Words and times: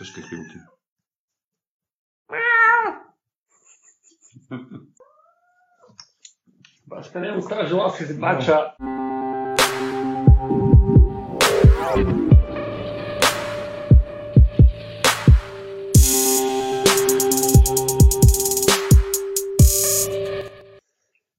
ťažké 0.00 0.20
chvíľky. 0.24 0.56
Baška 6.88 7.20
neustražila 7.20 7.92
si 7.92 8.08
z 8.08 8.16
bača. 8.16 8.72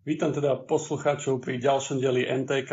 Vítam 0.05 0.37
teda 0.37 0.61
poslucháčov 0.69 1.41
pri 1.41 1.57
ďalšom 1.57 1.97
dieli 1.97 2.29
NT. 2.29 2.69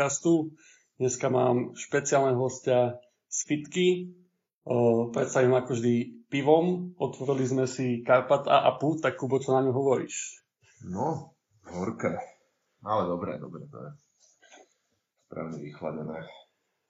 Dneska 1.01 1.33
mám 1.33 1.73
špeciálneho 1.73 2.37
hostia 2.37 3.01
z 3.25 3.37
Fitky. 3.49 3.89
Predstavím 5.09 5.57
ako 5.57 5.73
vždy 5.73 5.93
pivom. 6.29 6.93
Otvorili 7.01 7.49
sme 7.49 7.65
si 7.65 8.05
Karpata 8.05 8.61
a 8.61 8.77
Pú, 8.77 9.01
tak 9.01 9.17
Kubo, 9.17 9.41
čo 9.41 9.57
na 9.57 9.65
ňu 9.65 9.73
hovoríš? 9.73 10.45
No, 10.85 11.33
horké. 11.65 12.21
Ale 12.85 13.09
dobré, 13.09 13.41
dobré, 13.41 13.65
to 13.67 13.77
je 13.81 13.91
správne 15.29 15.61
vychladené. 15.61 16.25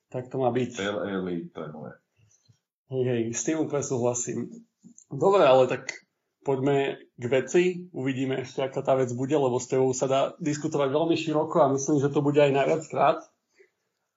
Tak 0.08 0.32
to 0.32 0.40
má 0.40 0.48
byť. 0.48 0.70
Pale 0.80 1.12
ale, 1.12 1.32
to 1.52 1.60
je 1.60 1.70
moje. 1.76 1.94
Hej, 2.90 3.04
hej, 3.06 3.22
s 3.36 3.42
tým 3.44 3.68
úplne 3.68 3.84
súhlasím. 3.84 4.38
Dobre, 5.12 5.44
ale 5.44 5.68
tak 5.68 5.92
poďme 6.42 6.98
k 7.20 7.24
veci. 7.28 7.62
Uvidíme 7.92 8.40
ešte, 8.42 8.64
aká 8.64 8.80
tá 8.80 8.96
vec 8.96 9.12
bude, 9.12 9.36
lebo 9.36 9.60
s 9.60 9.68
tebou 9.68 9.92
sa 9.92 10.08
dá 10.08 10.20
diskutovať 10.40 10.88
veľmi 10.88 11.14
široko 11.14 11.62
a 11.62 11.70
myslím, 11.70 12.00
že 12.00 12.10
to 12.10 12.24
bude 12.24 12.40
aj 12.40 12.50
najviac 12.50 12.82
krát. 12.88 13.20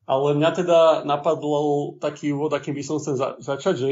Ale 0.03 0.35
mňa 0.35 0.52
teda 0.52 0.80
napadlo 1.07 1.95
taký 1.98 2.35
úvod, 2.35 2.52
akým 2.52 2.75
by 2.75 2.84
som 2.84 2.99
chcel 2.99 3.16
za- 3.16 3.38
začať, 3.39 3.75
že 3.80 3.89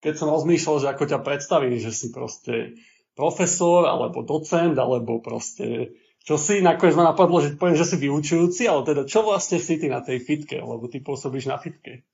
keď 0.00 0.14
som 0.16 0.32
rozmýšľal, 0.32 0.76
že 0.80 0.90
ako 0.94 1.04
ťa 1.10 1.18
predstavím, 1.20 1.76
že 1.76 1.90
si 1.90 2.08
proste 2.14 2.78
profesor, 3.18 3.84
alebo 3.84 4.22
docent, 4.22 4.78
alebo 4.78 5.18
proste 5.20 5.92
čo 6.20 6.36
si, 6.36 6.60
nakoniec 6.60 6.96
ma 7.00 7.16
napadlo, 7.16 7.40
že 7.40 7.56
poviem, 7.56 7.80
že 7.80 7.88
si 7.88 7.96
vyučujúci, 7.96 8.68
ale 8.68 8.84
teda 8.84 9.02
čo 9.08 9.24
vlastne 9.24 9.56
si 9.56 9.80
ty 9.80 9.88
na 9.88 10.04
tej 10.04 10.20
fitke, 10.20 10.60
lebo 10.60 10.84
ty 10.86 11.00
pôsobíš 11.00 11.48
na 11.48 11.56
fitke. 11.56 12.04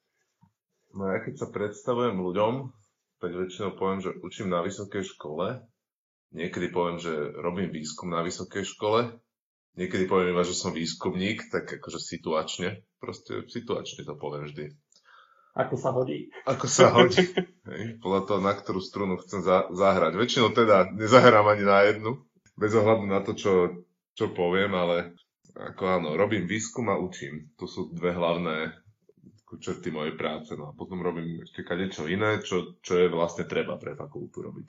No 0.94 1.10
ja 1.10 1.18
keď 1.20 1.34
sa 1.42 1.46
predstavujem 1.50 2.16
ľuďom, 2.16 2.70
tak 3.18 3.30
väčšinou 3.34 3.74
poviem, 3.74 4.00
že 4.00 4.14
učím 4.22 4.48
na 4.48 4.62
vysokej 4.62 5.04
škole. 5.04 5.60
Niekedy 6.32 6.70
poviem, 6.70 7.02
že 7.02 7.12
robím 7.36 7.74
výskum 7.74 8.12
na 8.12 8.22
vysokej 8.22 8.64
škole. 8.64 9.18
Niekedy 9.76 10.08
poviem 10.08 10.32
iba, 10.32 10.44
že 10.46 10.56
som 10.56 10.72
výskumník, 10.72 11.52
tak 11.52 11.68
akože 11.68 12.00
situačne. 12.00 12.80
Proste 12.96 13.44
situačne 13.48 14.02
to 14.04 14.14
poviem 14.16 14.48
vždy. 14.48 14.72
Ako 15.56 15.74
sa 15.80 15.90
hodí. 15.96 16.28
Ako 16.44 16.66
sa 16.68 16.92
hodí. 16.92 17.32
Hej, 17.64 17.96
podľa 18.04 18.22
toho, 18.28 18.40
na 18.44 18.52
ktorú 18.52 18.80
strunu 18.84 19.16
chcem 19.24 19.40
za- 19.40 19.72
zahrať. 19.72 20.12
Väčšinou 20.12 20.52
teda 20.52 20.92
nezahrám 20.92 21.48
ani 21.48 21.64
na 21.64 21.78
jednu, 21.88 22.20
bez 22.60 22.76
ohľadu 22.76 23.04
na 23.08 23.24
to, 23.24 23.32
čo, 23.32 23.52
čo 24.12 24.36
poviem, 24.36 24.76
ale 24.76 25.16
ako 25.56 25.82
áno, 25.88 26.08
robím 26.20 26.44
výskum 26.44 26.92
a 26.92 27.00
učím. 27.00 27.56
To 27.56 27.64
sú 27.64 27.88
dve 27.88 28.12
hlavné 28.12 28.76
črty 29.56 29.88
mojej 29.88 30.12
práce. 30.18 30.52
No 30.52 30.68
a 30.68 30.76
potom 30.76 31.00
robím 31.00 31.40
ešte 31.40 31.64
kadečo 31.64 32.04
iné, 32.04 32.44
čo, 32.44 32.76
čo 32.84 33.00
je 33.00 33.06
vlastne 33.08 33.48
treba 33.48 33.80
pre 33.80 33.96
fakultu 33.96 34.44
robiť. 34.44 34.68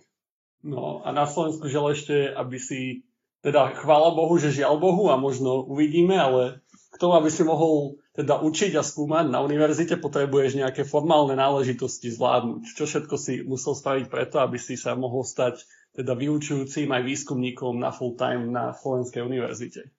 No 0.63 1.03
a 1.03 1.11
na 1.11 1.27
Slovensku 1.27 1.67
žel 1.67 1.91
ešte, 1.91 2.31
aby 2.31 2.57
si, 2.57 3.03
teda 3.43 3.75
chvála 3.75 4.15
Bohu, 4.15 4.39
že 4.39 4.55
žiaľ 4.55 4.79
Bohu 4.79 5.11
a 5.11 5.19
možno 5.19 5.67
uvidíme, 5.67 6.15
ale 6.15 6.63
k 6.93 6.95
tomu, 6.97 7.19
aby 7.19 7.29
si 7.29 7.43
mohol 7.43 7.99
teda 8.17 8.41
učiť 8.41 8.73
a 8.73 8.81
skúmať 8.81 9.29
na 9.29 9.45
univerzite, 9.45 10.01
potrebuješ 10.01 10.57
nejaké 10.57 10.81
formálne 10.89 11.37
náležitosti 11.37 12.09
zvládnuť. 12.09 12.65
Čo 12.73 12.89
všetko 12.89 13.15
si 13.21 13.45
musel 13.45 13.77
spraviť 13.77 14.09
preto, 14.09 14.41
aby 14.41 14.57
si 14.57 14.73
sa 14.73 14.97
mohol 14.97 15.21
stať 15.21 15.61
teda 15.93 16.17
vyučujúcim 16.17 16.89
aj 16.89 17.05
výskumníkom 17.05 17.77
na 17.77 17.93
full 17.93 18.17
time 18.17 18.49
na 18.49 18.73
Slovenskej 18.73 19.21
univerzite. 19.21 19.93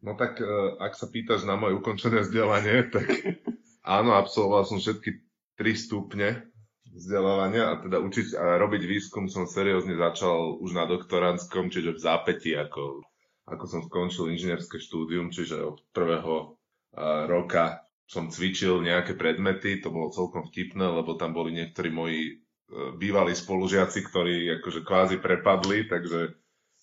No 0.00 0.16
tak, 0.16 0.40
e, 0.40 0.48
ak 0.80 0.96
sa 0.96 1.12
pýtaš 1.12 1.44
na 1.44 1.60
moje 1.60 1.76
ukončené 1.76 2.24
vzdelanie, 2.24 2.88
tak 2.96 3.04
áno, 3.84 4.16
absolvoval 4.16 4.64
som 4.64 4.80
všetky 4.80 5.20
tri 5.60 5.76
stupne 5.76 6.48
vzdelávania 6.96 7.76
a 7.76 7.78
teda 7.84 8.00
učiť 8.00 8.40
a 8.40 8.56
robiť 8.56 8.82
výskum 8.88 9.28
som 9.28 9.44
seriózne 9.44 10.00
začal 10.00 10.56
už 10.64 10.72
na 10.72 10.88
doktorantskom, 10.88 11.68
čiže 11.68 11.92
v 11.92 12.00
zápäti, 12.00 12.56
ako, 12.56 13.04
ako 13.44 13.64
som 13.68 13.80
skončil 13.84 14.32
inžinierské 14.32 14.80
štúdium, 14.80 15.28
čiže 15.28 15.60
od 15.60 15.84
prvého 15.92 16.59
roka 16.98 17.90
som 18.10 18.26
cvičil 18.26 18.82
nejaké 18.82 19.14
predmety, 19.14 19.78
to 19.78 19.94
bolo 19.94 20.10
celkom 20.10 20.50
vtipné, 20.50 20.82
lebo 20.82 21.14
tam 21.14 21.30
boli 21.30 21.54
niektorí 21.54 21.94
moji 21.94 22.20
uh, 22.34 22.90
bývalí 22.98 23.38
spolužiaci, 23.38 24.02
ktorí 24.02 24.58
akože 24.58 24.82
kvázi 24.82 25.22
prepadli, 25.22 25.86
takže, 25.86 26.34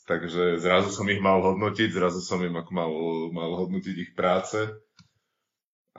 takže 0.08 0.64
zrazu 0.64 0.88
som 0.96 1.04
ich 1.12 1.20
mal 1.20 1.44
hodnotiť, 1.44 1.92
zrazu 1.92 2.24
som 2.24 2.40
im 2.40 2.56
ako 2.56 2.72
mal, 2.72 2.92
mal 3.36 3.52
hodnotiť 3.60 3.96
ich 4.08 4.12
práce 4.16 4.72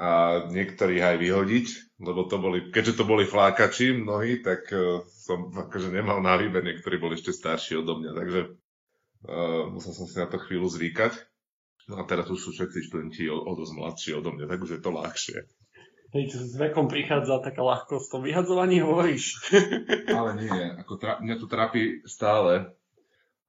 a 0.01 0.41
niektorých 0.49 1.03
aj 1.05 1.17
vyhodiť, 1.21 1.67
lebo 2.01 2.25
to 2.25 2.41
boli, 2.41 2.73
keďže 2.73 2.97
to 2.97 3.05
boli 3.05 3.29
flákači 3.29 3.93
mnohí, 3.93 4.41
tak 4.41 4.65
uh, 4.73 5.05
som 5.05 5.53
akože 5.53 5.93
nemal 5.93 6.25
na 6.25 6.41
výber, 6.41 6.65
niektorí 6.65 6.97
boli 6.97 7.21
ešte 7.21 7.37
starší 7.37 7.85
odo 7.85 8.01
mňa, 8.01 8.17
takže 8.17 8.41
uh, 9.29 9.69
musel 9.69 9.93
som 9.93 10.09
si 10.09 10.17
na 10.17 10.25
to 10.25 10.41
chvíľu 10.41 10.73
zvykať. 10.73 11.28
No 11.89 12.01
a 12.01 12.05
teraz 12.05 12.29
už 12.29 12.37
sú 12.39 12.51
všetci 12.53 12.85
študenti 12.85 13.25
o, 13.33 13.41
o 13.41 13.53
dosť 13.57 13.73
mladší 13.73 14.11
odo 14.21 14.37
mňa, 14.37 14.45
takže 14.45 14.77
je 14.77 14.83
to 14.85 14.93
ľahšie. 14.93 15.39
Hej, 16.09 16.25
čo 16.33 16.37
s 16.41 16.57
vekom 16.57 16.89
prichádza 16.89 17.41
taká 17.45 17.61
ľahkosť, 17.61 18.07
to 18.09 18.19
vyhadzovaní 18.25 18.81
hovoríš. 18.81 19.41
Ale 20.19 20.41
nie, 20.41 20.61
ako 20.81 20.95
tra- 20.97 21.21
mňa 21.21 21.37
to 21.37 21.47
trápi 21.49 22.01
stále, 22.09 22.73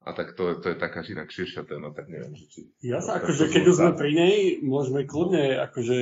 a 0.04 0.10
tak 0.16 0.36
to, 0.36 0.60
to 0.60 0.72
je 0.72 0.76
taká 0.76 1.04
inak 1.04 1.28
širšia 1.28 1.64
téma, 1.68 1.92
tak 1.92 2.08
neviem, 2.08 2.32
že 2.36 2.48
či... 2.48 2.60
Ja 2.84 3.04
sa 3.04 3.20
tak 3.20 3.28
akože, 3.28 3.44
keď 3.52 3.62
už 3.64 3.76
sme 3.76 3.92
pri 3.96 4.10
nej, 4.12 4.36
môžeme 4.64 5.04
kľudne 5.04 5.56
akože 5.68 5.98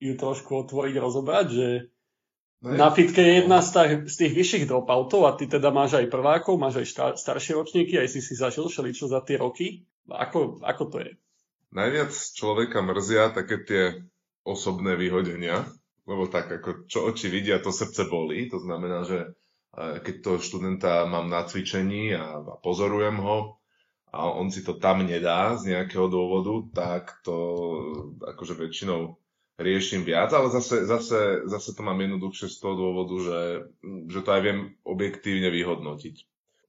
ju 0.00 0.12
trošku 0.16 0.64
otvoriť, 0.64 0.94
rozobrať, 0.96 1.46
že 1.48 1.68
No, 2.62 2.78
na 2.78 2.94
fitke 2.94 3.18
je 3.18 3.42
jedna 3.42 3.58
z, 3.58 3.74
tých, 3.74 3.92
z 4.06 4.14
tých 4.22 4.32
vyšších 4.38 4.64
dropoutov 4.70 5.26
a 5.26 5.34
ty 5.34 5.50
teda 5.50 5.74
máš 5.74 5.98
aj 5.98 6.06
prvákov, 6.06 6.62
máš 6.62 6.78
aj 6.78 6.86
šta- 6.86 7.16
staršie 7.18 7.58
ročníky, 7.58 7.98
aj 7.98 8.06
si 8.06 8.22
si 8.22 8.38
zažil 8.38 8.70
všeličo 8.70 9.10
za 9.10 9.18
tie 9.26 9.34
roky. 9.34 9.82
Ako, 10.06 10.62
ako 10.62 10.82
to 10.86 10.96
je? 11.02 11.10
Najviac 11.72 12.12
človeka 12.12 12.84
mrzia 12.84 13.32
také 13.32 13.64
tie 13.64 13.82
osobné 14.44 14.92
vyhodenia, 14.94 15.64
lebo 16.04 16.28
tak 16.28 16.52
ako 16.52 16.84
čo 16.84 17.08
oči 17.08 17.32
vidia, 17.32 17.62
to 17.64 17.72
srdce 17.72 18.04
bolí. 18.12 18.52
To 18.52 18.60
znamená, 18.60 19.08
že 19.08 19.32
eh, 19.76 19.96
keď 20.04 20.14
toho 20.20 20.38
študenta 20.38 21.08
mám 21.08 21.32
na 21.32 21.48
cvičení 21.48 22.12
a, 22.12 22.44
a 22.44 22.54
pozorujem 22.60 23.16
ho 23.18 23.56
a 24.12 24.28
on 24.28 24.52
si 24.52 24.60
to 24.60 24.76
tam 24.76 25.00
nedá 25.08 25.56
z 25.56 25.72
nejakého 25.72 26.04
dôvodu, 26.12 26.68
tak 26.76 27.24
to 27.24 27.36
akože 28.20 28.60
väčšinou 28.60 29.16
riešim 29.56 30.04
viac, 30.04 30.32
ale 30.36 30.52
zase, 30.52 30.84
zase, 30.84 31.48
zase 31.48 31.70
to 31.72 31.80
mám 31.80 31.96
jednoduchšie 31.96 32.48
z 32.52 32.56
toho 32.60 32.74
dôvodu, 32.76 33.16
že, 33.20 33.40
že 34.12 34.20
to 34.20 34.28
aj 34.28 34.42
viem 34.44 34.60
objektívne 34.84 35.48
vyhodnotiť. 35.48 36.16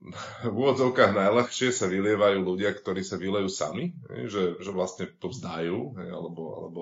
V 0.51 0.55
úvodzovkách 0.55 1.15
najľahšie 1.15 1.71
sa 1.71 1.87
vylievajú 1.87 2.43
ľudia, 2.43 2.75
ktorí 2.75 3.01
sa 3.01 3.15
vylejú 3.15 3.47
sami, 3.47 3.95
že, 4.27 4.59
že 4.59 4.71
vlastne 4.75 5.07
to 5.19 5.31
vzdajú, 5.31 5.95
alebo, 6.11 6.43
alebo 6.59 6.81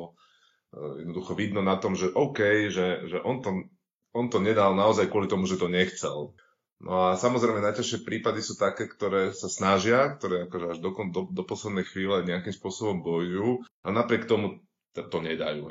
eh, 0.73 1.05
jednoducho 1.05 1.37
vidno 1.37 1.61
na 1.61 1.77
tom, 1.77 1.93
že 1.93 2.09
OK, 2.09 2.69
že, 2.73 3.05
že 3.07 3.17
on, 3.21 3.45
to, 3.45 3.69
on 4.17 4.27
to 4.33 4.41
nedal 4.41 4.73
naozaj 4.73 5.07
kvôli 5.07 5.29
tomu, 5.29 5.45
že 5.45 5.61
to 5.61 5.69
nechcel. 5.69 6.33
No 6.81 7.13
a 7.13 7.13
samozrejme 7.13 7.61
najťažšie 7.61 8.01
prípady 8.01 8.41
sú 8.41 8.57
také, 8.57 8.89
ktoré 8.89 9.37
sa 9.37 9.45
snažia, 9.53 10.17
ktoré 10.17 10.49
akože 10.49 10.65
až 10.73 10.77
do, 10.81 10.89
do, 11.13 11.21
do 11.29 11.43
poslednej 11.45 11.85
chvíle 11.85 12.25
nejakým 12.25 12.57
spôsobom 12.57 13.05
bojujú 13.05 13.61
a 13.85 13.87
napriek 13.93 14.25
tomu 14.25 14.65
to, 14.97 15.05
to 15.05 15.21
nedajú. 15.21 15.69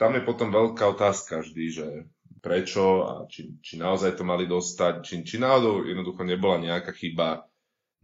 Tam 0.00 0.16
je 0.16 0.24
potom 0.24 0.48
veľká 0.48 0.96
otázka 0.96 1.44
vždy, 1.44 1.64
že 1.68 1.86
prečo 2.46 3.02
a 3.02 3.12
či, 3.26 3.58
či 3.58 3.74
naozaj 3.74 4.14
to 4.14 4.22
mali 4.22 4.46
dostať, 4.46 5.02
či, 5.02 5.14
či 5.26 5.42
náhodou 5.42 5.82
jednoducho 5.82 6.22
nebola 6.22 6.62
nejaká 6.62 6.94
chyba 6.94 7.50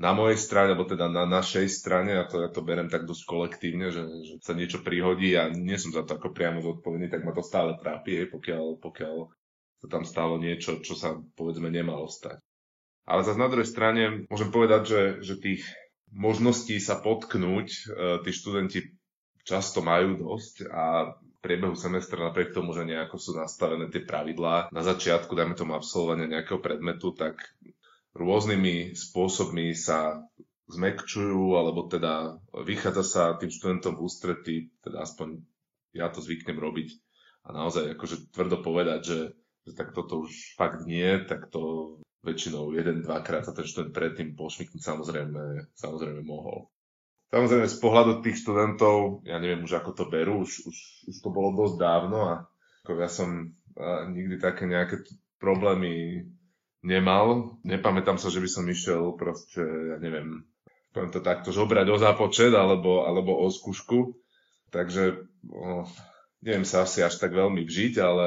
na 0.03 0.11
mojej 0.11 0.35
strane, 0.35 0.75
alebo 0.75 0.83
teda 0.83 1.07
na 1.07 1.31
našej 1.31 1.71
strane, 1.71 2.19
a 2.19 2.27
to 2.27 2.43
ja 2.43 2.51
to 2.51 2.59
berem 2.67 2.91
tak 2.91 3.07
dosť 3.07 3.23
kolektívne, 3.23 3.95
že, 3.95 4.03
že 4.27 4.35
sa 4.43 4.51
niečo 4.59 4.83
prihodí 4.83 5.39
a 5.39 5.47
nie 5.47 5.79
som 5.79 5.95
za 5.95 6.03
to 6.03 6.19
ako 6.19 6.35
priamo 6.35 6.59
zodpovedný, 6.59 7.07
tak 7.07 7.23
ma 7.23 7.31
to 7.31 7.47
stále 7.47 7.79
trápi, 7.79 8.27
pokiaľ, 8.27 8.83
pokiaľ 8.83 9.15
sa 9.79 9.87
tam 9.87 10.03
stalo 10.03 10.43
niečo, 10.43 10.83
čo 10.83 10.99
sa 10.99 11.15
povedzme 11.39 11.71
nemalo 11.71 12.11
stať. 12.11 12.43
Ale 13.07 13.23
zase 13.23 13.39
na 13.39 13.47
druhej 13.47 13.71
strane 13.71 14.03
môžem 14.27 14.51
povedať, 14.51 14.83
že, 14.91 15.03
že 15.23 15.35
tých 15.39 15.63
možností 16.11 16.83
sa 16.83 16.99
potknúť 16.99 17.69
e, 17.71 17.81
tí 18.27 18.31
študenti 18.31 18.81
často 19.43 19.83
majú 19.83 20.19
dosť 20.19 20.71
a 20.71 21.15
priebehu 21.43 21.75
semestra 21.75 22.31
napriek 22.31 22.55
tomu, 22.55 22.71
že 22.73 22.87
nejako 22.87 23.19
sú 23.19 23.35
nastavené 23.35 23.91
tie 23.91 24.07
pravidlá 24.07 24.71
na 24.71 24.83
začiatku, 24.87 25.35
dajme 25.35 25.59
tomu 25.59 25.75
absolvovania 25.75 26.31
nejakého 26.31 26.63
predmetu, 26.63 27.11
tak 27.13 27.43
rôznymi 28.15 28.95
spôsobmi 28.95 29.75
sa 29.75 30.23
zmekčujú, 30.71 31.59
alebo 31.59 31.91
teda 31.91 32.39
vychádza 32.63 33.05
sa 33.05 33.23
tým 33.37 33.51
študentom 33.51 33.99
v 33.99 34.05
ústretí, 34.07 34.57
teda 34.87 35.03
aspoň 35.03 35.43
ja 35.93 36.09
to 36.09 36.23
zvyknem 36.23 36.57
robiť 36.57 36.97
a 37.43 37.49
naozaj 37.51 37.99
akože 37.99 38.31
tvrdo 38.31 38.63
povedať, 38.63 39.01
že, 39.03 39.21
že 39.67 39.73
tak 39.75 39.91
toto 39.93 40.23
už 40.23 40.55
fakt 40.55 40.87
nie, 40.87 41.19
tak 41.27 41.51
to 41.51 41.99
väčšinou 42.23 42.71
jeden, 42.71 43.03
dvakrát 43.03 43.43
sa 43.43 43.53
ten 43.53 43.67
študent 43.67 43.91
predtým 43.91 44.39
pošmyknúť 44.39 44.79
samozrejme, 44.79 45.75
samozrejme 45.75 46.23
mohol. 46.23 46.71
Samozrejme 47.33 47.65
z 47.65 47.79
pohľadu 47.81 48.13
tých 48.21 48.45
študentov, 48.45 49.25
ja 49.25 49.41
neviem 49.41 49.65
už 49.65 49.81
ako 49.81 49.97
to 49.97 50.05
berú, 50.13 50.45
už, 50.45 50.69
už, 50.69 50.77
už 51.09 51.17
to 51.17 51.29
bolo 51.33 51.57
dosť 51.57 51.77
dávno 51.81 52.19
a 52.29 52.35
ako 52.85 53.01
ja 53.01 53.09
som 53.09 53.57
a 53.73 54.05
nikdy 54.05 54.37
také 54.37 54.69
nejaké 54.69 55.01
problémy 55.41 56.29
nemal. 56.85 57.57
Nepamätám 57.65 58.21
sa, 58.21 58.29
že 58.29 58.43
by 58.43 58.49
som 58.51 58.65
išiel 58.69 59.17
proste, 59.17 59.63
ja 59.65 59.97
neviem, 59.97 60.45
poviem 60.93 61.09
to 61.15 61.25
takto, 61.25 61.55
žobrať 61.55 61.89
o 61.89 61.97
zápočet 61.97 62.53
alebo, 62.53 63.09
alebo 63.09 63.41
o 63.41 63.49
skúšku. 63.49 64.19
Takže 64.73 65.25
o, 65.49 65.89
neviem 66.45 66.69
sa 66.69 66.85
asi 66.85 67.01
až 67.01 67.17
tak 67.17 67.33
veľmi 67.33 67.65
vžiť, 67.65 67.95
ale 68.01 68.27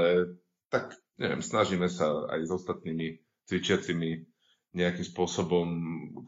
tak 0.73 0.97
neviem, 1.21 1.45
snažíme 1.45 1.89
sa 1.89 2.25
aj 2.29 2.41
s 2.45 2.51
ostatnými 2.51 3.21
cvičiacimi 3.45 4.25
nejakým 4.75 5.07
spôsobom 5.07 5.67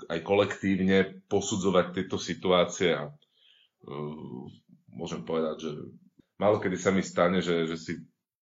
aj 0.08 0.20
kolektívne 0.24 1.20
posudzovať 1.28 1.86
tieto 1.94 2.16
situácie 2.16 2.96
a 2.96 3.12
uh, 3.12 4.42
môžem 4.96 5.22
povedať, 5.28 5.68
že 5.68 5.72
málo 6.40 6.64
kedy 6.64 6.78
sa 6.80 6.96
mi 6.96 7.04
stane, 7.04 7.44
že, 7.44 7.68
že 7.68 7.78
si 7.78 7.94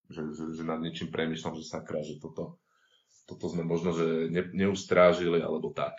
že, 0.10 0.22
že, 0.34 0.44
že 0.54 0.64
nad 0.64 0.78
niečím 0.82 1.10
premyšľam, 1.10 1.58
že 1.58 1.66
sakra, 1.66 2.06
že 2.06 2.22
toto, 2.22 2.62
toto 3.26 3.46
sme 3.50 3.66
možno, 3.66 3.94
že 3.94 4.30
ne, 4.30 4.44
neustrážili 4.54 5.42
alebo 5.42 5.74
tak. 5.74 5.98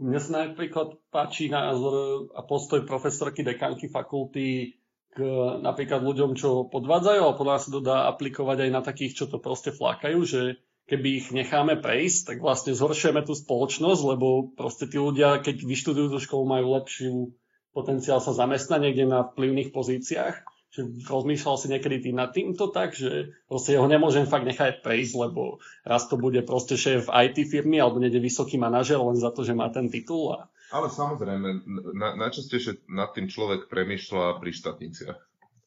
Mne 0.00 0.18
sa 0.18 0.48
napríklad 0.48 0.98
páči 1.12 1.52
názor 1.52 2.26
a 2.32 2.40
postoj 2.42 2.82
profesorky 2.88 3.44
dekanky 3.44 3.92
fakulty 3.92 4.80
k 5.12 5.18
napríklad 5.60 6.00
ľuďom, 6.00 6.32
čo 6.34 6.72
podvádzajú, 6.72 7.20
ale 7.20 7.36
podľa 7.36 7.56
sa 7.60 7.68
to 7.68 7.80
dá 7.84 8.08
aplikovať 8.08 8.64
aj 8.64 8.70
na 8.72 8.80
takých, 8.80 9.12
čo 9.12 9.24
to 9.28 9.36
proste 9.36 9.76
flákajú, 9.76 10.24
že 10.24 10.56
keby 10.90 11.08
ich 11.22 11.28
necháme 11.30 11.78
prejsť, 11.78 12.20
tak 12.34 12.38
vlastne 12.42 12.74
zhoršujeme 12.74 13.22
tú 13.22 13.32
spoločnosť, 13.32 14.02
lebo 14.04 14.52
proste 14.54 14.90
tí 14.90 14.98
ľudia, 14.98 15.40
keď 15.40 15.62
vyštudujú 15.62 16.08
tú 16.12 16.18
školu, 16.18 16.44
majú 16.46 16.66
lepšiu 16.78 17.32
potenciál 17.72 18.20
sa 18.20 18.36
zamestnať 18.36 18.80
niekde 18.80 19.04
na 19.08 19.24
vplyvných 19.24 19.72
pozíciách. 19.72 20.36
Že 20.72 21.04
rozmýšľal 21.04 21.56
si 21.60 21.66
niekedy 21.68 21.96
tým 22.00 22.16
nad 22.16 22.32
týmto 22.32 22.72
tak, 22.72 22.96
že 22.96 23.36
proste 23.44 23.76
ho 23.76 23.84
nemôžem 23.84 24.24
fakt 24.24 24.48
nechať 24.48 24.80
prejsť, 24.80 25.14
lebo 25.20 25.60
raz 25.84 26.08
to 26.08 26.16
bude 26.16 26.40
proste 26.48 26.80
šéf 26.80 27.12
IT 27.12 27.44
firmy 27.44 27.76
alebo 27.76 28.00
niekde 28.00 28.24
vysoký 28.24 28.56
manažer 28.56 28.96
len 28.96 29.20
za 29.20 29.28
to, 29.36 29.44
že 29.44 29.52
má 29.52 29.68
ten 29.68 29.92
titul. 29.92 30.32
A... 30.32 30.48
Ale 30.72 30.88
samozrejme, 30.88 31.48
na, 31.92 32.16
najčastejšie 32.16 32.88
nad 32.88 33.12
tým 33.12 33.28
človek 33.28 33.68
premýšľa 33.68 34.40
pri 34.40 34.50
štátniciach 34.52 35.20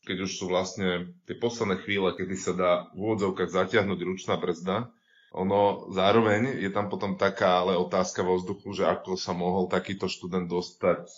keď 0.05 0.29
už 0.29 0.37
sú 0.37 0.45
vlastne 0.45 1.17
tie 1.25 1.33
posledné 1.33 1.81
chvíle, 1.81 2.13
kedy 2.13 2.37
sa 2.37 2.53
dá 2.53 2.71
v 2.93 3.09
úvodzovkách 3.09 3.49
zatiahnuť 3.49 3.99
ručná 4.05 4.37
brzda, 4.37 4.93
ono 5.35 5.91
zároveň 5.91 6.63
je 6.63 6.71
tam 6.71 6.87
potom 6.87 7.19
taká 7.19 7.59
ale 7.59 7.75
otázka 7.75 8.23
vo 8.23 8.39
vzduchu, 8.39 8.71
že 8.71 8.87
ako 8.87 9.19
sa 9.19 9.35
mohol 9.35 9.67
takýto 9.67 10.07
študent 10.07 10.47
dostať 10.47 11.11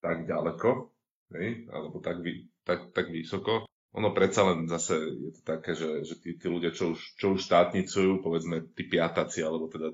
tak 0.00 0.24
ďaleko, 0.24 0.88
hej, 1.36 1.68
alebo 1.68 2.00
tak, 2.00 2.24
tak, 2.64 2.96
tak 2.96 3.12
vysoko. 3.12 3.68
Ono 3.90 4.14
predsa 4.14 4.46
len 4.46 4.70
zase 4.70 4.96
je 5.02 5.30
to 5.34 5.42
také, 5.42 5.74
že, 5.74 6.06
že 6.06 6.14
tí, 6.22 6.38
tí 6.38 6.46
ľudia, 6.46 6.70
čo 6.70 6.94
už, 6.94 7.18
čo 7.18 7.34
už 7.34 7.42
štátnicujú, 7.42 8.22
povedzme 8.22 8.70
tí 8.72 8.86
piataci, 8.86 9.42
alebo 9.42 9.66
teda 9.66 9.90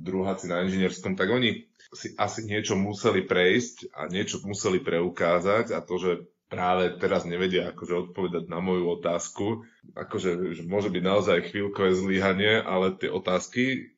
druháci 0.00 0.46
na 0.46 0.62
inžinierskom, 0.62 1.18
tak 1.18 1.34
oni 1.34 1.66
si 1.90 2.14
asi 2.14 2.46
niečo 2.46 2.78
museli 2.78 3.26
prejsť 3.26 3.90
a 3.90 4.06
niečo 4.06 4.38
museli 4.46 4.78
preukázať 4.80 5.74
a 5.74 5.82
to, 5.82 5.94
že 5.98 6.12
práve 6.48 6.94
teraz 7.00 7.24
nevedia 7.24 7.72
akože 7.72 8.10
odpovedať 8.10 8.44
na 8.46 8.60
moju 8.60 9.00
otázku. 9.00 9.64
Akože 9.96 10.54
že 10.54 10.62
môže 10.64 10.92
byť 10.92 11.02
naozaj 11.02 11.50
chvíľkové 11.50 11.96
zlyhanie, 11.96 12.60
ale 12.60 12.94
tie 12.96 13.10
otázky 13.10 13.94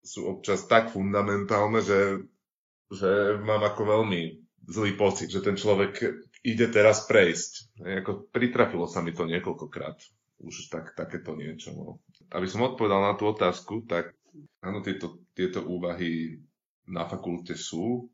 sú 0.00 0.26
občas 0.26 0.64
tak 0.64 0.90
fundamentálne, 0.90 1.80
že, 1.84 2.24
že 2.88 3.36
mám 3.40 3.60
ako 3.62 3.82
veľmi 4.00 4.40
zlý 4.68 4.96
pocit, 4.96 5.28
že 5.28 5.44
ten 5.44 5.60
človek 5.60 6.24
ide 6.40 6.66
teraz 6.72 7.04
prejsť. 7.04 7.80
Ako 8.04 8.32
pritrafilo 8.32 8.88
sa 8.88 9.04
mi 9.04 9.12
to 9.12 9.28
niekoľkokrát. 9.28 10.00
Už 10.40 10.72
tak, 10.72 10.96
takéto 10.96 11.36
niečo. 11.36 11.76
No. 11.76 11.86
Aby 12.32 12.48
som 12.48 12.64
odpovedal 12.64 13.12
na 13.12 13.12
tú 13.12 13.28
otázku, 13.28 13.84
tak 13.84 14.16
áno, 14.64 14.80
tieto, 14.80 15.20
tieto 15.36 15.60
úvahy 15.60 16.40
na 16.88 17.04
fakulte 17.04 17.52
sú. 17.52 18.08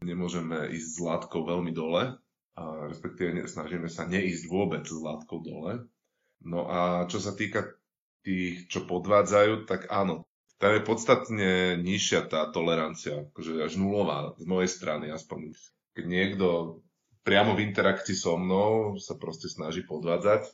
Nemôžeme 0.00 0.72
ísť 0.72 0.88
s 0.88 0.98
látkou 1.04 1.44
veľmi 1.44 1.76
dole, 1.76 2.16
respektíve 2.60 3.46
snažíme 3.48 3.88
sa 3.88 4.04
neísť 4.04 4.44
vôbec 4.50 4.84
s 4.84 5.00
látkou 5.00 5.40
dole. 5.40 5.86
No 6.44 6.68
a 6.68 7.04
čo 7.08 7.20
sa 7.20 7.36
týka 7.36 7.76
tých, 8.24 8.68
čo 8.68 8.84
podvádzajú, 8.84 9.68
tak 9.68 9.88
áno, 9.88 10.28
tam 10.60 10.76
je 10.76 10.82
podstatne 10.84 11.50
nižšia 11.80 12.28
tá 12.28 12.44
tolerancia, 12.52 13.24
akože 13.32 13.64
až 13.64 13.80
nulová 13.80 14.36
z 14.36 14.44
mojej 14.44 14.68
strany 14.68 15.08
aspoň. 15.08 15.56
Keď 15.96 16.04
niekto 16.04 16.46
priamo 17.24 17.56
v 17.56 17.64
interakcii 17.64 18.16
so 18.16 18.36
mnou 18.36 19.00
sa 19.00 19.16
proste 19.16 19.48
snaží 19.48 19.84
podvádzať, 19.84 20.52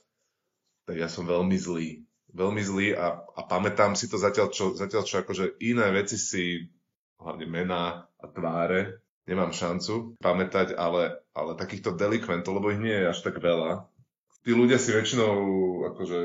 tak 0.87 0.95
ja 0.95 1.11
som 1.11 1.27
veľmi 1.27 1.59
zlý. 1.59 2.07
Veľmi 2.31 2.63
zlý 2.63 2.89
a, 2.95 3.19
a 3.19 3.41
pamätám 3.51 3.99
si 3.99 4.07
to 4.07 4.15
zatiaľ, 4.19 4.55
čo, 4.55 4.79
zatiaľ 4.79 5.03
čo 5.03 5.27
akože 5.27 5.59
iné 5.63 5.91
veci 5.91 6.19
si, 6.19 6.71
hlavne 7.19 7.47
mená 7.51 8.07
a 8.07 8.27
tváre, 8.31 9.06
nemám 9.27 9.51
šancu 9.53 10.17
pamätať, 10.23 10.79
ale, 10.79 11.21
ale 11.35 11.59
takýchto 11.59 11.99
delikventov, 11.99 12.63
lebo 12.63 12.71
ich 12.73 12.81
nie 12.81 12.95
je 12.95 13.11
až 13.11 13.19
tak 13.27 13.43
veľa. 13.43 13.91
Tí 14.47 14.55
ľudia 14.55 14.79
si 14.79 14.95
väčšinou, 14.95 15.35
akože, 15.95 16.19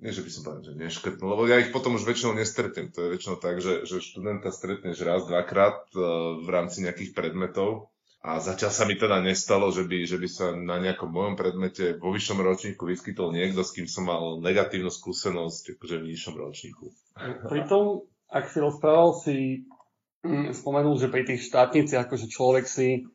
nie 0.00 0.12
že 0.12 0.24
by 0.24 0.30
som 0.32 0.42
povedal, 0.48 0.64
že 0.72 0.80
neškrtnú, 0.80 1.24
lebo 1.28 1.44
ja 1.44 1.60
ich 1.60 1.68
potom 1.68 2.00
už 2.00 2.08
väčšinou 2.08 2.32
nestretnem. 2.32 2.88
To 2.96 3.04
je 3.04 3.12
väčšinou 3.12 3.36
tak, 3.36 3.60
že, 3.60 3.84
že 3.84 4.00
študenta 4.00 4.48
stretneš 4.48 5.04
raz, 5.04 5.28
dvakrát 5.28 5.84
uh, 5.92 6.40
v 6.40 6.48
rámci 6.48 6.80
nejakých 6.80 7.12
predmetov 7.12 7.92
a 8.18 8.42
zatiaľ 8.42 8.72
sa 8.74 8.84
mi 8.88 8.98
teda 8.98 9.22
nestalo, 9.22 9.70
že 9.70 9.86
by, 9.86 9.98
že 10.08 10.18
by 10.18 10.28
sa 10.28 10.46
na 10.50 10.82
nejakom 10.82 11.06
mojom 11.06 11.38
predmete 11.38 11.94
vo 12.02 12.10
vyššom 12.10 12.42
ročníku 12.42 12.82
vyskytol 12.82 13.30
niekto, 13.30 13.62
s 13.62 13.70
kým 13.70 13.86
som 13.86 14.10
mal 14.10 14.42
negatívnu 14.42 14.90
skúsenosť 14.90 15.78
akože 15.78 15.96
v 16.02 16.08
nižšom 16.10 16.34
ročníku. 16.34 16.90
Pritom, 17.46 18.08
ak 18.26 18.50
si 18.50 18.58
rozprával 18.58 19.10
si 19.22 19.36
spomenul, 20.52 20.98
že 20.98 21.12
pri 21.12 21.22
tých 21.24 21.46
štátniciach 21.46 22.10
akože 22.10 22.26
človek 22.26 22.66
si 22.66 23.06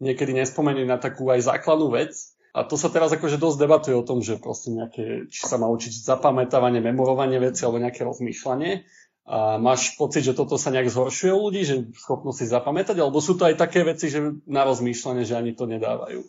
niekedy 0.00 0.34
nespomenie 0.34 0.88
na 0.88 0.96
takú 0.96 1.28
aj 1.30 1.46
základnú 1.46 1.92
vec. 1.94 2.16
A 2.50 2.66
to 2.66 2.74
sa 2.74 2.90
teraz 2.90 3.14
akože 3.14 3.38
dosť 3.38 3.58
debatuje 3.62 3.94
o 3.94 4.02
tom, 4.02 4.26
že 4.26 4.42
proste 4.42 4.74
nejaké, 4.74 5.30
či 5.30 5.46
sa 5.46 5.54
má 5.54 5.70
učiť 5.70 6.02
zapamätávanie, 6.02 6.82
memorovanie 6.82 7.38
veci 7.38 7.62
alebo 7.62 7.78
nejaké 7.78 8.02
rozmýšľanie. 8.02 8.82
A 9.30 9.62
máš 9.62 9.94
pocit, 9.94 10.26
že 10.26 10.34
toto 10.34 10.58
sa 10.58 10.74
nejak 10.74 10.90
zhoršuje 10.90 11.30
u 11.30 11.40
ľudí, 11.46 11.62
že 11.62 11.86
schopnosť 11.94 12.38
si 12.42 12.46
zapamätať, 12.50 12.98
alebo 12.98 13.22
sú 13.22 13.38
to 13.38 13.46
aj 13.46 13.54
také 13.54 13.86
veci, 13.86 14.10
že 14.10 14.42
na 14.50 14.66
rozmýšľanie, 14.66 15.22
že 15.22 15.38
ani 15.38 15.54
to 15.54 15.70
nedávajú? 15.70 16.26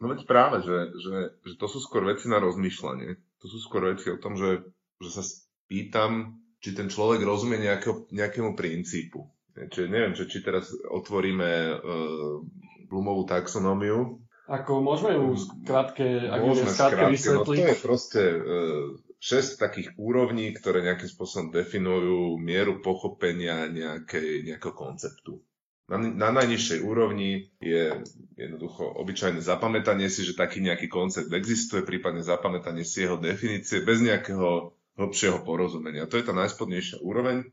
No 0.00 0.08
veď 0.08 0.24
práve, 0.24 0.64
že, 0.64 0.96
že, 0.96 1.16
že 1.44 1.54
to 1.60 1.68
sú 1.68 1.84
skôr 1.84 2.08
veci 2.08 2.32
na 2.32 2.40
rozmýšľanie. 2.40 3.20
To 3.44 3.46
sú 3.46 3.60
skôr 3.60 3.92
veci 3.92 4.08
o 4.08 4.16
tom, 4.16 4.40
že, 4.40 4.64
že 5.04 5.10
sa 5.12 5.22
pýtam, 5.68 6.40
či 6.64 6.72
ten 6.72 6.88
človek 6.88 7.20
rozumie 7.20 7.60
nejakého, 7.60 8.08
nejakému 8.08 8.56
princípu. 8.56 9.28
Čiže 9.52 9.86
neviem, 9.92 10.16
že 10.16 10.24
či 10.28 10.40
teraz 10.40 10.72
otvoríme 10.72 11.50
uh, 11.76 12.40
Blumovú 12.88 13.28
taxonómiu. 13.28 14.20
Ako 14.48 14.80
môžeme 14.84 15.16
ju 15.16 15.36
krátke, 15.64 16.28
môžeme 16.28 16.72
krátke 16.72 17.04
vysvetliť? 17.12 17.40
No 17.40 17.48
to 17.48 17.54
je 17.56 17.76
proste 17.78 18.22
uh, 18.36 18.96
6 19.22 19.62
takých 19.62 19.94
úrovní, 20.00 20.50
ktoré 20.50 20.82
nejakým 20.82 21.06
spôsobom 21.06 21.54
definujú 21.54 22.42
mieru 22.42 22.82
pochopenia 22.82 23.70
nejakej, 23.70 24.42
nejakého 24.42 24.74
konceptu. 24.74 25.38
Na, 25.86 26.00
na 26.00 26.28
najnižšej 26.42 26.82
úrovni 26.82 27.52
je 27.62 28.02
jednoducho 28.34 28.82
obyčajné 28.82 29.38
zapamätanie 29.38 30.10
si, 30.10 30.26
že 30.26 30.34
taký 30.34 30.58
nejaký 30.58 30.90
koncept 30.90 31.30
existuje, 31.30 31.86
prípadne 31.86 32.24
zapamätanie 32.24 32.82
si 32.82 33.06
jeho 33.06 33.20
definície 33.20 33.84
bez 33.84 34.02
nejakého 34.02 34.74
hĺbšieho 34.98 35.44
porozumenia. 35.46 36.10
To 36.10 36.18
je 36.18 36.26
tá 36.26 36.34
najspodnejšia 36.34 36.98
úroveň 37.04 37.46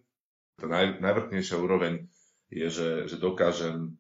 tá 0.60 0.68
naj, 0.68 1.00
najvrchnejšia 1.00 1.58
úroveň 1.58 2.06
je, 2.52 2.68
že, 2.68 2.90
že 3.08 3.16
dokážem 3.16 3.96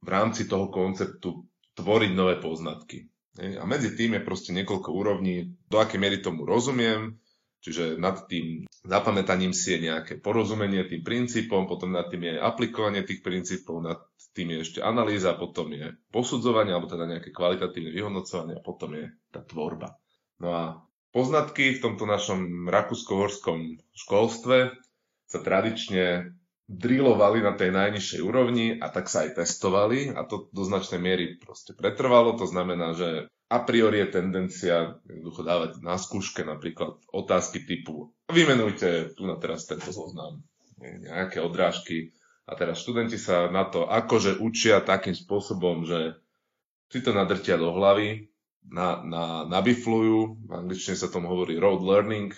v 0.00 0.08
rámci 0.08 0.50
toho 0.50 0.72
konceptu 0.72 1.46
tvoriť 1.78 2.12
nové 2.12 2.36
poznatky. 2.40 3.06
A 3.38 3.64
medzi 3.64 3.94
tým 3.94 4.18
je 4.18 4.26
proste 4.26 4.50
niekoľko 4.50 4.90
úrovní, 4.90 5.54
do 5.70 5.78
akej 5.78 6.02
miery 6.02 6.18
tomu 6.18 6.42
rozumiem, 6.42 7.16
čiže 7.62 7.96
nad 7.96 8.26
tým 8.26 8.66
zapamätaním 8.82 9.54
si 9.54 9.76
je 9.76 9.86
nejaké 9.86 10.18
porozumenie 10.18 10.82
tým 10.88 11.04
princípom, 11.04 11.70
potom 11.70 11.94
nad 11.94 12.10
tým 12.10 12.26
je 12.26 12.34
aplikovanie 12.40 13.06
tých 13.06 13.22
princípov, 13.22 13.84
nad 13.84 14.00
tým 14.34 14.56
je 14.56 14.58
ešte 14.66 14.80
analýza, 14.82 15.38
potom 15.38 15.70
je 15.70 15.94
posudzovanie, 16.10 16.74
alebo 16.74 16.90
teda 16.90 17.06
nejaké 17.06 17.30
kvalitatívne 17.30 17.94
vyhodnocovanie 17.94 18.58
a 18.58 18.64
potom 18.64 18.98
je 18.98 19.06
tá 19.30 19.44
tvorba. 19.46 19.94
No 20.40 20.48
a 20.50 20.62
poznatky 21.14 21.78
v 21.78 21.82
tomto 21.82 22.08
našom 22.08 22.66
rakúsko-horskom 22.66 23.78
školstve 23.94 24.74
sa 25.30 25.38
tradične 25.38 26.34
drillovali 26.70 27.42
na 27.42 27.54
tej 27.54 27.70
najnižšej 27.74 28.20
úrovni 28.22 28.78
a 28.78 28.90
tak 28.90 29.10
sa 29.10 29.26
aj 29.26 29.42
testovali 29.42 30.14
a 30.14 30.22
to 30.26 30.50
do 30.54 30.62
značnej 30.62 31.02
miery 31.02 31.38
proste 31.38 31.74
pretrvalo. 31.74 32.38
To 32.38 32.46
znamená, 32.46 32.94
že 32.94 33.26
a 33.50 33.58
priori 33.62 34.02
je 34.02 34.14
tendencia 34.14 34.98
jednoducho 35.06 35.42
dávať 35.42 35.70
na 35.82 35.98
skúške 35.98 36.46
napríklad 36.46 36.98
otázky 37.10 37.66
typu 37.66 38.14
vymenujte 38.30 39.18
tu 39.18 39.26
na 39.26 39.36
teraz 39.36 39.66
tento 39.66 39.90
zoznam. 39.90 40.40
nejaké 40.80 41.44
odrážky. 41.44 42.16
A 42.48 42.56
teraz 42.56 42.82
študenti 42.82 43.20
sa 43.20 43.46
na 43.52 43.68
to 43.68 43.86
akože 43.86 44.40
učia 44.40 44.82
takým 44.82 45.14
spôsobom, 45.14 45.86
že 45.86 46.18
si 46.90 46.98
to 47.04 47.14
nadrtia 47.14 47.54
do 47.54 47.70
hlavy, 47.70 48.32
na, 48.66 48.98
na, 49.06 49.24
nabiflujú, 49.46 50.48
v 50.48 50.50
angličtine 50.50 50.98
sa 50.98 51.12
tomu 51.12 51.30
hovorí 51.30 51.60
road 51.62 51.84
learning, 51.84 52.34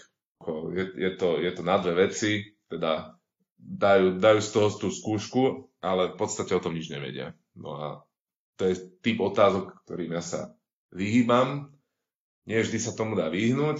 je, 0.75 0.85
je, 1.01 1.11
to, 1.17 1.41
je 1.41 1.51
to 1.55 1.63
na 1.65 1.81
dve 1.81 2.09
veci, 2.09 2.52
teda 2.73 3.21
dajú, 3.61 4.19
dajú 4.19 4.41
z 4.41 4.51
toho 4.51 4.69
tú 4.73 4.89
skúšku, 4.89 5.71
ale 5.85 6.15
v 6.15 6.17
podstate 6.19 6.57
o 6.57 6.63
tom 6.63 6.75
nič 6.75 6.89
nevedia. 6.89 7.37
No 7.53 7.71
a 7.77 7.87
to 8.57 8.71
je 8.71 8.81
typ 9.05 9.19
otázok, 9.21 9.85
ktorým 9.85 10.17
ja 10.17 10.23
sa 10.25 10.41
vyhýbam. 10.95 11.73
Nie 12.49 12.65
vždy 12.65 12.79
sa 12.81 12.97
tomu 12.97 13.15
dá 13.15 13.31
vyhnúť, 13.31 13.79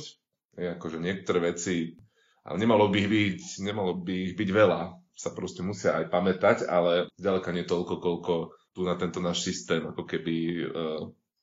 je 0.55 0.67
akože 0.79 1.03
niektoré 1.03 1.55
veci, 1.55 1.99
ale 2.47 2.57
nemalo 2.63 2.87
by 2.91 2.97
ich 3.03 3.11
byť, 3.11 3.39
nemalo 3.67 3.93
by 3.99 4.15
ich 4.31 4.35
byť 4.39 4.51
veľa, 4.55 4.81
sa 5.15 5.31
proste 5.35 5.67
musia 5.67 5.99
aj 5.99 6.11
pamätať, 6.11 6.57
ale 6.67 7.11
zďaleka 7.19 7.51
nie 7.51 7.67
toľko, 7.67 7.95
koľko 7.99 8.35
tu 8.73 8.87
na 8.87 8.97
tento 8.97 9.19
náš 9.19 9.45
systém, 9.45 9.83
ako 9.85 10.07
keby 10.07 10.35
uh, 10.67 11.03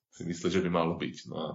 si 0.10 0.26
myslí, 0.26 0.48
že 0.50 0.64
by 0.66 0.70
malo 0.72 0.96
byť. 0.98 1.16
No 1.30 1.36
a 1.38 1.50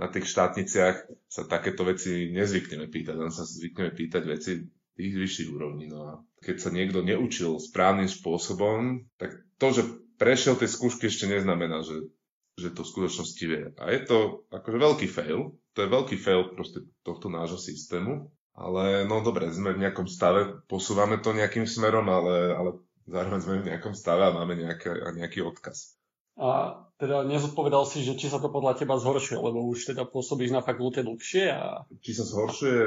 na 0.00 0.06
tých 0.08 0.30
štátniciach 0.30 1.28
sa 1.28 1.42
takéto 1.44 1.84
veci 1.84 2.32
nezvykneme 2.32 2.88
pýtať, 2.88 3.16
len 3.18 3.32
sa 3.34 3.44
zvykneme 3.44 3.92
pýtať 3.92 4.22
veci 4.24 4.52
tých 5.00 5.16
vyšších 5.16 5.48
úrovní. 5.56 5.88
No 5.88 5.98
a 6.04 6.12
keď 6.44 6.56
sa 6.60 6.70
niekto 6.70 7.00
neučil 7.00 7.56
správnym 7.56 8.08
spôsobom, 8.08 9.08
tak 9.16 9.40
to, 9.56 9.66
že 9.72 9.82
prešiel 10.20 10.60
tie 10.60 10.68
skúšky 10.68 11.08
ešte 11.08 11.24
neznamená, 11.24 11.80
že, 11.80 12.12
že 12.60 12.68
to 12.76 12.84
v 12.84 12.92
skutočnosti 12.92 13.44
vie. 13.48 13.72
A 13.80 13.84
je 13.88 14.00
to 14.04 14.44
akože 14.52 14.78
veľký 14.78 15.06
fail, 15.08 15.56
to 15.72 15.78
je 15.80 15.88
veľký 15.88 16.16
fail 16.20 16.52
proste 16.52 16.84
tohto 17.00 17.32
nášho 17.32 17.56
systému, 17.56 18.28
ale 18.52 19.08
no 19.08 19.24
dobre, 19.24 19.48
sme 19.48 19.72
v 19.72 19.88
nejakom 19.88 20.04
stave, 20.04 20.60
posúvame 20.68 21.16
to 21.16 21.32
nejakým 21.32 21.64
smerom, 21.64 22.04
ale, 22.12 22.52
ale 22.52 22.70
zároveň 23.08 23.40
sme 23.40 23.54
v 23.64 23.68
nejakom 23.72 23.96
stave 23.96 24.28
a 24.28 24.36
máme 24.36 24.60
nejaké, 24.60 24.92
nejaký 25.16 25.40
odkaz. 25.40 25.96
A 26.40 26.80
teda 26.96 27.24
nezodpovedal 27.28 27.84
si, 27.84 28.00
že 28.00 28.16
či 28.16 28.32
sa 28.32 28.40
to 28.40 28.48
podľa 28.48 28.80
teba 28.80 28.96
zhoršuje, 28.96 29.36
lebo 29.36 29.60
už 29.68 29.92
teda 29.92 30.08
pôsobíš 30.08 30.56
na 30.56 30.64
fakulte 30.64 31.04
dlhšie 31.04 31.52
a... 31.52 31.84
Či 32.00 32.16
sa 32.16 32.24
zhoršuje, 32.24 32.80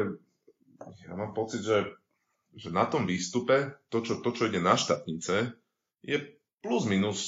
ja 1.06 1.14
mám 1.14 1.38
pocit, 1.38 1.62
že, 1.62 1.86
že 2.54 2.70
na 2.70 2.86
tom 2.86 3.10
výstupe 3.10 3.78
to 3.90 4.06
čo, 4.06 4.22
to, 4.22 4.30
čo 4.34 4.50
ide 4.50 4.62
na 4.62 4.78
štatnice, 4.78 5.54
je 6.04 6.18
plus 6.62 6.84
minus 6.86 7.20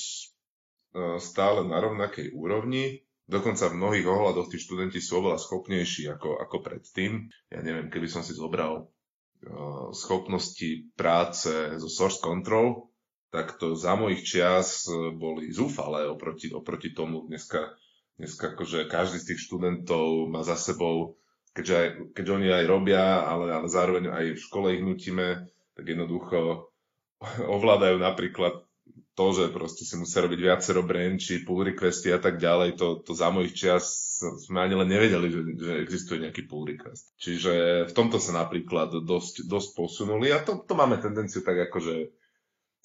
e, 0.94 1.18
stále 1.18 1.66
na 1.66 1.82
rovnakej 1.82 2.34
úrovni. 2.36 3.06
Dokonca 3.26 3.74
v 3.74 3.78
mnohých 3.82 4.06
ohľadoch 4.06 4.54
tí 4.54 4.62
študenti 4.62 5.02
sú 5.02 5.26
oveľa 5.26 5.42
schopnejší 5.42 6.14
ako, 6.14 6.38
ako 6.46 6.58
predtým. 6.62 7.26
Ja 7.50 7.66
neviem, 7.66 7.90
keby 7.90 8.06
som 8.06 8.22
si 8.22 8.38
zobral 8.38 8.86
uh, 8.86 9.90
schopnosti 9.98 10.94
práce 10.94 11.50
zo 11.82 11.90
source 11.90 12.22
control, 12.22 12.94
tak 13.34 13.58
to 13.58 13.74
za 13.74 13.98
mojich 13.98 14.22
čias 14.22 14.86
e, 14.86 15.10
boli 15.10 15.50
zúfale 15.50 16.06
oproti, 16.06 16.54
oproti 16.54 16.94
tomu. 16.94 17.26
Dneska, 17.26 17.74
dneska 18.22 18.54
akože 18.54 18.86
každý 18.88 19.18
z 19.18 19.34
tých 19.34 19.42
študentov 19.50 20.30
má 20.30 20.46
za 20.46 20.54
sebou, 20.54 21.18
keďže, 21.56 21.76
aj, 21.76 21.90
keďže 22.12 22.36
oni 22.36 22.48
aj 22.52 22.66
robia, 22.68 23.24
ale, 23.24 23.56
ale 23.56 23.68
zároveň 23.72 24.12
aj 24.12 24.26
v 24.36 24.44
škole 24.44 24.68
ich 24.76 24.84
nutíme, 24.84 25.48
tak 25.74 25.86
jednoducho 25.88 26.70
ovládajú 27.58 27.98
napríklad 27.98 28.68
to, 29.16 29.32
že 29.32 29.56
proste 29.56 29.88
si 29.88 29.96
musia 29.96 30.28
robiť 30.28 30.40
viacero 30.44 30.84
branchi, 30.84 31.48
pull 31.48 31.64
requesty 31.64 32.12
a 32.12 32.20
tak 32.20 32.36
ďalej, 32.36 32.76
to, 32.76 33.00
to 33.00 33.16
za 33.16 33.32
mojich 33.32 33.56
čias 33.56 34.20
sme 34.20 34.60
ani 34.60 34.76
len 34.76 34.92
nevedeli, 34.92 35.28
že, 35.32 35.42
že 35.56 35.74
existuje 35.88 36.20
nejaký 36.20 36.44
pull 36.52 36.68
request. 36.68 37.16
Čiže 37.16 37.88
v 37.88 37.94
tomto 37.96 38.20
sa 38.20 38.36
napríklad 38.36 38.92
dosť, 39.08 39.48
dosť 39.48 39.70
posunuli 39.72 40.36
a 40.36 40.44
to, 40.44 40.60
to 40.68 40.76
máme 40.76 41.00
tendenciu 41.00 41.48
tak 41.48 41.72
akože 41.72 42.12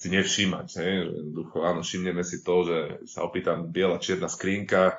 si 0.01 0.09
nevšímať. 0.09 0.67
Hej? 0.79 0.93
Že 1.03 1.13
jednoducho, 1.19 1.57
áno, 1.67 1.81
všimneme 1.83 2.23
si 2.23 2.47
to, 2.47 2.55
že 2.63 2.79
sa 3.11 3.27
opýtam 3.27 3.67
biela 3.69 3.99
čierna 3.99 4.31
skrinka, 4.31 4.97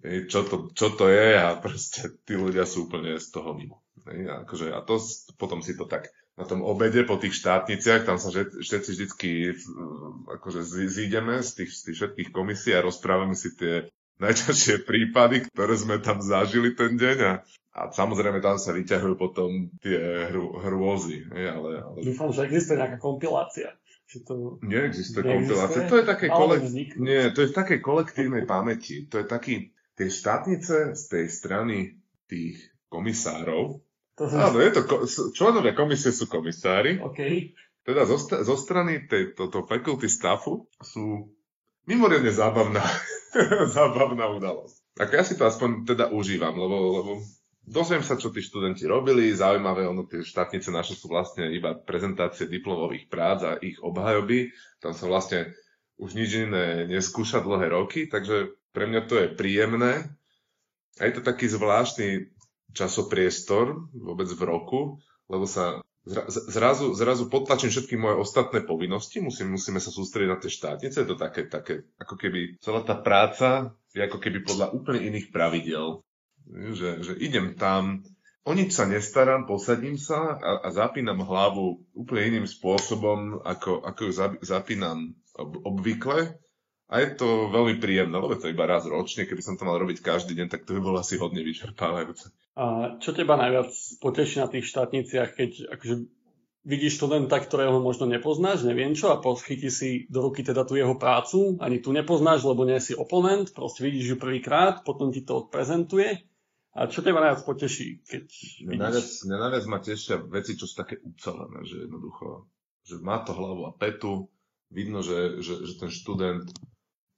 čo, 0.00 0.48
to, 0.48 0.72
čo 0.72 0.96
to 0.96 1.12
je 1.12 1.36
a 1.36 1.54
proste 1.60 2.16
tí 2.24 2.34
ľudia 2.34 2.64
sú 2.64 2.88
úplne 2.88 3.20
z 3.20 3.28
toho 3.28 3.52
mimo. 3.52 3.84
A, 4.08 4.42
akože, 4.42 4.72
a 4.72 4.80
to 4.82 4.98
potom 5.36 5.60
si 5.60 5.76
to 5.76 5.84
tak 5.86 6.10
na 6.32 6.48
tom 6.48 6.64
obede 6.64 7.04
po 7.04 7.20
tých 7.20 7.36
štátniciach, 7.36 8.08
tam 8.08 8.16
sa 8.16 8.32
všetci 8.32 8.90
vždycky 8.96 9.52
akože 10.32 10.64
zídeme 10.88 11.44
z 11.44 11.50
tých, 11.60 11.70
z 11.76 11.80
tých 11.86 11.96
všetkých 12.00 12.30
komisí 12.32 12.72
a 12.72 12.80
rozprávame 12.80 13.36
si 13.36 13.52
tie 13.52 13.92
najťažšie 14.16 14.88
prípady, 14.88 15.44
ktoré 15.52 15.74
sme 15.76 16.00
tam 16.00 16.24
zažili 16.24 16.72
ten 16.72 16.96
deň 16.96 17.18
a, 17.26 17.32
a 17.76 17.80
samozrejme 17.92 18.40
tam 18.40 18.56
sa 18.56 18.72
vyťahujú 18.72 19.14
potom 19.20 19.68
tie 19.84 20.30
hru, 20.32 20.56
hrôzy. 20.62 21.28
Ale, 21.28 21.84
ale... 21.84 21.96
Dúfam, 22.00 22.32
že 22.32 22.48
existuje 22.48 22.80
nejaká 22.80 22.98
kompilácia. 23.02 23.76
To 24.28 24.60
neexistuje, 24.60 25.24
kompilácia. 25.24 25.88
To 25.88 25.96
je, 25.96 26.04
také 26.04 26.28
kolek... 26.28 26.60
Nie, 27.00 27.32
to 27.32 27.44
je 27.44 27.48
v 27.48 27.56
takej 27.56 27.80
kolektívnej 27.80 28.44
pamäti. 28.44 29.08
To 29.08 29.20
je 29.20 29.24
taký, 29.24 29.72
tie 29.98 30.08
štátnice 30.08 30.96
z 30.96 31.02
tej 31.08 31.26
strany 31.28 31.76
tých 32.28 32.58
komisárov, 32.88 33.80
to 34.12 34.28
som... 34.28 34.44
Áno, 34.44 34.60
je 34.60 34.70
to, 34.76 34.82
členovia 35.32 35.72
komisie 35.72 36.12
sú 36.12 36.28
komisári. 36.28 37.00
Okay. 37.00 37.56
Teda 37.80 38.04
zo, 38.04 38.20
zo 38.20 38.56
strany 38.60 39.08
tejto 39.08 39.48
faculty 39.64 40.06
staffu 40.06 40.68
sú 40.84 41.32
mimoriadne 41.88 42.28
zábavná, 42.28 42.84
zábavná 43.76 44.28
udalosť. 44.36 44.76
Tak 44.92 45.08
ja 45.16 45.24
si 45.24 45.34
to 45.40 45.48
aspoň 45.48 45.88
teda 45.88 46.12
užívam, 46.12 46.52
lebo, 46.54 46.76
lebo 47.00 47.12
Dozviem 47.62 48.02
sa, 48.02 48.18
čo 48.18 48.34
tí 48.34 48.42
študenti 48.42 48.90
robili, 48.90 49.30
zaujímavé, 49.30 49.86
ono 49.86 50.02
tie 50.02 50.26
štátnice 50.26 50.74
naše 50.74 50.98
sú 50.98 51.06
vlastne 51.06 51.46
iba 51.46 51.78
prezentácie 51.78 52.50
diplomových 52.50 53.06
prác 53.06 53.38
a 53.46 53.52
ich 53.62 53.78
obhajoby. 53.78 54.50
Tam 54.82 54.90
sa 54.90 55.06
vlastne 55.06 55.54
už 55.94 56.18
nič 56.18 56.42
iné 56.42 56.90
neskúša 56.90 57.38
dlhé 57.38 57.70
roky, 57.70 58.10
takže 58.10 58.50
pre 58.72 58.88
mňa 58.88 59.00
to 59.06 59.14
je 59.20 59.28
príjemné. 59.32 60.12
A 61.00 61.08
je 61.08 61.12
to 61.16 61.22
taký 61.24 61.48
zvláštny 61.48 62.28
časopriestor 62.72 63.88
vôbec 63.96 64.28
v 64.28 64.42
roku, 64.44 64.80
lebo 65.28 65.48
sa 65.48 65.80
zrazu, 66.48 66.92
zrazu 66.92 67.30
potlačím 67.32 67.72
všetky 67.72 67.96
moje 67.96 68.20
ostatné 68.20 68.64
povinnosti, 68.64 69.22
musím, 69.22 69.56
musíme 69.56 69.80
sa 69.80 69.88
sústrediť 69.88 70.28
na 70.28 70.40
tie 70.40 70.50
štátnice, 70.50 70.96
je 71.04 71.08
to 71.08 71.16
také, 71.16 71.46
také, 71.46 71.86
ako 71.96 72.18
keby 72.18 72.58
celá 72.60 72.82
tá 72.82 72.98
práca 72.98 73.72
je 73.94 74.02
ako 74.02 74.18
keby 74.18 74.42
podľa 74.42 74.74
úplne 74.74 75.04
iných 75.04 75.30
pravidel 75.30 76.02
že, 76.50 77.02
že 77.02 77.12
idem 77.18 77.54
tam, 77.54 78.02
o 78.42 78.52
nič 78.54 78.74
sa 78.74 78.84
nestarám, 78.88 79.46
posadím 79.46 79.96
sa 79.98 80.36
a, 80.38 80.50
a 80.66 80.68
zapínam 80.74 81.22
hlavu 81.22 81.86
úplne 81.94 82.34
iným 82.34 82.46
spôsobom, 82.48 83.42
ako, 83.42 83.82
ako 83.86 84.00
ju 84.10 84.12
zapínam 84.42 85.14
ob, 85.38 85.62
obvykle. 85.62 86.36
A 86.92 87.00
je 87.00 87.16
to 87.16 87.48
veľmi 87.48 87.80
príjemné, 87.80 88.12
lebo 88.12 88.36
to 88.36 88.52
iba 88.52 88.68
raz 88.68 88.84
ročne, 88.84 89.24
keby 89.24 89.40
som 89.40 89.56
to 89.56 89.64
mal 89.64 89.80
robiť 89.80 90.04
každý 90.04 90.36
deň, 90.36 90.52
tak 90.52 90.68
to 90.68 90.76
by 90.76 90.80
bolo 90.84 91.00
asi 91.00 91.16
hodne 91.16 91.40
vyčerpávajúce. 91.40 92.28
A 92.52 93.00
čo 93.00 93.16
teba 93.16 93.40
najviac 93.40 93.72
poteší 94.04 94.44
na 94.44 94.48
tých 94.52 94.68
štátniciach, 94.68 95.32
keď 95.32 95.72
akože 95.72 95.94
vidíš 96.68 97.00
študenta, 97.00 97.40
ktorého 97.40 97.80
možno 97.80 98.04
nepoznáš, 98.04 98.68
neviem 98.68 98.92
čo, 98.92 99.08
a 99.08 99.16
chytí 99.18 99.72
si 99.72 100.04
do 100.12 100.20
ruky 100.20 100.44
teda 100.44 100.68
tú 100.68 100.76
jeho 100.76 100.94
prácu, 101.00 101.56
ani 101.64 101.80
tu 101.80 101.96
nepoznáš, 101.96 102.44
lebo 102.44 102.68
nie 102.68 102.76
si 102.76 102.92
oponent, 102.92 103.56
proste 103.56 103.88
vidíš 103.88 104.14
ju 104.14 104.16
prvýkrát, 104.20 104.84
potom 104.84 105.08
ti 105.16 105.24
to 105.24 105.48
odprezentuje 105.48 106.28
a 106.72 106.88
čo 106.88 107.04
teba 107.04 107.20
najviac 107.20 107.44
poteší, 107.44 108.00
keď? 108.00 108.24
Najviac, 108.64 109.08
najviac 109.28 109.64
ma 109.68 109.78
tešia 109.84 110.16
veci, 110.24 110.56
čo 110.56 110.64
sú 110.64 110.80
také 110.80 110.96
ucelené, 111.04 111.68
že 111.68 111.84
jednoducho, 111.84 112.48
že 112.88 112.96
má 113.04 113.20
to 113.20 113.36
hlavu 113.36 113.68
a 113.68 113.76
petu, 113.76 114.32
vidno, 114.72 115.04
že, 115.04 115.44
že, 115.44 115.68
že 115.68 115.76
ten 115.76 115.92
študent 115.92 116.48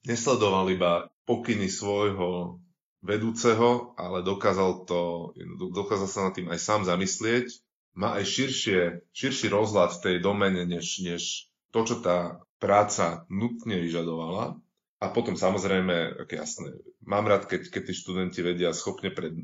nesledoval 0.05 0.69
iba 0.71 1.09
pokyny 1.25 1.69
svojho 1.69 2.61
vedúceho, 3.05 3.93
ale 3.97 4.25
dokázal 4.25 4.89
to, 4.89 5.33
dokázal 5.73 6.09
sa 6.09 6.21
nad 6.29 6.33
tým 6.33 6.49
aj 6.49 6.59
sám 6.61 6.81
zamyslieť, 6.89 7.61
má 7.95 8.17
aj 8.17 8.25
širšie, 8.27 8.79
širší 9.13 9.47
rozhľad 9.53 9.97
v 9.97 10.01
tej 10.01 10.15
domene, 10.19 10.65
než, 10.65 11.05
než 11.05 11.47
to, 11.69 11.85
čo 11.85 12.01
tá 12.01 12.43
práca 12.57 13.23
nutne 13.29 13.77
vyžadovala 13.79 14.57
a 14.99 15.05
potom 15.11 15.37
samozrejme, 15.37 16.25
jasné, 16.31 16.81
mám 17.05 17.29
rád, 17.29 17.45
keď, 17.45 17.69
keď 17.69 17.81
tí 17.91 17.93
študenti 17.93 18.39
vedia 18.41 18.73
schopne 18.73 19.13
pred, 19.13 19.37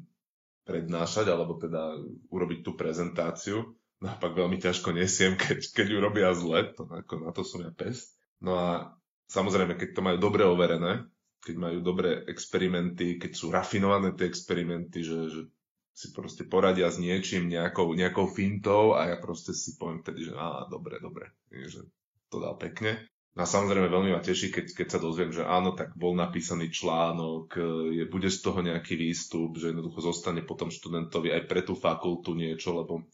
prednášať, 0.65 1.30
alebo 1.30 1.60
teda 1.60 2.00
urobiť 2.32 2.60
tú 2.65 2.74
prezentáciu. 2.74 3.77
Naopak 4.01 4.34
veľmi 4.34 4.58
ťažko 4.58 4.96
nesiem, 4.98 5.38
keď, 5.38 5.60
keď 5.75 5.88
ju 5.91 5.98
robia 6.01 6.34
zle, 6.34 6.74
to, 6.74 6.89
ako, 6.89 7.13
na 7.22 7.32
to 7.36 7.46
som 7.46 7.62
ja 7.62 7.70
pes. 7.70 8.18
No 8.41 8.58
a 8.58 8.96
samozrejme, 9.32 9.80
keď 9.80 9.90
to 9.96 10.02
majú 10.04 10.18
dobre 10.20 10.44
overené, 10.44 11.08
keď 11.42 11.56
majú 11.58 11.80
dobré 11.80 12.22
experimenty, 12.28 13.18
keď 13.18 13.32
sú 13.34 13.50
rafinované 13.50 14.14
tie 14.14 14.28
experimenty, 14.28 15.02
že, 15.02 15.20
že 15.32 15.42
si 15.96 16.12
proste 16.12 16.46
poradia 16.46 16.92
s 16.92 17.02
niečím, 17.02 17.48
nejakou, 17.48 17.96
nejakou 17.96 18.30
fintou 18.30 18.94
a 18.94 19.10
ja 19.10 19.18
proste 19.18 19.56
si 19.56 19.76
poviem 19.80 20.04
vtedy, 20.04 20.30
že 20.30 20.34
á, 20.38 20.68
dobre, 20.70 21.02
dobre, 21.02 21.34
že 21.50 21.88
to 22.30 22.38
dá 22.40 22.54
pekne. 22.56 23.08
A 23.32 23.48
samozrejme 23.48 23.88
veľmi 23.88 24.12
ma 24.12 24.20
teší, 24.20 24.52
keď, 24.52 24.76
keď 24.76 24.88
sa 24.92 25.00
dozviem, 25.00 25.32
že 25.32 25.48
áno, 25.48 25.72
tak 25.72 25.96
bol 25.96 26.12
napísaný 26.12 26.68
článok, 26.68 27.56
e, 27.56 27.64
je, 27.96 28.06
bude 28.12 28.28
z 28.28 28.40
toho 28.44 28.60
nejaký 28.60 29.00
výstup, 29.00 29.56
že 29.56 29.72
jednoducho 29.72 30.04
zostane 30.04 30.44
potom 30.44 30.68
študentovi 30.68 31.32
aj 31.32 31.48
pre 31.48 31.64
tú 31.64 31.72
fakultu 31.72 32.36
niečo, 32.36 32.76
lebo, 32.76 33.08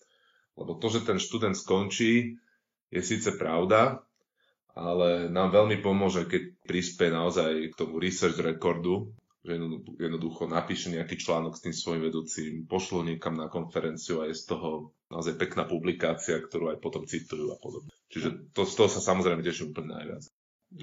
lebo 0.57 0.71
to, 0.81 0.89
že 0.89 1.05
ten 1.05 1.21
študent 1.21 1.53
skončí, 1.53 2.33
je 2.89 3.01
síce 3.05 3.29
pravda, 3.37 4.06
ale 4.77 5.25
nám 5.33 5.49
veľmi 5.49 5.81
pomôže, 5.81 6.29
keď 6.29 6.53
prispie 6.69 7.09
naozaj 7.09 7.73
k 7.73 7.77
tomu 7.77 7.97
research 7.97 8.37
recordu, 8.37 9.09
že 9.41 9.57
jednoducho 9.97 10.45
napíše 10.45 10.93
nejaký 10.93 11.17
článok 11.17 11.57
s 11.57 11.63
tým 11.65 11.73
svojim 11.73 12.03
vedúcim, 12.05 12.67
pošlo 12.69 13.01
niekam 13.01 13.33
na 13.33 13.49
konferenciu 13.49 14.21
a 14.21 14.29
je 14.29 14.37
z 14.37 14.53
toho 14.53 14.93
naozaj 15.09 15.39
pekná 15.39 15.65
publikácia, 15.65 16.37
ktorú 16.37 16.75
aj 16.75 16.83
potom 16.83 17.09
citujú 17.09 17.55
a 17.55 17.57
podobne. 17.57 17.89
Čiže 18.11 18.53
to, 18.53 18.67
z 18.67 18.73
toho 18.75 18.89
sa 18.91 19.01
samozrejme 19.01 19.41
teším 19.41 19.73
úplne 19.73 19.97
najviac. 19.97 20.23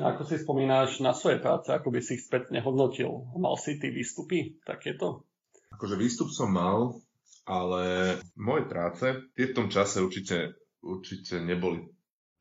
A 0.01 0.17
ako 0.17 0.23
si 0.25 0.41
spomínáš 0.41 1.05
na 1.05 1.13
svoje 1.13 1.45
práce, 1.45 1.69
ako 1.69 1.93
by 1.93 2.01
si 2.01 2.17
ich 2.17 2.25
spätne 2.25 2.57
hodnotil? 2.65 3.29
Mal 3.37 3.55
si 3.61 3.77
ty 3.77 3.93
výstupy 3.93 4.57
takéto? 4.65 5.29
Akože 5.77 6.01
výstup 6.01 6.33
som 6.33 6.49
mal, 6.49 6.97
ale 7.45 8.17
moje 8.33 8.65
práce 8.65 9.05
tie 9.37 9.53
v 9.53 9.57
tom 9.61 9.69
čase 9.69 10.01
určite, 10.01 10.57
určite 10.81 11.37
neboli 11.45 11.85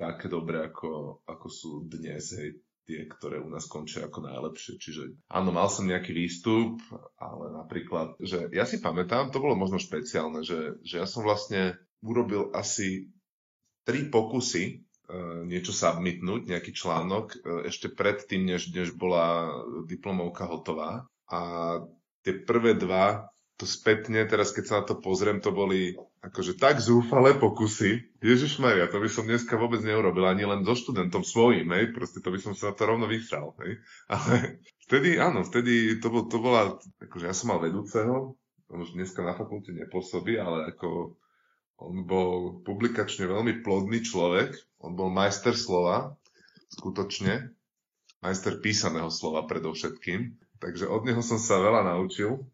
také 0.03 0.27
dobré, 0.27 0.67
ako, 0.67 1.23
ako 1.23 1.47
sú 1.47 1.71
dnes, 1.87 2.35
hej, 2.35 2.59
tie, 2.83 3.07
ktoré 3.07 3.39
u 3.39 3.47
nás 3.47 3.65
končia 3.65 4.05
ako 4.07 4.27
najlepšie. 4.27 4.75
Čiže 4.75 5.03
áno, 5.31 5.55
mal 5.55 5.71
som 5.71 5.87
nejaký 5.87 6.11
výstup, 6.11 6.83
ale 7.15 7.55
napríklad, 7.55 8.19
že 8.19 8.51
ja 8.51 8.67
si 8.67 8.83
pamätám, 8.83 9.31
to 9.31 9.39
bolo 9.39 9.55
možno 9.55 9.79
špeciálne, 9.79 10.43
že, 10.43 10.79
že 10.83 10.99
ja 10.99 11.07
som 11.07 11.23
vlastne 11.23 11.79
urobil 12.03 12.51
asi 12.51 13.07
tri 13.87 14.07
pokusy 14.11 14.63
e, 14.67 14.73
niečo 15.47 15.71
submitnúť, 15.71 16.51
nejaký 16.51 16.75
článok, 16.75 17.25
e, 17.31 17.37
ešte 17.71 17.87
predtým, 17.91 18.43
než, 18.43 18.75
než 18.75 18.95
bola 18.95 19.55
diplomovka 19.87 20.47
hotová. 20.47 21.07
A 21.31 21.39
tie 22.27 22.35
prvé 22.43 22.75
dva 22.75 23.31
to 23.55 23.63
spätne, 23.63 24.27
teraz 24.27 24.51
keď 24.51 24.63
sa 24.67 24.75
na 24.81 24.83
to 24.83 24.99
pozriem, 24.99 25.39
to 25.39 25.55
boli 25.55 25.95
akože 26.23 26.55
tak 26.55 26.79
zúfale 26.79 27.35
pokusy. 27.35 28.15
Ježiš 28.23 28.63
Maria, 28.63 28.87
to 28.87 29.03
by 29.03 29.11
som 29.11 29.27
dneska 29.27 29.59
vôbec 29.59 29.83
neurobil, 29.83 30.23
ani 30.23 30.47
len 30.47 30.63
so 30.63 30.71
študentom 30.71 31.27
svojím, 31.27 31.67
hej, 31.75 31.91
proste 31.91 32.23
to 32.23 32.31
by 32.31 32.39
som 32.39 32.55
sa 32.55 32.71
to 32.71 32.87
rovno 32.87 33.11
vysral, 33.11 33.51
hej. 33.59 33.83
Ale 34.07 34.63
vtedy, 34.87 35.19
áno, 35.19 35.43
vtedy 35.43 35.99
to, 35.99 36.07
bol, 36.07 36.23
to 36.31 36.39
bola, 36.39 36.79
akože 37.03 37.27
ja 37.27 37.35
som 37.35 37.51
mal 37.51 37.59
vedúceho, 37.59 38.39
on 38.71 38.79
už 38.79 38.95
dneska 38.95 39.19
na 39.19 39.35
fakulte 39.35 39.75
nepôsobí, 39.75 40.39
ale 40.39 40.71
ako 40.71 41.19
on 41.83 42.07
bol 42.07 42.63
publikačne 42.63 43.27
veľmi 43.27 43.59
plodný 43.59 43.99
človek, 44.07 44.55
on 44.79 44.95
bol 44.95 45.11
majster 45.11 45.51
slova, 45.51 46.15
skutočne, 46.71 47.51
majster 48.23 48.63
písaného 48.63 49.11
slova 49.11 49.43
predovšetkým, 49.43 50.39
takže 50.63 50.87
od 50.87 51.03
neho 51.03 51.19
som 51.19 51.35
sa 51.35 51.59
veľa 51.59 51.83
naučil 51.83 52.47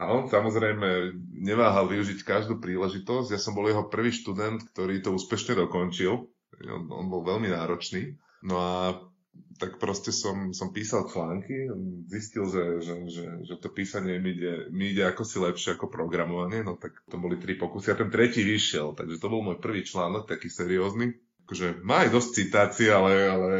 a 0.00 0.08
on 0.08 0.32
samozrejme 0.32 1.12
neváhal 1.44 1.84
využiť 1.84 2.24
každú 2.24 2.56
príležitosť. 2.56 3.36
Ja 3.36 3.40
som 3.40 3.52
bol 3.52 3.68
jeho 3.68 3.84
prvý 3.84 4.08
študent, 4.16 4.64
ktorý 4.72 5.04
to 5.04 5.12
úspešne 5.12 5.60
dokončil. 5.60 6.24
On, 6.64 6.82
on 6.88 7.06
bol 7.12 7.20
veľmi 7.20 7.52
náročný. 7.52 8.16
No 8.40 8.56
a 8.56 8.96
tak 9.60 9.76
proste 9.76 10.08
som, 10.08 10.56
som 10.56 10.72
písal 10.72 11.04
články, 11.04 11.68
zistil, 12.08 12.48
že, 12.48 12.64
že, 12.80 12.94
že, 13.12 13.26
že 13.44 13.54
to 13.60 13.68
písanie 13.68 14.16
mi 14.16 14.32
ide, 14.32 14.72
mi 14.72 14.96
ide 14.96 15.04
ako 15.04 15.22
si 15.28 15.36
lepšie 15.36 15.76
ako 15.76 15.92
programovanie, 15.92 16.64
no 16.64 16.80
tak 16.80 16.96
to 17.04 17.20
boli 17.20 17.36
tri 17.36 17.60
pokusy 17.60 17.92
a 17.92 18.00
ten 18.00 18.08
tretí 18.08 18.40
vyšiel, 18.40 18.96
takže 18.96 19.20
to 19.20 19.28
bol 19.28 19.44
môj 19.44 19.60
prvý 19.60 19.84
článok, 19.84 20.24
taký 20.24 20.48
seriózny. 20.48 21.12
Akože 21.44 21.84
má 21.84 22.08
aj 22.08 22.10
dosť 22.14 22.30
citácií, 22.40 22.88
ale, 22.88 23.12
ale 23.28 23.50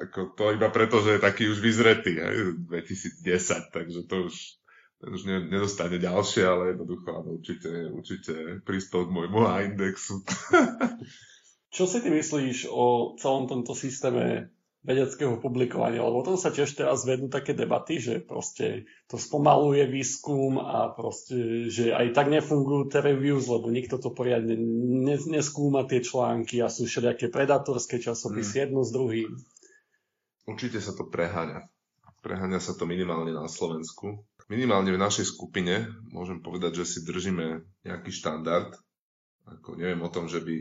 ako 0.00 0.32
to 0.32 0.44
iba 0.56 0.72
preto, 0.72 1.04
že 1.04 1.20
je 1.20 1.26
taký 1.28 1.52
už 1.52 1.60
vyzretý, 1.60 2.16
aj, 2.16 2.56
2010, 2.72 3.76
takže 3.76 4.00
to 4.08 4.32
už 4.32 4.59
už 5.00 5.24
ne, 5.24 5.36
nedostane 5.48 5.96
ďalšie, 5.96 6.44
ale 6.44 6.76
jednoducho 6.76 7.08
áno, 7.08 7.40
určite, 7.40 7.88
určite 7.88 8.60
prispel 8.68 9.08
k 9.08 9.14
môjmu 9.16 9.40
indexu. 9.72 10.20
Čo 11.74 11.86
si 11.86 12.02
ty 12.04 12.10
myslíš 12.12 12.68
o 12.68 13.16
celom 13.16 13.48
tomto 13.48 13.72
systéme 13.72 14.52
vedeckého 14.80 15.36
publikovania, 15.36 16.00
lebo 16.00 16.24
o 16.24 16.26
tom 16.26 16.40
sa 16.40 16.48
tiež 16.48 16.72
teraz 16.72 17.04
vedú 17.04 17.28
také 17.28 17.52
debaty, 17.52 18.00
že 18.00 18.24
proste 18.24 18.88
to 19.12 19.20
spomaluje 19.20 19.84
výskum 19.84 20.56
a 20.56 20.88
proste, 20.88 21.68
že 21.68 21.92
aj 21.92 22.16
tak 22.16 22.32
nefungujú 22.32 22.88
tie 22.88 23.04
reviews, 23.04 23.44
lebo 23.44 23.68
nikto 23.68 24.00
to 24.00 24.08
poriadne 24.08 24.56
neskúma 25.28 25.84
tie 25.84 26.00
články 26.00 26.64
a 26.64 26.72
sú 26.72 26.88
všelijaké 26.88 27.28
predatorské 27.28 28.00
časopisy 28.00 28.56
mm. 28.56 28.62
jedno 28.64 28.80
s 28.80 28.90
druhým. 28.90 29.30
Určite 30.48 30.80
sa 30.80 30.96
to 30.96 31.04
preháňa. 31.12 31.68
Preháňa 32.24 32.60
sa 32.60 32.72
to 32.72 32.88
minimálne 32.88 33.36
na 33.36 33.48
Slovensku 33.52 34.24
minimálne 34.50 34.90
v 34.90 34.98
našej 34.98 35.30
skupine 35.30 35.86
môžem 36.10 36.42
povedať, 36.42 36.82
že 36.82 36.98
si 36.98 36.98
držíme 37.06 37.62
nejaký 37.86 38.10
štandard. 38.10 38.74
Ako 39.46 39.78
neviem 39.78 40.02
o 40.02 40.10
tom, 40.10 40.26
že 40.26 40.42
by 40.42 40.56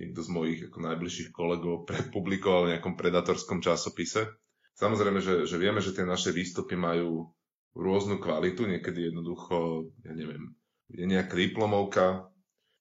niekto 0.00 0.20
z 0.24 0.30
mojich 0.32 0.60
ako 0.66 0.78
najbližších 0.80 1.30
kolegov 1.36 1.84
prepublikoval 1.84 2.66
v 2.66 2.70
nejakom 2.76 2.96
predatorskom 2.96 3.60
časopise. 3.60 4.28
Samozrejme, 4.76 5.20
že, 5.20 5.44
že 5.48 5.56
vieme, 5.56 5.80
že 5.80 5.92
tie 5.92 6.04
naše 6.04 6.32
výstupy 6.32 6.76
majú 6.76 7.32
rôznu 7.76 8.20
kvalitu, 8.20 8.64
niekedy 8.68 9.12
jednoducho, 9.12 9.88
ja 10.04 10.12
neviem, 10.16 10.52
je 10.88 11.04
nejaká 11.04 11.36
diplomovka, 11.36 12.28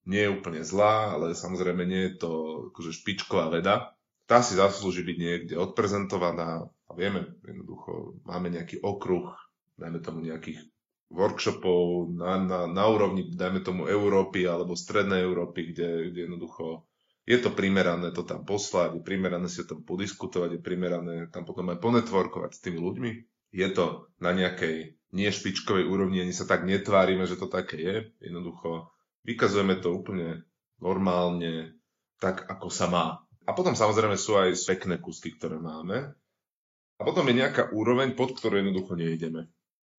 nie 0.07 0.23
je 0.23 0.33
úplne 0.33 0.61
zlá, 0.63 1.15
ale 1.15 1.35
samozrejme 1.35 1.83
nie 1.83 2.11
je 2.11 2.13
to 2.19 2.31
akože 2.71 3.03
špičková 3.03 3.51
veda. 3.51 3.95
Tá 4.27 4.43
si 4.43 4.55
zaslúži 4.55 5.03
byť 5.03 5.17
niekde 5.17 5.55
odprezentovaná 5.59 6.67
a 6.67 6.91
vieme, 6.95 7.31
jednoducho, 7.43 8.19
máme 8.27 8.51
nejaký 8.53 8.81
okruh 8.83 9.35
dajme 9.75 9.99
tomu 9.99 10.23
nejakých 10.23 10.59
workshopov 11.13 12.09
na, 12.17 12.41
na, 12.41 12.59
na 12.65 12.83
úrovni, 12.89 13.29
dajme 13.29 13.61
tomu 13.61 13.85
Európy 13.85 14.49
alebo 14.49 14.73
Strednej 14.73 15.21
Európy, 15.21 15.71
kde, 15.71 16.09
kde 16.11 16.19
jednoducho 16.29 16.87
je 17.25 17.41
to 17.41 17.49
primerané 17.53 18.13
to 18.13 18.21
tam 18.21 18.45
poslať, 18.45 19.01
je 19.01 19.01
primerané 19.01 19.49
si 19.49 19.65
to 19.65 19.77
tam 19.77 19.81
podiskutovať, 19.81 20.57
je 20.57 20.61
primerané 20.61 21.15
tam 21.33 21.41
potom 21.41 21.73
aj 21.73 21.81
ponetworkovať 21.81 22.51
s 22.53 22.61
tými 22.61 22.77
ľuďmi. 22.77 23.11
Je 23.55 23.67
to 23.73 24.13
na 24.21 24.29
nejakej 24.29 24.93
nie 25.15 25.29
špičkovej 25.31 25.89
úrovni, 25.89 26.21
ani 26.21 26.35
sa 26.35 26.45
tak 26.45 26.67
netvárime, 26.67 27.25
že 27.25 27.39
to 27.39 27.49
také 27.49 27.81
je. 27.81 27.95
Jednoducho 28.21 28.93
vykazujeme 29.25 29.81
to 29.81 29.95
úplne 29.95 30.45
normálne, 30.77 31.73
tak 32.21 32.45
ako 32.45 32.67
sa 32.69 32.85
má. 32.91 33.05
A 33.45 33.57
potom 33.57 33.73
samozrejme 33.73 34.19
sú 34.21 34.37
aj 34.37 34.53
pekné 34.67 35.01
kusky, 35.01 35.33
ktoré 35.33 35.57
máme. 35.57 36.13
A 36.95 37.01
potom 37.01 37.25
je 37.25 37.41
nejaká 37.41 37.73
úroveň, 37.73 38.13
pod 38.13 38.37
ktorú 38.37 38.61
jednoducho 38.61 38.93
nejdeme. 38.93 39.49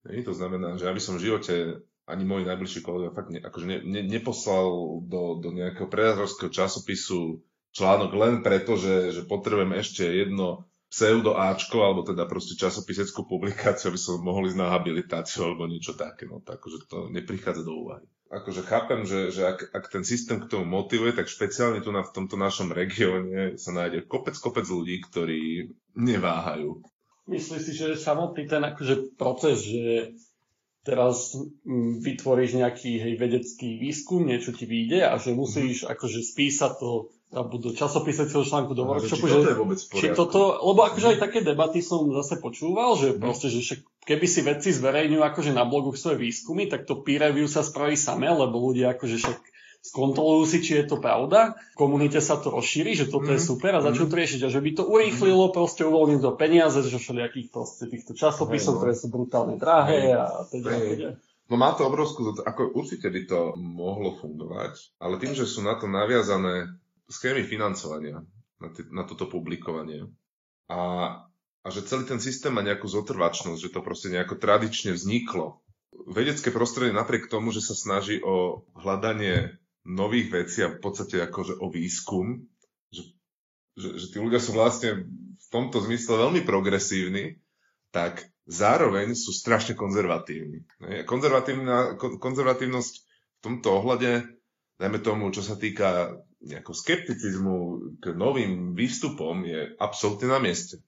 Hej, 0.07 0.27
to 0.27 0.35
znamená, 0.35 0.79
že 0.79 0.87
aby 0.87 1.01
som 1.03 1.19
v 1.19 1.31
živote 1.31 1.85
ani 2.07 2.23
môj 2.23 2.47
najbližší 2.47 2.87
kolega 2.87 3.11
fakt 3.11 3.35
ne, 3.35 3.43
akože 3.43 3.67
ne, 3.67 3.79
ne, 3.83 4.03
neposlal 4.07 5.03
do, 5.03 5.43
do 5.43 5.51
nejakého 5.51 5.91
predátorského 5.91 6.55
časopisu 6.55 7.43
článok 7.75 8.15
len 8.15 8.35
preto, 8.47 8.79
že, 8.79 9.11
že 9.11 9.27
potrebujem 9.27 9.75
ešte 9.75 10.07
jedno 10.07 10.71
pseudo 10.87 11.35
Ačko, 11.35 11.83
alebo 11.83 12.07
teda 12.07 12.31
proste 12.31 12.55
časopiseckú 12.55 13.27
publikáciu, 13.27 13.91
aby 13.91 14.01
som 14.01 14.23
mohol 14.23 14.47
ísť 14.47 14.59
na 14.59 14.71
habilitáciu 14.71 15.51
alebo 15.51 15.67
niečo 15.67 15.99
také. 15.99 16.31
No, 16.31 16.39
tak, 16.41 16.63
akože 16.63 16.87
to 16.87 17.11
neprichádza 17.11 17.67
do 17.67 17.75
úvahy. 17.75 18.07
Akože 18.27 18.63
chápem, 18.67 19.07
že, 19.07 19.31
že 19.31 19.43
ak, 19.47 19.71
ak 19.71 19.85
ten 19.87 20.03
systém 20.03 20.43
k 20.43 20.51
tomu 20.51 20.67
motivuje, 20.67 21.15
tak 21.15 21.31
špeciálne 21.31 21.79
tu 21.83 21.95
na, 21.95 22.03
v 22.07 22.15
tomto 22.15 22.35
našom 22.35 22.75
regióne 22.75 23.55
sa 23.59 23.71
nájde 23.71 24.07
kopec, 24.07 24.35
kopec 24.39 24.67
ľudí, 24.67 24.99
ktorí 25.03 25.71
neváhajú 25.95 26.83
Myslíš 27.27 27.63
si, 27.63 27.73
že 27.75 27.99
samotný 27.99 28.47
ten 28.47 28.63
akože 28.63 29.19
proces, 29.19 29.67
že 29.67 30.15
teraz 30.87 31.35
mm, 31.67 31.99
vytvoríš 31.99 32.63
nejaký 32.63 33.03
hej, 33.03 33.15
vedecký 33.19 33.83
výskum, 33.83 34.23
niečo 34.23 34.55
ti 34.55 34.71
vyjde 34.71 35.11
a 35.11 35.19
že 35.19 35.35
musíš 35.35 35.83
mm-hmm. 35.83 35.93
akože 35.99 36.21
spísať 36.23 36.73
to 36.79 37.11
alebo 37.27 37.59
do 37.59 37.75
časopise 37.75 38.31
celého 38.31 38.47
článku 38.47 38.73
do 38.79 38.87
workshopu, 38.87 39.27
že, 39.27 39.51
je 39.51 39.59
vôbec 39.59 39.83
či 39.83 40.15
toto, 40.15 40.63
lebo 40.63 40.87
akože 40.87 41.19
aj 41.19 41.19
také 41.19 41.43
debaty 41.43 41.83
som 41.83 42.07
zase 42.15 42.39
počúval, 42.39 42.95
že 42.95 43.13
mm. 43.13 43.19
proste, 43.19 43.51
že 43.51 43.67
však 43.67 43.81
keby 44.07 44.27
si 44.31 44.41
vedci 44.47 44.71
zverejňujú 44.71 45.23
akože 45.27 45.51
na 45.51 45.67
blogu 45.67 45.91
svoje 45.99 46.23
výskumy, 46.23 46.71
tak 46.71 46.87
to 46.87 47.03
peer 47.03 47.27
review 47.27 47.51
sa 47.51 47.67
spraví 47.67 47.99
samé, 47.99 48.31
lebo 48.31 48.63
ľudia 48.63 48.95
akože 48.95 49.19
však 49.19 49.39
skontrolujú 49.87 50.45
si, 50.51 50.59
či 50.67 50.83
je 50.83 50.85
to 50.91 50.97
pravda, 50.99 51.55
v 51.73 51.77
komunite 51.79 52.19
sa 52.19 52.37
to 52.37 52.51
rozšíri, 52.51 52.99
že 52.99 53.07
toto 53.07 53.31
mm. 53.31 53.39
je 53.39 53.41
mhm. 53.43 53.49
super 53.49 53.73
a 53.79 53.85
začnú 53.85 54.07
mhm. 54.07 54.13
to 54.13 54.17
riešiť 54.19 54.41
a 54.43 54.49
že 54.51 54.61
by 54.61 54.71
to 54.75 54.83
urýchlilo, 54.85 55.45
proste 55.55 55.83
uvoľniť 55.87 56.21
to 56.21 56.31
peniaze, 56.35 56.79
že 56.83 56.99
všelijakých 56.99 57.49
proste 57.55 57.85
týchto 57.87 58.13
časopisov, 58.19 58.77
no. 58.77 58.79
ktoré 58.83 58.93
sú 58.99 59.07
brutálne 59.09 59.57
drahé 59.57 60.15
a 60.19 60.43
teda. 60.51 61.17
No 61.47 61.55
má 61.55 61.71
to 61.79 61.87
obrovskú, 61.87 62.43
ako 62.43 62.75
určite 62.75 63.07
by 63.07 63.23
to 63.31 63.55
mohlo 63.55 64.19
fungovať, 64.19 64.99
ale 64.99 65.23
tým, 65.23 65.39
že 65.39 65.47
sú 65.47 65.63
na 65.63 65.79
to 65.79 65.87
naviazané 65.87 66.75
schémy 67.07 67.47
financovania 67.47 68.27
na, 68.59 68.69
t- 68.75 68.91
na 68.91 69.07
toto 69.07 69.31
publikovanie 69.31 70.11
a, 70.67 70.81
a 71.63 71.67
že 71.71 71.87
celý 71.87 72.03
ten 72.03 72.19
systém 72.19 72.51
má 72.51 72.67
nejakú 72.67 72.91
zotrvačnosť, 72.91 73.63
že 73.63 73.71
to 73.71 73.81
proste 73.83 74.11
nejako 74.11 74.43
tradične 74.43 74.95
vzniklo. 74.99 75.63
Vedecké 76.11 76.51
prostredie 76.51 76.91
napriek 76.91 77.31
tomu, 77.31 77.55
že 77.55 77.63
sa 77.63 77.79
snaží 77.79 78.19
o 78.21 78.67
hľadanie 78.75 79.55
nových 79.87 80.29
vecí 80.35 80.67
a 80.67 80.75
v 80.75 80.83
podstate 80.83 81.23
akože 81.23 81.63
o 81.63 81.71
výskum, 81.71 82.43
že, 82.91 83.15
že, 83.79 83.89
že 84.03 84.07
tí 84.11 84.19
ľudia 84.19 84.43
sú 84.43 84.53
vlastne 84.59 85.07
v 85.37 85.47
tomto 85.49 85.79
zmysle 85.87 86.19
veľmi 86.27 86.43
progresívni, 86.43 87.39
tak 87.95 88.27
zároveň 88.51 89.15
sú 89.15 89.31
strašne 89.31 89.79
konzervatívni. 89.79 90.67
Konzervatívnosť 92.19 92.95
v 92.99 93.41
tomto 93.41 93.69
ohľade, 93.79 94.27
dajme 94.77 94.99
tomu, 95.01 95.31
čo 95.31 95.41
sa 95.41 95.55
týka 95.55 96.19
nejakého 96.43 96.77
skepticizmu 96.77 97.57
k 98.03 98.13
novým 98.13 98.77
výstupom 98.77 99.43
je 99.47 99.73
absolútne 99.81 100.29
na 100.31 100.39
mieste. 100.43 100.83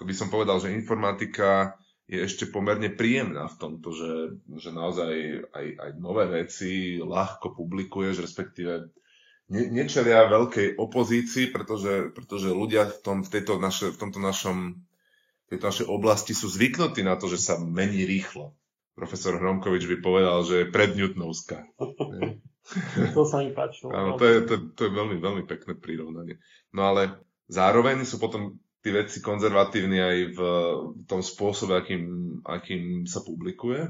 To 0.00 0.08
by 0.08 0.14
som 0.16 0.32
povedal, 0.32 0.60
že 0.62 0.72
informatika 0.72 1.76
je 2.12 2.20
ešte 2.28 2.44
pomerne 2.52 2.92
príjemná 2.92 3.48
v 3.48 3.56
tomto, 3.56 3.88
že, 3.96 4.12
že 4.60 4.68
naozaj 4.68 5.12
aj, 5.48 5.66
aj 5.80 5.90
nové 5.96 6.28
veci 6.28 7.00
ľahko 7.00 7.56
publikuješ, 7.56 8.20
respektíve 8.20 8.92
ne, 9.48 9.62
nečelia 9.72 10.28
veľkej 10.28 10.76
opozícii, 10.76 11.48
pretože, 11.48 12.12
pretože 12.12 12.52
ľudia 12.52 12.92
v, 12.92 12.98
tom, 13.00 13.16
v, 13.24 13.32
tejto 13.32 13.56
naše, 13.56 13.96
v 13.96 13.98
tomto 13.98 14.20
našom 14.20 14.76
tejto 15.52 15.68
našej 15.68 15.86
oblasti 15.92 16.32
sú 16.32 16.48
zvyknutí 16.48 17.04
na 17.04 17.20
to, 17.20 17.28
že 17.28 17.36
sa 17.36 17.60
mení 17.60 18.08
rýchlo. 18.08 18.56
Profesor 18.96 19.36
Hromkovič 19.36 19.84
by 19.84 19.96
povedal, 20.00 20.40
že 20.48 20.64
je 20.64 20.72
prednewtnovská. 20.72 21.68
to 23.16 23.22
sa 23.28 23.44
mi 23.44 23.52
páčilo. 23.52 23.92
Áno, 23.92 24.16
to 24.16 24.24
je, 24.24 24.36
to, 24.48 24.54
to 24.72 24.80
je 24.88 24.92
veľmi, 24.96 25.16
veľmi 25.20 25.44
pekné 25.44 25.76
prirovnanie. 25.76 26.40
No 26.72 26.88
ale 26.88 27.20
zároveň 27.52 28.08
sú 28.08 28.16
potom 28.16 28.56
tí 28.82 28.90
veci 28.90 29.22
konzervatívni 29.22 29.98
aj 30.02 30.16
v 30.34 30.40
tom 31.06 31.22
spôsobe, 31.22 31.78
akým, 31.78 32.04
akým 32.42 33.06
sa 33.06 33.22
publikuje. 33.22 33.86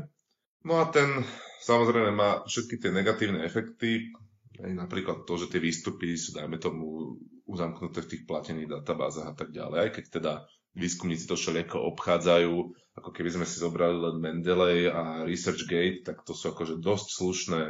No 0.69 0.79
a 0.79 0.93
ten 0.93 1.25
samozrejme 1.65 2.13
má 2.13 2.45
všetky 2.45 2.79
tie 2.79 2.93
negatívne 2.93 3.43
efekty, 3.43 4.13
aj 4.61 4.73
napríklad 4.77 5.25
to, 5.25 5.35
že 5.41 5.51
tie 5.51 5.59
výstupy 5.65 6.15
sú, 6.15 6.37
dajme 6.37 6.61
tomu, 6.61 7.17
uzamknuté 7.49 8.05
v 8.05 8.11
tých 8.15 8.23
platených 8.29 8.71
databázach 8.71 9.33
a 9.33 9.35
tak 9.35 9.51
ďalej, 9.51 9.79
aj 9.89 9.91
keď 9.99 10.05
teda 10.21 10.33
výskumníci 10.79 11.27
to 11.27 11.35
všelijako 11.35 11.83
obchádzajú, 11.97 12.55
ako 12.97 13.11
keby 13.13 13.31
sme 13.33 13.47
si 13.49 13.61
zobrali 13.61 13.97
len 13.97 14.17
Mendeley 14.21 14.89
a 14.89 15.25
ResearchGate, 15.25 16.05
tak 16.05 16.25
to 16.25 16.33
sú 16.37 16.53
akože 16.53 16.81
dosť 16.81 17.07
slušné 17.13 17.63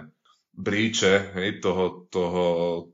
bríče 0.53 1.33
hej, 1.33 1.65
toho, 1.65 2.05
toho, 2.12 2.45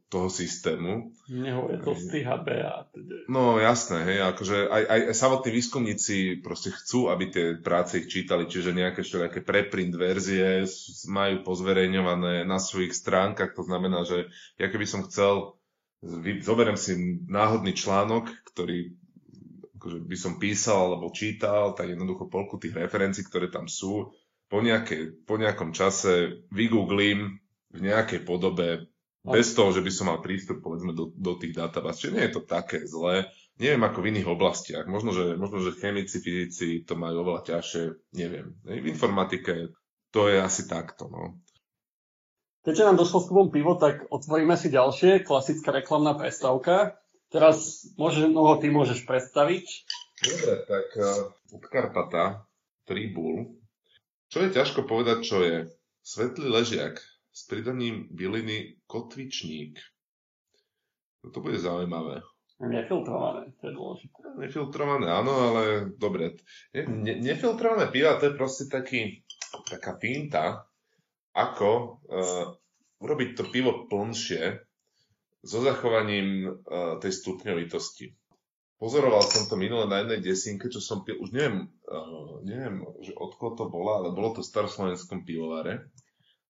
toho 0.07 0.29
systému. 0.31 1.11
Nehovorí 1.27 1.83
to 1.83 1.90
HB 1.99 2.49
a 2.62 2.87
teda. 2.87 3.27
No 3.27 3.59
jasné, 3.59 4.07
hej, 4.07 4.18
akože 4.31 4.71
aj, 4.71 4.83
aj, 4.87 5.01
aj 5.11 5.16
samotní 5.18 5.51
výskumníci 5.59 6.16
proste 6.38 6.71
chcú, 6.71 7.11
aby 7.11 7.25
tie 7.29 7.47
práce 7.59 7.99
ich 7.99 8.07
čítali, 8.07 8.47
čiže 8.47 8.71
nejaké 8.71 9.03
všelijaké 9.03 9.42
preprint 9.42 9.90
verzie 9.99 10.71
majú 11.11 11.42
pozverejňované 11.42 12.47
na 12.47 12.62
svojich 12.62 12.94
stránkach, 12.94 13.59
to 13.59 13.66
znamená, 13.66 14.07
že 14.07 14.31
ja 14.55 14.71
keby 14.71 14.87
som 14.87 15.03
chcel, 15.11 15.59
zoberiem 16.47 16.79
si 16.79 16.94
náhodný 17.27 17.75
článok, 17.75 18.31
ktorý 18.55 18.94
akože 19.79 19.99
by 20.07 20.16
som 20.18 20.42
písal 20.42 20.94
alebo 20.94 21.14
čítal, 21.14 21.75
tak 21.75 21.90
jednoducho 21.90 22.31
polku 22.31 22.59
tých 22.59 22.75
referencií, 22.75 23.23
ktoré 23.27 23.47
tam 23.51 23.71
sú, 23.71 24.11
po, 24.51 24.59
nejakej, 24.59 25.23
po 25.23 25.38
nejakom 25.38 25.71
čase 25.71 26.42
vygooglím 26.51 27.38
v 27.72 27.81
nejakej 27.85 28.24
podobe, 28.24 28.88
bez 29.28 29.52
toho, 29.52 29.74
že 29.74 29.85
by 29.85 29.90
som 29.92 30.09
mal 30.09 30.24
prístup 30.24 30.64
povedzme 30.64 30.96
do, 30.96 31.12
do 31.12 31.37
tých 31.37 31.52
databáz. 31.52 32.00
Čiže 32.00 32.14
nie 32.14 32.24
je 32.28 32.35
to 32.38 32.42
také 32.48 32.87
zlé. 32.88 33.28
Neviem 33.59 33.83
ako 33.85 33.98
v 34.00 34.09
iných 34.14 34.28
oblastiach. 34.31 34.87
Možno, 34.87 35.11
že, 35.11 35.35
možno, 35.35 35.59
že 35.61 35.76
chemici, 35.76 36.22
fyzici 36.22 36.87
to 36.87 36.94
majú 36.94 37.26
oveľa 37.26 37.42
ťažšie. 37.44 38.14
Neviem. 38.14 38.54
V 38.64 38.87
informatike 38.88 39.74
to 40.14 40.31
je 40.31 40.38
asi 40.38 40.64
takto. 40.70 41.11
No. 41.11 41.37
Keďže 42.64 42.87
nám 42.88 42.96
došlo 42.96 43.18
s 43.20 43.28
tebou 43.28 43.46
pivo, 43.50 43.74
tak 43.76 44.07
otvoríme 44.09 44.54
si 44.54 44.70
ďalšie. 44.70 45.26
Klasická 45.26 45.74
reklamná 45.74 46.14
prestávka. 46.14 46.96
Teraz 47.28 47.85
môže, 48.00 48.24
no, 48.31 48.57
ty 48.57 48.72
môžeš 48.72 49.04
predstaviť. 49.04 49.66
Dobre, 50.24 50.52
tak 50.64 50.87
uh, 50.96 51.28
od 51.52 51.64
Karpata, 51.68 52.48
Tribul. 52.88 53.61
Čo 54.33 54.48
je 54.48 54.54
ťažko 54.57 54.88
povedať, 54.88 55.18
čo 55.26 55.44
je? 55.44 55.68
Svetlý 56.00 56.48
ležiak 56.48 57.04
s 57.38 57.46
pridaním 57.46 58.11
byliny 58.11 58.83
kotvičník. 58.87 59.79
No 61.24 61.31
to 61.31 61.40
bude 61.40 61.59
zaujímavé. 61.59 62.22
Nefiltrované, 62.59 63.55
to 63.62 63.70
je 63.70 63.74
dôležité. 63.79 64.18
Nefiltrované, 64.35 65.07
áno, 65.07 65.31
ale 65.31 65.62
dobre. 65.94 66.35
Ne, 66.74 66.90
ne, 66.90 67.14
nefiltrované 67.22 67.87
piva, 67.94 68.18
to 68.18 68.27
je 68.27 68.35
proste 68.35 68.66
taký, 68.66 69.22
taká 69.70 69.94
pinta, 69.94 70.66
ako 71.38 72.03
uh, 72.11 72.51
urobiť 72.98 73.38
to 73.38 73.46
pivo 73.46 73.87
plnšie 73.87 74.59
so 75.46 75.62
zachovaním 75.62 76.51
uh, 76.51 76.98
tej 76.98 77.14
stupňovitosti. 77.14 78.11
Pozoroval 78.83 79.22
som 79.22 79.46
to 79.46 79.55
minule 79.55 79.87
na 79.87 80.03
jednej 80.03 80.18
desinke, 80.18 80.66
čo 80.66 80.83
som 80.83 81.07
pil, 81.07 81.14
už 81.22 81.31
neviem, 81.31 81.70
uh, 81.87 82.42
neviem, 82.42 82.83
že 83.07 83.14
od 83.14 83.38
koho 83.38 83.55
to 83.55 83.70
bola, 83.70 84.03
ale 84.03 84.11
bolo 84.11 84.35
to 84.35 84.42
v 84.42 84.51
staroslovenskom 84.51 85.22
pivovare 85.22 85.94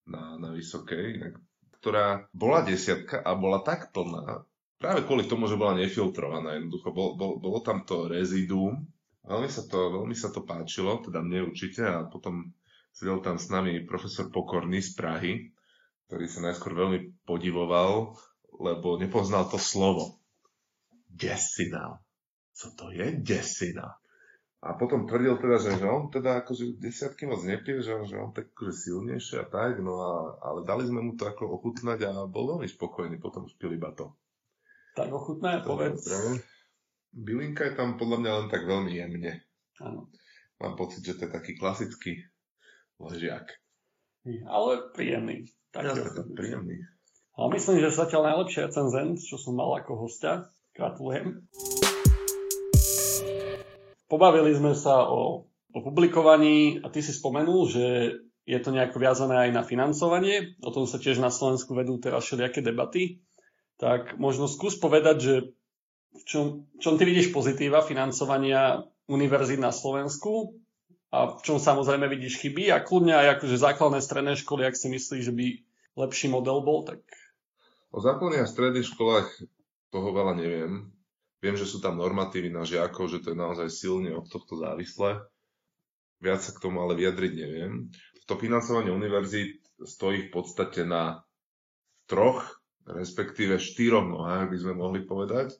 na, 0.09 0.35
na 0.41 0.49
Vysokej, 0.51 1.37
ktorá 1.79 2.27
bola 2.35 2.65
desiatka 2.65 3.21
a 3.21 3.37
bola 3.37 3.63
tak 3.63 3.93
plná, 3.95 4.43
práve 4.79 5.05
kvôli 5.05 5.27
tomu, 5.27 5.45
že 5.45 5.59
bola 5.59 5.77
nefiltrovaná. 5.77 6.57
Jednoducho 6.57 6.89
bol, 6.95 7.09
bol, 7.19 7.37
bolo 7.37 7.59
tam 7.61 7.83
to 7.83 8.07
reziduum. 8.09 8.87
Veľmi 9.27 9.51
sa 9.51 9.67
to, 9.67 9.93
veľmi 9.93 10.15
sa 10.15 10.33
to 10.33 10.41
páčilo, 10.41 11.03
teda 11.05 11.21
mne 11.21 11.51
určite 11.51 11.85
a 11.85 12.07
potom 12.07 12.49
sedel 12.89 13.21
tam 13.21 13.37
s 13.37 13.51
nami 13.51 13.85
profesor 13.85 14.31
Pokorný 14.33 14.81
z 14.81 14.91
Prahy, 14.97 15.33
ktorý 16.09 16.25
sa 16.25 16.49
najskôr 16.49 16.73
veľmi 16.73 17.27
podivoval, 17.27 18.17
lebo 18.57 18.97
nepoznal 18.97 19.45
to 19.51 19.61
slovo. 19.61 20.17
Desina. 21.05 22.01
Co 22.55 22.67
to 22.73 22.89
je 22.89 23.13
desina? 23.21 23.99
A 24.59 24.75
potom 24.75 25.07
tvrdil 25.07 25.39
teda, 25.39 25.55
že, 25.55 25.79
že 25.79 25.87
on 25.87 26.11
teda 26.11 26.43
akože 26.43 26.83
desiatky 26.83 27.23
moc 27.23 27.39
nepije, 27.47 27.79
že, 27.79 27.95
že 28.11 28.19
on 28.19 28.35
tak 28.35 28.51
akože 28.51 28.75
silnejšie 28.75 29.39
a 29.39 29.47
tak, 29.47 29.79
no 29.79 29.95
a, 30.03 30.35
ale 30.43 30.67
dali 30.67 30.83
sme 30.83 30.99
mu 30.99 31.15
to 31.15 31.31
ako 31.31 31.47
ochutnať 31.55 32.11
a 32.11 32.11
bol 32.27 32.55
veľmi 32.55 32.67
spokojný, 32.67 33.23
potom 33.23 33.47
spil 33.47 33.79
iba 33.79 33.95
to. 33.95 34.11
Tak 34.99 35.15
ochutná, 35.15 35.63
povedz. 35.63 36.11
Bylinka 37.15 37.71
je 37.71 37.73
tam 37.79 37.95
podľa 37.95 38.17
mňa 38.19 38.31
len 38.35 38.47
tak 38.51 38.67
veľmi 38.67 38.91
jemne. 38.91 39.31
Áno. 39.79 40.11
Mám 40.59 40.75
pocit, 40.75 41.07
že 41.07 41.15
to 41.15 41.31
je 41.31 41.31
taký 41.31 41.55
klasický 41.55 42.27
ležiak. 42.99 43.47
Ale 44.27 44.91
príjemný. 44.91 45.47
Tak 45.71 45.87
ja, 45.87 45.95
to 45.95 46.27
príjemný. 46.35 46.83
Ale 47.39 47.55
myslím, 47.55 47.79
že 47.79 47.95
zatiaľ 47.95 48.35
najlepší 48.35 48.67
recenzent, 48.67 49.23
čo 49.23 49.39
som 49.39 49.55
mal 49.55 49.71
ako 49.79 50.03
hostia. 50.03 50.51
Gratulujem. 50.75 51.47
Pobavili 54.09 54.51
sme 54.57 54.73
sa 54.73 55.05
o, 55.05 55.45
o 55.69 55.79
publikovaní 55.85 56.81
a 56.81 56.89
ty 56.89 57.05
si 57.05 57.13
spomenul, 57.13 57.69
že 57.69 57.85
je 58.49 58.57
to 58.57 58.73
nejako 58.73 58.97
viazané 58.97 59.47
aj 59.47 59.51
na 59.53 59.61
financovanie. 59.61 60.57
O 60.65 60.73
tom 60.73 60.89
sa 60.89 60.97
tiež 60.97 61.21
na 61.21 61.29
Slovensku 61.29 61.77
vedú 61.77 62.01
teraz 62.01 62.25
všelijaké 62.25 62.65
debaty. 62.65 63.21
Tak 63.77 64.17
možno 64.17 64.49
skús 64.49 64.73
povedať, 64.81 65.17
že 65.21 65.33
v 66.09 66.23
čom, 66.25 66.45
čom 66.81 66.97
ty 66.97 67.05
vidíš 67.05 67.29
pozitíva 67.29 67.85
financovania 67.85 68.81
univerzít 69.05 69.61
na 69.61 69.69
Slovensku 69.69 70.57
a 71.13 71.37
v 71.37 71.41
čom 71.45 71.61
samozrejme 71.61 72.09
vidíš 72.09 72.41
chyby 72.41 72.73
a 72.73 72.81
kľudne 72.81 73.13
aj 73.13 73.27
akože 73.37 73.61
základné 73.61 74.01
stredné 74.01 74.33
školy, 74.41 74.65
ak 74.65 74.73
si 74.73 74.89
myslíš, 74.89 75.21
že 75.29 75.33
by 75.33 75.47
lepší 76.01 76.33
model 76.33 76.65
bol, 76.65 76.81
tak... 76.85 77.05
O 77.93 78.01
základných 78.01 78.45
a 78.45 78.49
stredných 78.49 78.89
školách 78.89 79.29
toho 79.93 80.09
veľa 80.13 80.33
neviem. 80.37 80.93
Viem, 81.39 81.55
že 81.55 81.63
sú 81.63 81.79
tam 81.79 81.95
normatívy 81.95 82.51
na 82.51 82.67
žiakov, 82.67 83.07
že 83.07 83.23
to 83.23 83.31
je 83.31 83.37
naozaj 83.39 83.67
silne 83.71 84.11
od 84.11 84.27
tohto 84.27 84.59
závislé. 84.59 85.23
Viac 86.19 86.43
sa 86.43 86.51
k 86.51 86.59
tomu 86.59 86.83
ale 86.83 86.99
vyjadriť 86.99 87.31
neviem. 87.31 87.87
To 88.27 88.35
financovanie 88.35 88.91
univerzít 88.91 89.63
stojí 89.79 90.27
v 90.27 90.31
podstate 90.35 90.83
na 90.83 91.23
troch, 92.11 92.43
respektíve 92.83 93.55
štyroch 93.55 94.03
nohách, 94.03 94.51
by 94.51 94.57
sme 94.59 94.73
mohli 94.75 95.07
povedať. 95.07 95.55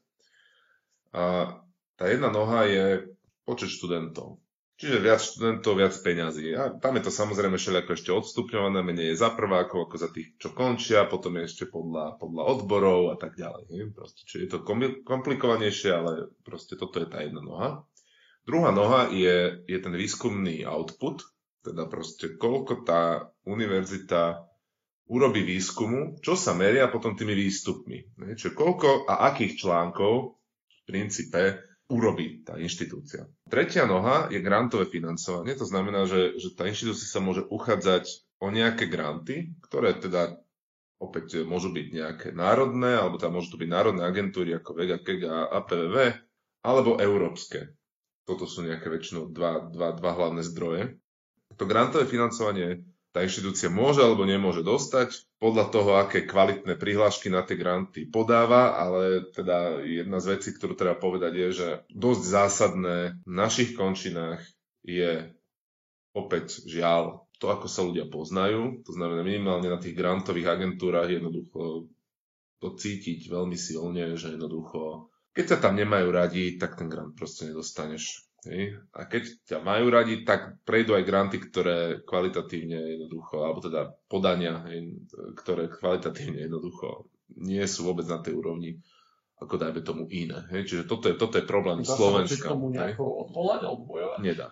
A 1.15 1.55
tá 1.95 2.05
jedna 2.11 2.29
noha 2.29 2.67
je 2.67 2.85
počet 3.47 3.71
študentov. 3.71 4.43
Čiže 4.79 5.03
viac 5.03 5.19
študentov, 5.19 5.75
viac 5.75 5.91
peňazí. 5.91 6.55
A 6.55 6.71
tam 6.79 6.95
je 6.95 7.03
to 7.03 7.11
samozrejme 7.11 7.59
všelijako 7.59 7.99
ešte 7.99 8.15
odstupňované, 8.15 8.79
menej 8.79 9.11
je 9.11 9.19
za 9.19 9.35
prvákov 9.35 9.91
ako 9.91 9.95
za 9.99 10.07
tých, 10.07 10.39
čo 10.39 10.55
končia, 10.55 11.03
potom 11.03 11.35
je 11.35 11.51
ešte 11.51 11.67
podľa, 11.67 12.15
podľa 12.15 12.43
odborov 12.47 13.11
a 13.11 13.19
tak 13.19 13.35
ďalej. 13.35 13.91
Proste, 13.91 14.23
čiže 14.23 14.39
je 14.47 14.51
to 14.55 14.59
komplikovanejšie, 15.03 15.91
ale 15.91 16.31
proste 16.47 16.79
toto 16.79 17.03
je 17.03 17.11
tá 17.11 17.19
jedna 17.19 17.43
noha. 17.43 17.83
Druhá 18.47 18.71
noha 18.71 19.11
je, 19.11 19.67
je 19.67 19.77
ten 19.83 19.91
výskumný 19.91 20.63
output, 20.63 21.27
teda 21.59 21.83
proste 21.91 22.39
koľko 22.39 22.87
tá 22.87 23.35
univerzita 23.43 24.47
urobí 25.11 25.43
výskumu, 25.43 26.23
čo 26.23 26.39
sa 26.39 26.55
meria 26.55 26.87
potom 26.87 27.19
tými 27.19 27.35
výstupmi. 27.35 28.15
Čiže 28.15 28.55
koľko 28.55 29.11
a 29.11 29.27
akých 29.27 29.59
článkov 29.59 30.39
v 30.71 30.79
princípe 30.87 31.68
urobí 31.89 32.45
tá 32.45 32.55
inštitúcia. 32.61 33.25
Tretia 33.49 33.89
noha 33.89 34.29
je 34.29 34.39
grantové 34.39 34.85
financovanie, 34.85 35.57
to 35.57 35.65
znamená, 35.65 36.05
že, 36.05 36.37
že 36.37 36.53
tá 36.53 36.69
inštitúcia 36.69 37.09
sa 37.09 37.19
môže 37.19 37.43
uchádzať 37.49 38.05
o 38.39 38.53
nejaké 38.53 38.85
granty, 38.85 39.57
ktoré 39.65 39.97
teda 39.97 40.37
opäť 41.01 41.43
môžu 41.43 41.73
byť 41.73 41.87
nejaké 41.89 42.27
národné, 42.31 42.93
alebo 42.93 43.17
tam 43.17 43.35
môžu 43.35 43.57
to 43.57 43.61
byť 43.61 43.69
národné 43.71 44.05
agentúry 44.05 44.53
ako 44.53 44.77
VEGA, 44.77 44.97
KEGA 45.01 45.31
a 45.31 45.65
APVV, 45.65 45.95
alebo 46.61 47.01
európske. 47.01 47.73
Toto 48.27 48.45
sú 48.45 48.61
nejaké 48.61 48.85
väčšinou 48.91 49.33
dva, 49.33 49.65
dva, 49.73 49.97
dva 49.97 50.11
hlavné 50.13 50.45
zdroje. 50.45 51.01
To 51.57 51.65
grantové 51.65 52.05
financovanie 52.05 52.85
tá 53.09 53.25
inštitúcia 53.25 53.73
môže 53.73 54.05
alebo 54.05 54.21
nemôže 54.21 54.61
dostať 54.61 55.25
podľa 55.41 55.65
toho, 55.73 55.91
aké 55.97 56.29
kvalitné 56.29 56.77
prihlášky 56.77 57.33
na 57.33 57.41
tie 57.41 57.57
granty 57.57 58.05
podáva, 58.05 58.77
ale 58.77 59.25
teda 59.33 59.81
jedna 59.81 60.21
z 60.21 60.37
vecí, 60.37 60.49
ktorú 60.53 60.77
treba 60.77 60.93
povedať 60.93 61.33
je, 61.33 61.47
že 61.49 61.67
dosť 61.89 62.23
zásadné 62.23 62.97
v 63.25 63.31
našich 63.33 63.73
končinách 63.73 64.45
je 64.85 65.33
opäť 66.13 66.65
žiaľ 66.69 67.25
to, 67.39 67.47
ako 67.49 67.67
sa 67.71 67.81
ľudia 67.87 68.05
poznajú, 68.11 68.83
to 68.83 68.91
znamená 68.93 69.23
minimálne 69.23 69.71
na 69.71 69.79
tých 69.79 69.95
grantových 69.95 70.59
agentúrach 70.59 71.07
jednoducho 71.07 71.87
to 72.59 72.75
cítiť 72.75 73.31
veľmi 73.31 73.55
silne, 73.55 74.19
že 74.19 74.35
jednoducho, 74.35 75.07
keď 75.31 75.45
sa 75.47 75.57
tam 75.63 75.79
nemajú 75.79 76.11
radi, 76.11 76.59
tak 76.59 76.75
ten 76.75 76.91
grant 76.91 77.15
proste 77.15 77.47
nedostaneš. 77.47 78.28
Hej. 78.47 78.79
A 78.95 79.03
keď 79.03 79.23
ťa 79.43 79.57
majú 79.59 79.91
radi, 79.91 80.23
tak 80.23 80.63
prejdú 80.63 80.95
aj 80.95 81.03
granty, 81.03 81.37
ktoré 81.43 81.99
kvalitatívne 82.07 82.79
jednoducho, 82.95 83.43
alebo 83.43 83.59
teda 83.59 83.91
podania, 84.07 84.63
hej, 84.71 84.95
ktoré 85.35 85.67
kvalitatívne 85.67 86.47
jednoducho 86.47 87.11
nie 87.35 87.61
sú 87.67 87.91
vôbec 87.91 88.07
na 88.07 88.23
tej 88.23 88.39
úrovni, 88.39 88.79
ako 89.39 89.59
dajme 89.59 89.81
tomu 89.83 90.03
iné. 90.07 90.39
Hej. 90.55 90.71
Čiže 90.71 90.83
toto 90.87 91.11
je, 91.11 91.15
toto 91.19 91.35
je 91.35 91.45
problém 91.45 91.83
Dá 91.83 91.91
Slovenska. 91.91 92.47
Dá 92.47 92.55
tomu 92.55 92.71
nejako 92.71 93.27
odvolať 93.27 93.59
alebo 93.67 93.83
bojovať? 93.91 94.19
Nedá. 94.23 94.47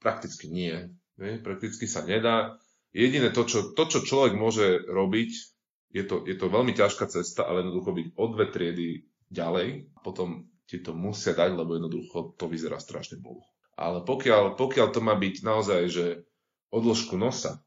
Prakticky 0.00 0.46
nie. 0.52 0.76
Hej. 1.16 1.40
Prakticky 1.40 1.88
sa 1.88 2.04
nedá. 2.04 2.60
Jediné 2.90 3.30
to 3.30 3.46
čo, 3.46 3.72
to, 3.72 3.86
čo 3.86 4.02
človek 4.02 4.34
môže 4.34 4.82
robiť, 4.88 5.30
je 5.90 6.04
to, 6.06 6.22
je 6.26 6.36
to 6.38 6.46
veľmi 6.46 6.74
ťažká 6.74 7.06
cesta, 7.10 7.46
ale 7.46 7.66
jednoducho 7.66 7.90
byť 7.96 8.06
o 8.14 8.24
dve 8.30 8.46
triedy 8.50 8.88
ďalej. 9.30 9.90
Potom 10.02 10.49
ti 10.70 10.78
to 10.78 10.94
musia 10.94 11.34
dať, 11.34 11.50
lebo 11.58 11.74
jednoducho 11.74 12.38
to 12.38 12.46
vyzerá 12.46 12.78
strašne 12.78 13.18
bolo. 13.18 13.42
Ale 13.74 14.06
pokiaľ, 14.06 14.54
pokiaľ 14.54 14.86
to 14.94 15.00
má 15.02 15.18
byť 15.18 15.42
naozaj, 15.42 15.80
že 15.90 16.06
odložku 16.70 17.18
nosa, 17.18 17.58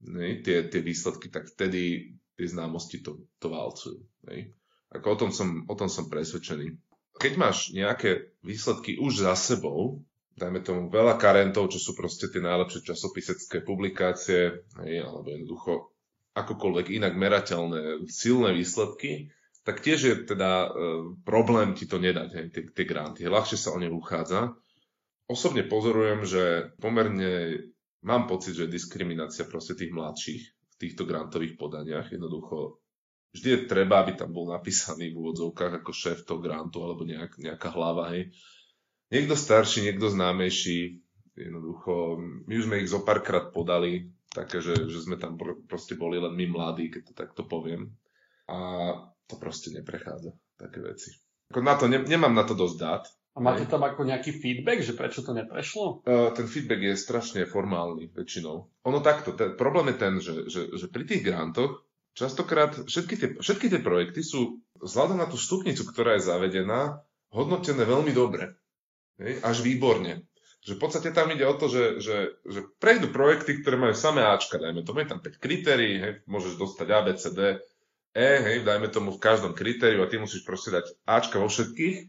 ne, 0.00 0.40
tie, 0.40 0.64
tie 0.64 0.80
výsledky, 0.80 1.28
tak 1.28 1.52
vtedy 1.52 2.16
tie 2.40 2.46
známosti 2.48 3.04
to, 3.04 3.28
to 3.36 3.52
válcujú. 3.52 4.00
Ne. 4.24 4.56
Ako 4.88 5.06
o 5.12 5.16
tom, 5.20 5.30
som, 5.36 5.68
o 5.68 5.74
tom 5.76 5.92
som 5.92 6.08
presvedčený. 6.08 6.80
Keď 7.16 7.32
máš 7.36 7.76
nejaké 7.76 8.32
výsledky 8.40 8.96
už 8.96 9.28
za 9.28 9.36
sebou, 9.36 10.00
dajme 10.36 10.60
tomu 10.64 10.88
veľa 10.88 11.16
karentov, 11.20 11.72
čo 11.72 11.80
sú 11.80 11.92
proste 11.92 12.28
tie 12.28 12.40
najlepšie 12.40 12.84
časopisecké 12.92 13.64
publikácie, 13.64 14.64
hej, 14.84 14.96
alebo 15.04 15.28
jednoducho 15.32 15.92
akokoľvek 16.36 16.92
inak 16.92 17.16
merateľné 17.16 18.04
silné 18.12 18.52
výsledky, 18.52 19.32
tak 19.66 19.82
tiež 19.82 20.00
je 20.00 20.14
teda 20.30 20.50
e, 20.62 20.68
problém 21.26 21.74
ti 21.74 21.90
to 21.90 21.98
nedať, 21.98 22.30
hej, 22.38 22.46
tie, 22.54 22.62
tie 22.70 22.86
granty. 22.86 23.26
Ľahšie 23.26 23.58
sa 23.58 23.74
o 23.74 23.78
ne 23.82 23.90
uchádza. 23.90 24.54
Osobne 25.26 25.66
pozorujem, 25.66 26.22
že 26.22 26.70
pomerne 26.78 27.66
mám 28.06 28.30
pocit, 28.30 28.54
že 28.54 28.70
diskriminácia 28.70 29.42
proste 29.42 29.74
tých 29.74 29.90
mladších 29.90 30.42
v 30.46 30.76
týchto 30.78 31.02
grantových 31.02 31.58
podaniach 31.58 32.14
jednoducho 32.14 32.78
vždy 33.34 33.48
je 33.50 33.60
treba, 33.66 34.00
aby 34.00 34.14
tam 34.14 34.30
bol 34.30 34.48
napísaný 34.48 35.10
v 35.10 35.18
úvodzovkách 35.18 35.82
ako 35.82 35.90
šéf 35.90 36.22
toho 36.22 36.38
grantu 36.38 36.86
alebo 36.86 37.02
nejak, 37.02 37.36
nejaká 37.36 37.68
hlava, 37.74 38.14
hej. 38.16 38.30
Niekto 39.10 39.34
starší, 39.34 39.82
niekto 39.82 40.08
známejší, 40.08 41.02
jednoducho, 41.36 42.22
my 42.48 42.52
už 42.54 42.64
sme 42.70 42.80
ich 42.80 42.90
zo 42.90 43.04
párkrát 43.04 43.50
podali, 43.50 44.08
také, 44.30 44.64
že, 44.64 44.88
že 44.88 45.04
sme 45.04 45.20
tam 45.20 45.36
proste 45.68 45.94
boli 45.98 46.16
len 46.16 46.32
my 46.32 46.46
mladí, 46.48 46.88
keď 46.88 47.02
to 47.10 47.12
takto 47.12 47.42
poviem. 47.44 47.92
A 48.46 48.58
to 49.26 49.36
proste 49.36 49.74
neprechádza, 49.74 50.34
také 50.58 50.82
veci. 50.82 51.14
Ako 51.50 51.62
na 51.62 51.74
to, 51.78 51.86
ne, 51.86 52.02
nemám 52.02 52.34
na 52.34 52.42
to 52.42 52.58
dosť 52.58 52.76
dát. 52.78 53.04
A 53.36 53.38
máte 53.44 53.68
tam 53.68 53.84
ako 53.84 54.08
nejaký 54.08 54.32
feedback, 54.32 54.80
že 54.80 54.96
prečo 54.96 55.20
to 55.20 55.36
neprešlo? 55.36 56.08
Uh, 56.08 56.32
ten 56.32 56.48
feedback 56.48 56.80
je 56.80 56.94
strašne 56.96 57.44
formálny 57.44 58.08
väčšinou. 58.08 58.72
Ono 58.88 58.98
takto, 59.04 59.36
ten, 59.36 59.60
problém 59.60 59.92
je 59.92 59.96
ten, 60.00 60.14
že, 60.24 60.34
že, 60.48 60.60
že 60.72 60.86
pri 60.88 61.04
tých 61.04 61.20
grantoch 61.20 61.84
častokrát 62.16 62.88
všetky 62.88 63.14
tie, 63.20 63.28
všetky 63.36 63.68
tie 63.68 63.80
projekty 63.84 64.24
sú 64.24 64.64
vzhľadom 64.80 65.20
na 65.20 65.28
tú 65.28 65.36
stupnicu, 65.36 65.84
ktorá 65.84 66.16
je 66.16 66.24
zavedená, 66.24 67.04
hodnotené 67.28 67.84
veľmi 67.84 68.16
dobre. 68.16 68.56
Hej? 69.20 69.44
Až 69.44 69.60
výborne. 69.60 70.24
Že 70.64 70.80
v 70.80 70.80
podstate 70.80 71.12
tam 71.12 71.28
ide 71.28 71.44
o 71.44 71.54
to, 71.54 71.68
že, 71.68 72.00
že, 72.00 72.40
že 72.40 72.64
prejdú 72.80 73.12
projekty, 73.12 73.60
ktoré 73.60 73.76
majú 73.76 73.92
samé 73.92 74.24
Ačka, 74.24 74.56
dajme 74.56 74.80
tomu, 74.80 75.04
je 75.04 75.12
tam 75.12 75.20
5 75.20 75.36
kritérií, 75.36 76.00
hej? 76.00 76.12
môžeš 76.24 76.56
dostať 76.56 76.88
A, 76.88 76.98
B, 77.04 77.06
C, 77.20 77.36
D, 77.36 77.60
E, 78.16 78.40
hej, 78.40 78.64
dajme 78.64 78.88
tomu 78.88 79.12
v 79.12 79.20
každom 79.20 79.52
kritériu 79.52 80.00
a 80.00 80.08
ty 80.08 80.16
musíš 80.16 80.40
proste 80.48 80.72
dať 80.72 80.88
Ačka 81.04 81.36
vo 81.36 81.52
všetkých 81.52 82.08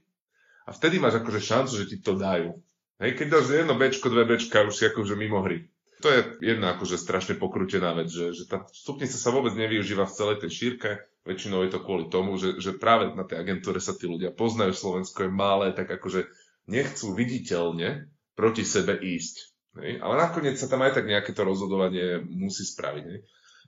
a 0.64 0.72
vtedy 0.72 1.04
máš 1.04 1.20
akože 1.20 1.44
šancu, 1.44 1.74
že 1.84 1.90
ti 1.92 1.98
to 2.00 2.16
dajú. 2.16 2.56
Hej, 3.04 3.20
keď 3.20 3.28
dáš 3.28 3.52
jedno 3.52 3.76
Bčko, 3.76 4.08
dve 4.08 4.24
Bčka, 4.24 4.64
už 4.64 4.72
si 4.72 4.88
akože 4.88 5.20
mimo 5.20 5.44
hry. 5.44 5.68
To 6.00 6.08
je 6.08 6.40
jedna 6.40 6.80
akože 6.80 6.96
strašne 6.96 7.36
pokrutená 7.36 7.92
vec, 7.92 8.08
že, 8.08 8.32
že 8.32 8.48
tá 8.48 8.64
stupnica 8.72 9.20
sa 9.20 9.36
vôbec 9.36 9.52
nevyužíva 9.60 10.08
v 10.08 10.16
celej 10.16 10.38
tej 10.46 10.52
šírke. 10.56 10.90
Väčšinou 11.28 11.68
je 11.68 11.76
to 11.76 11.84
kvôli 11.84 12.08
tomu, 12.08 12.40
že, 12.40 12.56
že 12.64 12.80
práve 12.80 13.12
na 13.12 13.28
tej 13.28 13.44
agentúre 13.44 13.84
sa 13.84 13.92
tí 13.92 14.08
ľudia 14.08 14.32
poznajú, 14.32 14.72
Slovensko 14.72 15.28
je 15.28 15.32
malé, 15.34 15.76
tak 15.76 15.92
akože 15.92 16.30
nechcú 16.72 17.18
viditeľne 17.20 18.08
proti 18.38 18.64
sebe 18.64 18.96
ísť. 18.96 19.36
Hej? 19.84 20.00
Ale 20.00 20.16
nakoniec 20.16 20.56
sa 20.56 20.72
tam 20.72 20.86
aj 20.88 21.02
tak 21.02 21.10
nejaké 21.10 21.36
to 21.36 21.44
rozhodovanie 21.44 22.22
musí 22.24 22.64
spraviť. 22.64 23.04
Hej? 23.04 23.20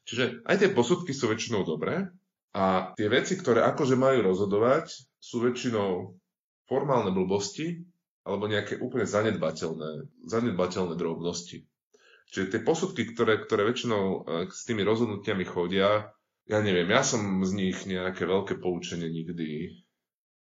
Čiže 0.06 0.24
aj 0.46 0.56
tie 0.62 0.70
posudky 0.72 1.12
sú 1.12 1.28
väčšinou 1.28 1.66
dobré, 1.66 2.14
a 2.56 2.96
tie 2.98 3.08
veci, 3.08 3.38
ktoré 3.38 3.62
akože 3.62 3.94
majú 3.94 4.26
rozhodovať, 4.26 4.90
sú 5.22 5.46
väčšinou 5.46 6.18
formálne 6.66 7.14
blbosti 7.14 7.86
alebo 8.26 8.50
nejaké 8.50 8.78
úplne 8.82 9.06
zanedbateľné, 9.06 10.10
zanedbateľné 10.26 10.94
drobnosti. 10.98 11.66
Čiže 12.30 12.46
tie 12.54 12.62
posudky, 12.62 13.10
ktoré, 13.10 13.42
ktoré 13.42 13.66
väčšinou 13.74 14.04
e, 14.06 14.18
s 14.54 14.66
tými 14.70 14.86
rozhodnutiami 14.86 15.46
chodia, 15.50 16.14
ja 16.46 16.60
neviem, 16.62 16.90
ja 16.90 17.02
som 17.02 17.42
z 17.42 17.52
nich 17.58 17.78
nejaké 17.90 18.26
veľké 18.26 18.62
poučenie 18.62 19.10
nikdy 19.10 19.82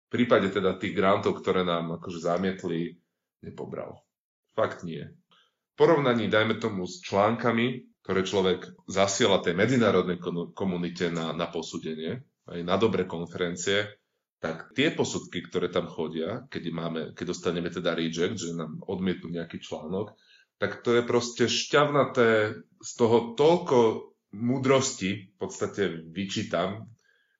v 0.05 0.07
prípade 0.13 0.53
teda 0.53 0.77
tých 0.77 0.93
grantov, 0.93 1.41
ktoré 1.41 1.65
nám 1.65 1.97
akože 1.97 2.21
zamietli, 2.21 2.93
nepobral. 3.41 4.05
Fakt 4.53 4.85
nie. 4.85 5.01
V 5.01 5.73
porovnaní, 5.75 6.29
dajme 6.29 6.61
tomu, 6.61 6.85
s 6.85 7.01
článkami, 7.03 7.89
ktoré 8.05 8.21
človek 8.21 8.69
zasiela 8.85 9.41
tej 9.41 9.57
medzinárodnej 9.57 10.21
komunite 10.53 11.09
na, 11.09 11.33
na 11.33 11.49
posúdenie, 11.49 12.21
aj 12.45 12.61
na 12.61 12.77
dobré 12.77 13.09
konferencie, 13.09 13.89
tak 14.37 14.77
tie 14.77 14.93
posudky, 14.93 15.41
ktoré 15.41 15.73
tam 15.73 15.89
chodia, 15.89 16.45
keď, 16.53 16.63
máme, 16.69 17.01
keď 17.17 17.33
dostaneme 17.33 17.73
teda 17.73 17.97
reject, 17.97 18.37
že 18.37 18.53
nám 18.53 18.77
odmietnú 18.85 19.33
nejaký 19.33 19.57
článok, 19.57 20.13
tak 20.61 20.85
to 20.85 20.93
je 20.93 21.01
proste 21.01 21.49
šťavnaté, 21.49 22.61
z 22.77 22.91
toho 22.93 23.33
toľko 23.33 24.13
múdrosti 24.37 25.33
v 25.33 25.35
podstate 25.41 26.05
vyčítam. 26.05 26.85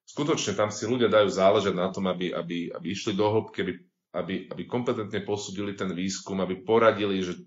Skutočne 0.10 0.58
tam 0.58 0.73
si 0.73 0.89
ľudia 0.89 1.13
dajú 1.13 1.30
záležať 1.30 1.78
na 1.78 1.93
tom, 1.93 2.10
aby, 2.10 2.34
aby, 2.34 2.73
aby 2.73 2.88
išli 2.89 3.13
do 3.13 3.30
hĺbky, 3.30 3.62
aby, 3.62 3.73
aby, 4.17 4.36
aby 4.49 4.63
kompetentne 4.65 5.21
posúdili 5.21 5.78
ten 5.78 5.93
výskum, 5.93 6.41
aby 6.41 6.65
poradili, 6.65 7.21
že 7.21 7.38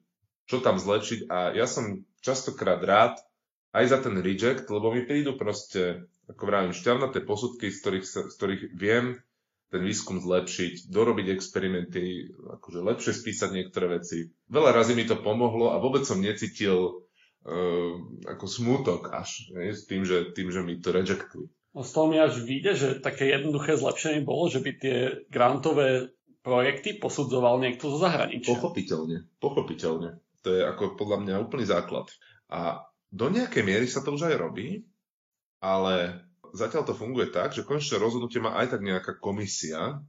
čo 0.46 0.62
tam 0.62 0.78
zlepšiť 0.78 1.26
a 1.26 1.58
ja 1.58 1.66
som 1.66 2.06
častokrát 2.20 2.80
rád 2.82 3.14
aj 3.72 3.84
za 3.88 3.98
ten 4.00 4.16
reject, 4.18 4.66
lebo 4.72 4.90
mi 4.90 5.04
prídu 5.04 5.36
proste, 5.36 6.08
ako 6.26 6.42
vravím, 6.48 6.72
šťavnaté 6.72 7.22
posudky, 7.22 7.68
z 7.68 7.78
ktorých, 7.84 8.06
sa, 8.06 8.20
z 8.26 8.34
ktorých 8.34 8.62
viem 8.74 9.20
ten 9.68 9.84
výskum 9.84 10.16
zlepšiť, 10.16 10.88
dorobiť 10.88 11.26
experimenty, 11.28 12.32
akože 12.32 12.80
lepšie 12.80 13.12
spísať 13.12 13.50
niektoré 13.52 14.00
veci. 14.00 14.32
Veľa 14.48 14.72
razy 14.72 14.96
mi 14.96 15.04
to 15.04 15.20
pomohlo 15.20 15.76
a 15.76 15.80
vôbec 15.80 16.08
som 16.08 16.24
necítil 16.24 17.04
uh, 17.44 17.94
ako 18.24 18.46
smútok 18.48 19.12
až 19.12 19.52
ne, 19.52 19.68
s 19.68 19.84
tým 19.84 20.08
že, 20.08 20.32
tým, 20.32 20.48
že 20.48 20.64
mi 20.64 20.80
to 20.80 20.88
rejectli. 20.88 21.52
No 21.76 21.84
z 21.84 21.90
toho 21.92 22.08
mi 22.08 22.16
až 22.16 22.40
vyjde, 22.40 22.72
že 22.74 22.88
také 23.04 23.28
jednoduché 23.28 23.76
zlepšenie 23.76 24.24
bolo, 24.24 24.48
že 24.48 24.64
by 24.64 24.70
tie 24.80 24.96
grantové 25.28 26.16
projekty 26.40 26.96
posudzoval 26.96 27.60
niekto 27.60 27.92
zo 27.92 28.00
zahraničia. 28.00 28.56
Pochopiteľne, 28.56 29.28
pochopiteľne. 29.36 30.16
To 30.46 30.54
je 30.54 30.62
ako 30.62 30.94
podľa 30.94 31.18
mňa 31.24 31.42
úplný 31.42 31.66
základ. 31.66 32.06
A 32.48 32.86
do 33.08 33.26
nejakej 33.32 33.64
miery 33.64 33.86
sa 33.88 34.04
to 34.04 34.14
už 34.14 34.28
aj 34.28 34.36
robí, 34.38 34.84
ale 35.58 36.22
zatiaľ 36.54 36.86
to 36.86 36.94
funguje 36.94 37.32
tak, 37.32 37.52
že 37.56 37.66
konečné 37.66 37.98
rozhodnutie 37.98 38.38
má 38.38 38.56
aj 38.60 38.78
tak 38.78 38.82
nejaká 38.84 39.12
komisia 39.18 40.00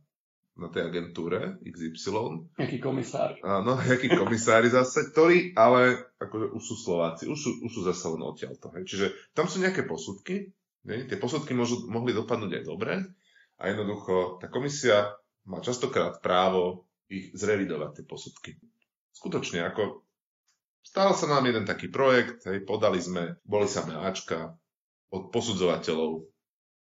na 0.60 0.68
tej 0.68 0.92
agentúre 0.92 1.56
XY. 1.64 2.52
Jaký 2.60 2.84
komisár. 2.84 3.40
Áno, 3.40 3.80
jaký 3.80 4.12
komisári 4.12 4.68
zase, 4.68 5.08
ktorí 5.16 5.56
ale 5.56 6.12
akože 6.20 6.52
už 6.52 6.64
sú 6.64 6.76
Slováci, 6.76 7.32
už 7.32 7.40
sú, 7.40 7.52
už 7.64 7.72
sú 7.72 7.82
zase 7.88 8.04
len 8.12 8.22
odtiaľto. 8.28 8.68
Hej. 8.76 8.84
Čiže 8.86 9.06
tam 9.32 9.48
sú 9.48 9.64
nejaké 9.64 9.88
posudky, 9.88 10.52
hej. 10.84 11.00
tie 11.08 11.16
posudky 11.16 11.56
môžu, 11.56 11.88
mohli 11.88 12.12
dopadnúť 12.12 12.60
aj 12.60 12.64
dobre 12.68 12.94
a 13.56 13.64
jednoducho 13.72 14.44
tá 14.44 14.52
komisia 14.52 15.16
má 15.48 15.64
častokrát 15.64 16.20
právo 16.20 16.86
ich 17.08 17.32
zrevidovať, 17.32 18.04
tie 18.04 18.06
posudky. 18.06 18.52
Skutočne, 19.16 19.64
ako 19.66 20.06
Stal 20.84 21.14
sa 21.14 21.26
nám 21.30 21.46
jeden 21.46 21.70
taký 21.70 21.92
projekt, 21.92 22.50
hej, 22.50 22.66
podali 22.66 22.98
sme, 22.98 23.38
boli 23.46 23.70
samé 23.70 23.94
Ačka 23.94 24.58
od 25.14 25.30
posudzovateľov. 25.30 26.26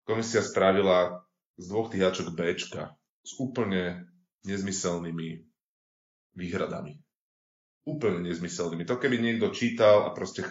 Komisia 0.07 0.41
spravila 0.41 1.27
z 1.59 1.65
dvoch 1.69 1.91
tých 1.91 2.03
Ačok 2.07 2.33
Bčka 2.33 2.95
s 3.21 3.31
úplne 3.37 4.09
nezmyselnými 4.47 5.45
výhradami. 6.33 6.97
Úplne 7.85 8.25
nezmyselnými. 8.25 8.85
To 8.85 8.97
keby 8.97 9.17
niekto 9.21 9.53
čítal 9.53 10.05
a 10.05 10.13
proste 10.13 10.45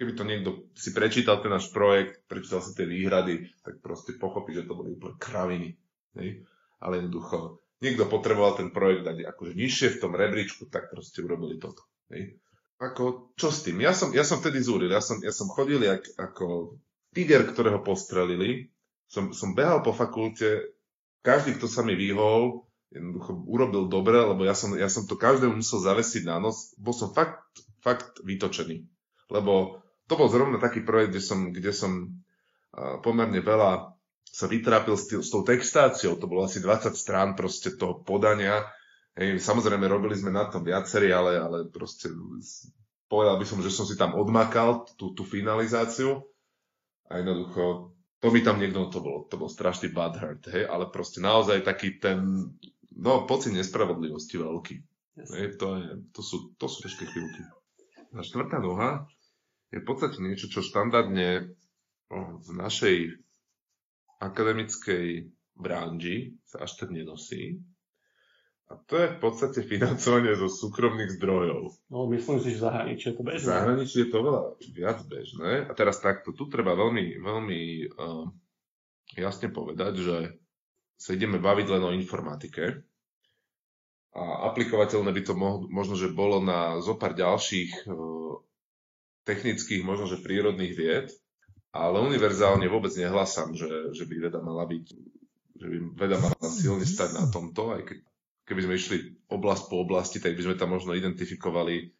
keby 0.00 0.12
to 0.16 0.24
niekto 0.24 0.50
si 0.76 0.96
prečítal 0.96 1.44
ten 1.44 1.52
náš 1.52 1.68
projekt, 1.72 2.24
prečítal 2.24 2.64
si 2.64 2.72
tie 2.72 2.88
výhrady, 2.88 3.52
tak 3.60 3.84
proste 3.84 4.16
pochopí, 4.16 4.56
že 4.56 4.64
to 4.64 4.76
boli 4.76 4.96
úplne 4.96 5.16
kraviny. 5.20 5.68
Hej? 6.16 6.44
Ale 6.80 7.04
jednoducho, 7.04 7.60
niekto 7.84 8.08
potreboval 8.08 8.56
ten 8.56 8.72
projekt 8.72 9.04
dať 9.04 9.28
akože 9.28 9.52
nižšie 9.56 9.88
v 9.96 10.00
tom 10.00 10.12
rebríčku, 10.16 10.72
tak 10.72 10.88
proste 10.88 11.20
urobili 11.20 11.60
toto. 11.60 11.84
Hej? 12.08 12.40
Ako, 12.80 13.36
čo 13.36 13.52
s 13.52 13.60
tým? 13.60 13.84
Ja 13.84 13.92
som, 13.92 14.10
ja 14.16 14.24
som 14.24 14.40
vtedy 14.40 14.64
zúril, 14.64 14.88
ja 14.88 15.04
som, 15.04 15.20
ja 15.20 15.30
som 15.30 15.52
chodil 15.52 15.84
jak, 15.84 16.00
ako 16.16 16.80
tiger, 17.12 17.44
ktorého 17.44 17.84
postrelili, 17.84 18.72
som, 19.04 19.36
som 19.36 19.52
behal 19.52 19.84
po 19.84 19.92
fakulte, 19.92 20.72
každý, 21.20 21.60
kto 21.60 21.68
sa 21.68 21.84
mi 21.84 21.92
vyhol, 21.92 22.64
jednoducho 22.88 23.36
urobil 23.46 23.86
dobre, 23.86 24.18
lebo 24.18 24.42
ja 24.42 24.56
som, 24.56 24.72
ja 24.74 24.88
som 24.88 25.04
to 25.04 25.14
každému 25.14 25.60
musel 25.60 25.84
zavesiť 25.84 26.24
na 26.26 26.42
nos. 26.42 26.74
Bol 26.80 26.96
som 26.96 27.12
fakt, 27.12 27.44
fakt 27.84 28.18
vytočený. 28.24 28.82
Lebo 29.30 29.84
to 30.10 30.18
bol 30.18 30.26
zrovna 30.26 30.58
taký 30.58 30.82
projekt, 30.82 31.14
kde 31.14 31.22
som, 31.22 31.38
kde 31.54 31.70
som 31.70 31.92
pomerne 33.04 33.38
veľa 33.38 33.94
sa 34.30 34.46
vytrápil 34.46 34.94
s, 34.94 35.04
tý, 35.10 35.14
s 35.18 35.30
tou 35.30 35.42
textáciou. 35.42 36.14
To 36.18 36.26
bolo 36.30 36.46
asi 36.46 36.62
20 36.62 36.94
strán 36.94 37.34
proste 37.34 37.74
toho 37.74 38.02
podania. 38.02 38.62
Hej, 39.18 39.42
samozrejme, 39.42 39.90
robili 39.90 40.14
sme 40.14 40.30
na 40.30 40.46
tom 40.46 40.62
viacerí, 40.62 41.10
ale, 41.10 41.36
ale 41.38 41.58
proste 41.66 42.10
povedal 43.10 43.36
by 43.36 43.46
som, 43.46 43.58
že 43.58 43.74
som 43.74 43.84
si 43.84 43.98
tam 43.98 44.14
odmakal 44.14 44.86
tú, 44.94 45.12
tú 45.12 45.26
finalizáciu 45.26 46.22
a 47.10 47.18
jednoducho 47.18 47.90
to 48.20 48.28
mi 48.28 48.44
tam 48.44 48.60
niekto, 48.60 48.86
to 48.92 49.00
bol, 49.00 49.24
to 49.26 49.34
bol 49.40 49.48
strašný 49.48 49.90
bad 49.90 50.14
hurt, 50.20 50.44
hej, 50.52 50.68
ale 50.68 50.92
proste 50.92 51.24
naozaj 51.24 51.64
taký 51.64 51.96
ten, 51.96 52.52
no, 52.92 53.24
pocit 53.24 53.56
nespravodlivosti 53.56 54.36
veľký. 54.36 54.76
Yes. 55.16 55.28
Hej, 55.34 55.48
to, 55.56 55.68
je, 55.80 55.88
to, 56.14 56.20
sú, 56.20 56.36
to 56.60 56.68
sú 56.68 56.86
ťažké 56.86 57.04
chvíľky. 57.08 57.42
A 58.14 58.20
štvrtá 58.20 58.60
noha 58.60 59.08
je 59.72 59.80
v 59.80 59.86
podstate 59.88 60.20
niečo, 60.20 60.52
čo 60.52 60.60
štandardne 60.60 61.56
v 62.14 62.48
našej 62.52 62.96
akademickej 64.20 65.30
branži 65.56 66.36
sa 66.44 66.66
až 66.66 66.76
tak 66.76 66.90
nenosí. 66.92 67.62
A 68.70 68.78
to 68.86 68.94
je 69.02 69.10
v 69.10 69.18
podstate 69.18 69.66
financovanie 69.66 70.38
zo 70.38 70.46
súkromných 70.46 71.18
zdrojov. 71.18 71.74
No, 71.90 72.06
myslím 72.06 72.38
si, 72.38 72.54
že 72.54 72.62
zahraničí 72.62 73.10
je 73.10 73.14
to 73.18 73.24
bežné. 73.26 73.50
Zahraničí 73.50 73.96
je 74.06 74.10
to 74.14 74.18
veľa 74.22 74.42
viac 74.70 74.98
bežné. 75.10 75.50
A 75.66 75.72
teraz 75.74 75.98
takto, 75.98 76.30
tu 76.30 76.46
treba 76.46 76.78
veľmi, 76.78 77.18
veľmi 77.18 77.60
uh, 77.90 78.30
jasne 79.18 79.50
povedať, 79.50 79.92
že 79.98 80.16
sa 80.94 81.10
ideme 81.18 81.42
baviť 81.42 81.66
len 81.66 81.82
o 81.82 81.90
informatike. 81.96 82.86
A 84.14 84.54
aplikovateľné 84.54 85.10
by 85.18 85.22
to 85.26 85.34
mo- 85.34 85.66
možno, 85.66 85.98
že 85.98 86.14
bolo 86.14 86.38
na 86.38 86.78
zopár 86.82 87.14
ďalších 87.14 87.86
e, 87.86 87.94
technických, 89.22 89.86
možno, 89.86 90.10
že 90.10 90.18
prírodných 90.18 90.74
vied, 90.74 91.08
ale 91.70 92.02
univerzálne 92.02 92.66
vôbec 92.66 92.90
nehlasám, 92.98 93.54
že, 93.54 93.94
že 93.94 94.04
by 94.10 94.16
veda 94.18 94.42
mala 94.42 94.66
byť, 94.66 94.84
že 95.62 95.66
by 95.70 95.76
veda 95.94 96.18
mala 96.18 96.42
silne 96.50 96.82
stať 96.82 97.14
na 97.14 97.30
tomto, 97.30 97.70
aj 97.78 97.82
keď 97.86 97.98
keby 98.50 98.66
sme 98.66 98.74
išli 98.74 98.98
oblasť 99.30 99.70
po 99.70 99.86
oblasti, 99.86 100.18
tak 100.18 100.34
by 100.34 100.42
sme 100.42 100.58
tam 100.58 100.74
možno 100.74 100.98
identifikovali 100.98 101.94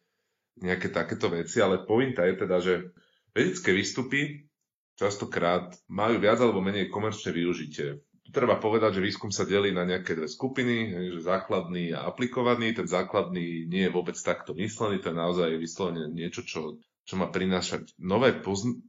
nejaké 0.59 0.91
takéto 0.91 1.31
veci, 1.31 1.63
ale 1.63 1.87
pointa 1.87 2.27
je 2.27 2.35
teda, 2.35 2.57
že 2.59 2.91
vedecké 3.31 3.71
výstupy 3.71 4.51
častokrát 4.99 5.71
majú 5.87 6.19
viac 6.19 6.43
alebo 6.43 6.59
menej 6.59 6.91
komerčné 6.91 7.31
využitie 7.31 8.03
treba 8.31 8.57
povedať, 8.57 8.97
že 8.97 9.05
výskum 9.05 9.29
sa 9.29 9.43
delí 9.43 9.75
na 9.75 9.83
nejaké 9.83 10.15
dve 10.15 10.31
skupiny, 10.31 10.95
že 11.13 11.27
základný 11.27 11.91
a 11.91 12.07
aplikovaný. 12.07 12.71
Ten 12.71 12.87
základný 12.87 13.67
nie 13.67 13.83
je 13.85 13.93
vôbec 13.93 14.15
takto 14.15 14.55
myslený, 14.55 15.03
to 15.03 15.11
je 15.11 15.19
naozaj 15.19 15.59
vyslovene 15.59 16.07
niečo, 16.09 16.41
čo, 16.47 16.79
čo 17.03 17.13
má 17.19 17.27
prinášať 17.27 17.91
nové 17.99 18.31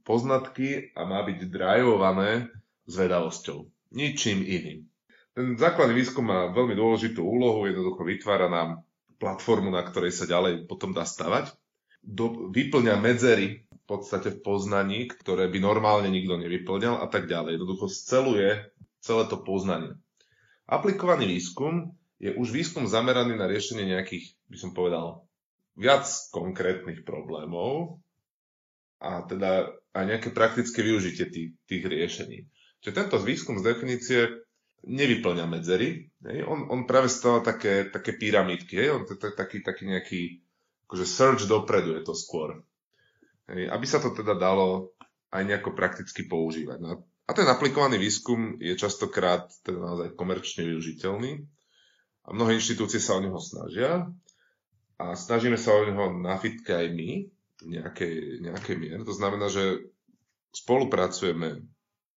poznatky 0.07 0.95
a 0.95 1.03
má 1.03 1.21
byť 1.27 1.39
drajované 1.51 2.49
zvedavosťou. 2.87 3.67
Ničím 3.93 4.41
iným. 4.41 4.87
Ten 5.33 5.57
základný 5.57 5.97
výskum 5.97 6.29
má 6.29 6.53
veľmi 6.53 6.77
dôležitú 6.77 7.25
úlohu, 7.25 7.65
jednoducho 7.65 8.05
vytvára 8.05 8.53
nám 8.53 8.85
platformu, 9.17 9.73
na 9.73 9.81
ktorej 9.81 10.13
sa 10.13 10.29
ďalej 10.29 10.69
potom 10.69 10.93
dá 10.93 11.09
stavať. 11.09 11.57
Do, 12.03 12.51
vyplňa 12.51 12.99
medzery 13.01 13.65
v 13.65 13.83
podstate 13.89 14.29
v 14.29 14.39
poznaní, 14.45 15.09
ktoré 15.09 15.49
by 15.49 15.57
normálne 15.57 16.11
nikto 16.13 16.37
nevyplňal 16.37 17.01
a 17.01 17.07
tak 17.09 17.25
ďalej. 17.25 17.57
Jednoducho 17.57 17.87
sceluje 17.89 18.69
celé 19.01 19.23
to 19.25 19.41
poznanie. 19.41 19.97
Aplikovaný 20.69 21.27
výskum 21.27 21.97
je 22.21 22.31
už 22.31 22.53
výskum 22.53 22.87
zameraný 22.87 23.35
na 23.35 23.49
riešenie 23.49 23.89
nejakých, 23.89 24.37
by 24.47 24.57
som 24.59 24.71
povedal, 24.71 25.27
viac 25.73 26.05
konkrétnych 26.29 27.01
problémov 27.03 27.99
a 29.03 29.25
teda 29.27 29.73
aj 29.91 30.03
nejaké 30.07 30.29
praktické 30.31 30.79
využitie 30.85 31.25
tých, 31.27 31.49
tých 31.67 31.83
riešení. 31.83 32.47
Čiže 32.79 32.93
tento 32.95 33.17
výskum 33.19 33.59
z 33.59 33.67
definície 33.75 34.19
nevyplňa 34.83 35.45
medzery, 35.47 36.11
hej? 36.27 36.43
On, 36.43 36.67
on 36.67 36.83
práve 36.83 37.07
stáva 37.07 37.39
také, 37.39 37.87
také 37.87 38.15
pyramidky, 38.19 38.75
hej? 38.75 38.89
on 38.91 39.07
je 39.07 39.15
taký, 39.15 39.63
taký 39.63 39.83
nejaký 39.87 40.21
akože 40.87 41.05
search 41.07 41.43
dopredu 41.47 41.95
je 41.95 42.03
to 42.03 42.13
skôr. 42.13 42.59
Hej? 43.47 43.71
Aby 43.71 43.85
sa 43.87 44.03
to 44.03 44.11
teda 44.11 44.35
dalo 44.35 44.91
aj 45.31 45.43
nejako 45.47 45.73
prakticky 45.73 46.27
používať. 46.27 46.77
No 46.83 47.07
a 47.23 47.31
ten 47.31 47.47
aplikovaný 47.47 47.95
výskum 47.95 48.59
je 48.59 48.75
častokrát 48.75 49.47
teda 49.63 49.79
naozaj 49.79 50.19
komerčne 50.19 50.67
využiteľný 50.67 51.47
a 52.27 52.29
mnohé 52.35 52.59
inštitúcie 52.59 52.99
sa 52.99 53.15
o 53.15 53.23
neho 53.23 53.39
snažia 53.39 54.11
a 54.99 55.15
snažíme 55.15 55.55
sa 55.55 55.71
o 55.71 55.87
neho 55.87 56.11
na 56.19 56.35
fitke 56.35 56.75
aj 56.75 56.87
my 56.91 57.09
v 57.63 57.67
nejakej, 57.79 58.43
nejakej 58.43 58.75
miere. 58.75 59.01
To 59.07 59.15
znamená, 59.15 59.47
že 59.47 59.87
spolupracujeme 60.51 61.63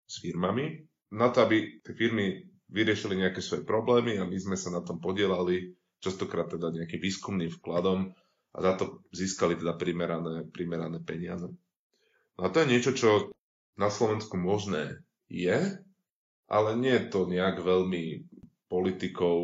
s 0.08 0.15
firmami 0.23 0.88
na 1.13 1.30
to, 1.30 1.45
aby 1.45 1.84
tie 1.84 1.93
firmy 1.93 2.53
vyriešili 2.74 3.22
nejaké 3.22 3.40
svoje 3.40 3.62
problémy 3.62 4.18
a 4.18 4.26
my 4.26 4.38
sme 4.42 4.58
sa 4.58 4.74
na 4.74 4.82
tom 4.82 4.98
podielali 4.98 5.78
častokrát 6.02 6.50
teda 6.50 6.74
nejakým 6.74 7.00
výskumným 7.00 7.54
vkladom 7.62 8.12
a 8.54 8.58
za 8.58 8.74
to 8.76 9.06
získali 9.14 9.56
teda 9.56 9.78
primerané, 9.78 10.50
primerané 10.50 11.00
peniaze. 11.00 11.48
No 12.36 12.42
a 12.42 12.52
to 12.52 12.66
je 12.66 12.72
niečo, 12.74 12.92
čo 12.98 13.10
na 13.78 13.94
Slovensku 13.94 14.36
možné 14.36 15.06
je, 15.30 15.78
ale 16.50 16.70
nie 16.76 16.94
je 16.98 17.06
to 17.14 17.30
nejak 17.30 17.62
veľmi 17.62 18.26
politikou, 18.70 19.38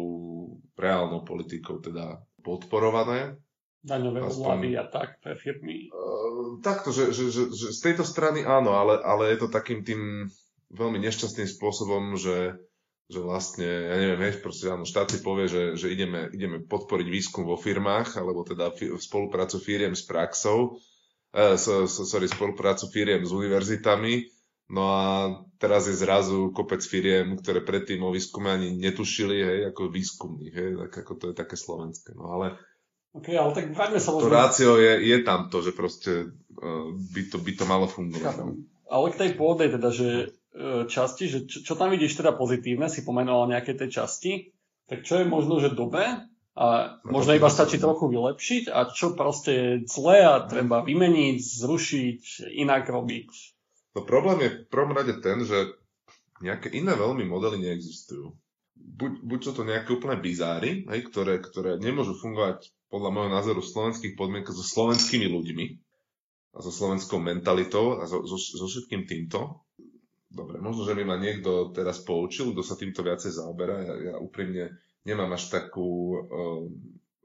reálnou 0.73 1.21
politikou 1.21 1.81
teda 1.81 2.21
podporované. 2.41 3.37
Daňové 3.79 4.25
úlavy 4.25 4.75
a 4.75 4.89
tak 4.89 5.23
pre 5.23 5.39
firmy. 5.39 5.87
Uh, 5.93 6.59
takto, 6.59 6.91
že, 6.91 7.15
že, 7.15 7.31
že, 7.31 7.43
že 7.53 7.67
z 7.71 7.79
tejto 7.79 8.03
strany 8.03 8.43
áno, 8.43 8.75
ale, 8.75 8.99
ale 8.99 9.31
je 9.31 9.47
to 9.47 9.53
takým 9.53 9.87
tým 9.87 10.27
veľmi 10.73 10.99
nešťastným 10.99 11.47
spôsobom, 11.47 12.19
že, 12.19 12.59
že 13.09 13.19
vlastne, 13.25 13.65
ja 13.65 13.95
neviem, 13.97 14.21
hej, 14.29 14.37
proste 14.37 14.69
áno, 14.69 14.85
štát 14.85 15.09
si 15.09 15.19
povie, 15.25 15.49
že, 15.49 15.73
že 15.73 15.89
ideme, 15.89 16.29
ideme 16.29 16.61
podporiť 16.61 17.07
výskum 17.09 17.41
vo 17.41 17.57
firmách, 17.57 18.21
alebo 18.21 18.45
teda 18.45 18.69
f- 18.69 19.01
spoluprácu 19.01 19.57
firiem 19.57 19.97
s 19.97 20.05
praxou, 20.05 20.77
eh, 21.33 21.57
so, 21.57 21.89
so, 21.89 22.05
sorry, 22.05 22.29
spoluprácu 22.29 22.85
firiem 22.93 23.25
s 23.25 23.33
univerzitami, 23.33 24.29
no 24.69 24.83
a 24.93 25.05
teraz 25.57 25.89
je 25.89 25.97
zrazu 25.97 26.53
kopec 26.53 26.85
firiem, 26.85 27.33
ktoré 27.33 27.65
predtým 27.65 28.05
o 28.05 28.13
výskume 28.13 28.53
ani 28.53 28.77
netušili, 28.77 29.41
hej, 29.41 29.59
ako 29.73 29.89
výskumných, 29.89 30.53
hej, 30.53 30.69
tak 30.85 31.01
ako 31.01 31.13
to 31.17 31.25
je 31.33 31.35
také 31.35 31.57
slovenské, 31.57 32.13
no 32.13 32.29
ale 32.29 32.61
OK, 33.09 33.33
ale 33.33 33.57
tak 33.57 33.73
vráťme 33.73 33.97
sa. 33.97 34.13
To 34.13 34.29
rácio 34.29 34.77
je, 34.77 35.01
je 35.01 35.17
tam 35.25 35.49
to, 35.49 35.65
že 35.65 35.73
proste 35.73 36.29
uh, 36.29 36.93
by, 36.93 37.21
to, 37.25 37.41
by 37.41 37.51
to 37.57 37.65
malo 37.65 37.89
fungovať. 37.89 38.37
No. 38.37 38.61
Ale 38.85 39.09
k 39.09 39.17
tej 39.17 39.31
pôvodnej 39.33 39.73
teda, 39.73 39.89
že 39.89 40.29
časti, 40.91 41.25
že 41.31 41.39
čo, 41.47 41.63
čo 41.63 41.73
tam 41.79 41.89
vidíš 41.91 42.19
teda 42.19 42.35
pozitívne, 42.35 42.91
si 42.91 43.07
pomenoval 43.07 43.47
nejaké 43.47 43.79
tej 43.79 44.03
časti, 44.03 44.31
tak 44.89 45.07
čo 45.07 45.21
je 45.21 45.25
možno, 45.25 45.63
že 45.63 45.71
dobre 45.71 46.27
a 46.59 46.99
no, 47.05 47.15
možno 47.15 47.37
iba 47.37 47.47
stačí 47.47 47.79
trochu 47.79 48.11
vylepšiť 48.11 48.67
a 48.67 48.91
čo 48.91 49.15
proste 49.15 49.51
je 49.55 49.67
zlé 49.87 50.27
a 50.27 50.43
treba 50.43 50.83
vymeniť, 50.83 51.37
zrušiť, 51.39 52.51
inak 52.59 52.91
robiť. 52.91 53.29
No 53.95 54.03
problém 54.03 54.37
je 54.43 54.49
v 54.51 54.59
prvom 54.67 54.91
rade 54.91 55.15
ten, 55.23 55.47
že 55.47 55.79
nejaké 56.43 56.71
iné 56.75 56.95
veľmi 56.99 57.23
modely 57.23 57.63
neexistujú. 57.63 58.35
Buď, 58.79 59.11
buď 59.23 59.39
sú 59.43 59.51
to 59.55 59.63
nejaké 59.67 59.95
úplne 59.95 60.19
bizáry, 60.19 60.87
hej, 60.87 61.01
ktoré, 61.07 61.39
ktoré 61.39 61.79
nemôžu 61.79 62.15
fungovať 62.15 62.71
podľa 62.89 63.09
môjho 63.11 63.31
názoru 63.31 63.59
v 63.63 63.71
slovenských 63.71 64.13
podmienkach 64.19 64.55
so 64.55 64.65
slovenskými 64.65 65.27
ľuďmi 65.29 65.65
a 66.55 66.59
so 66.59 66.71
slovenskou 66.73 67.21
mentalitou 67.21 68.01
a 68.01 68.09
so, 68.09 68.25
so, 68.25 68.35
so 68.35 68.65
všetkým 68.65 69.05
týmto. 69.05 69.61
Dobre, 70.29 70.61
možno, 70.61 70.85
že 70.85 70.93
mi 70.93 71.01
ma 71.01 71.17
niekto 71.17 71.73
teraz 71.73 72.05
poučil, 72.05 72.53
kto 72.53 72.61
sa 72.61 72.77
týmto 72.77 73.01
viacej 73.01 73.33
zaoberá. 73.33 73.81
Ja, 73.81 73.95
ja 74.13 74.15
úprimne 74.21 74.77
nemám 75.01 75.33
až 75.33 75.49
takú 75.49 75.89
uh, 76.21 76.63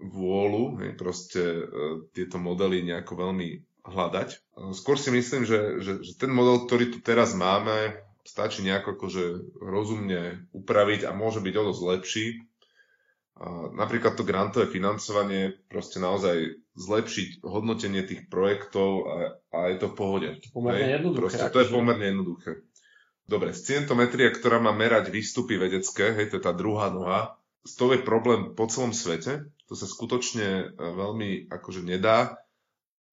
vôľu, 0.01 0.81
hej, 0.81 0.97
proste 0.97 1.43
uh, 1.45 2.09
tieto 2.17 2.41
modely 2.41 2.81
nejako 2.81 3.29
veľmi 3.29 3.49
hľadať. 3.85 4.29
Uh, 4.57 4.73
skôr 4.73 4.97
si 4.97 5.13
myslím, 5.13 5.45
že, 5.45 5.85
že, 5.85 5.93
že 6.01 6.13
ten 6.17 6.33
model, 6.33 6.65
ktorý 6.65 6.97
tu 6.97 6.99
teraz 7.05 7.37
máme, 7.37 7.93
stačí 8.25 8.65
nejako 8.65 8.97
akože 8.97 9.25
rozumne 9.61 10.49
upraviť 10.57 11.05
a 11.05 11.13
môže 11.13 11.45
byť 11.45 11.55
o 11.61 11.63
dosť 11.69 11.83
lepší. 11.85 12.27
napríklad 13.77 14.17
to 14.17 14.25
grantové 14.25 14.65
financovanie, 14.65 15.61
proste 15.69 16.01
naozaj 16.01 16.57
zlepšiť 16.73 17.45
hodnotenie 17.45 18.01
tých 18.01 18.33
projektov 18.33 18.91
a, 19.05 19.15
a 19.53 19.59
je 19.69 19.77
to 19.77 19.93
v 19.93 19.95
pohode. 19.95 20.29
Pomerne 20.57 20.89
jednoduché. 20.89 21.37
Proste, 21.37 21.53
to 21.53 21.61
je 21.61 21.69
pomerne 21.69 22.07
jednoduché. 22.17 22.65
Dobre, 23.25 23.57
scientometria, 23.57 24.29
ktorá 24.29 24.61
má 24.61 24.77
merať 24.77 25.09
výstupy 25.09 25.57
vedecké, 25.57 26.13
hej, 26.13 26.29
to 26.29 26.37
je 26.37 26.45
tá 26.45 26.53
druhá 26.53 26.93
noha, 26.93 27.41
s 27.65 27.73
tou 27.81 27.89
je 27.97 28.05
problém 28.05 28.53
po 28.53 28.69
celom 28.69 28.93
svete, 28.93 29.49
to 29.65 29.73
sa 29.73 29.89
skutočne 29.89 30.49
e, 30.49 30.65
veľmi 30.77 31.49
akože 31.49 31.81
nedá, 31.81 32.37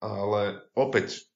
ale 0.03 0.67
opäť 0.75 1.31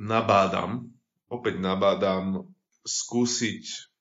nabádam, 0.00 0.88
opäť 1.28 1.60
nabádam 1.60 2.48
skúsiť, 2.88 3.92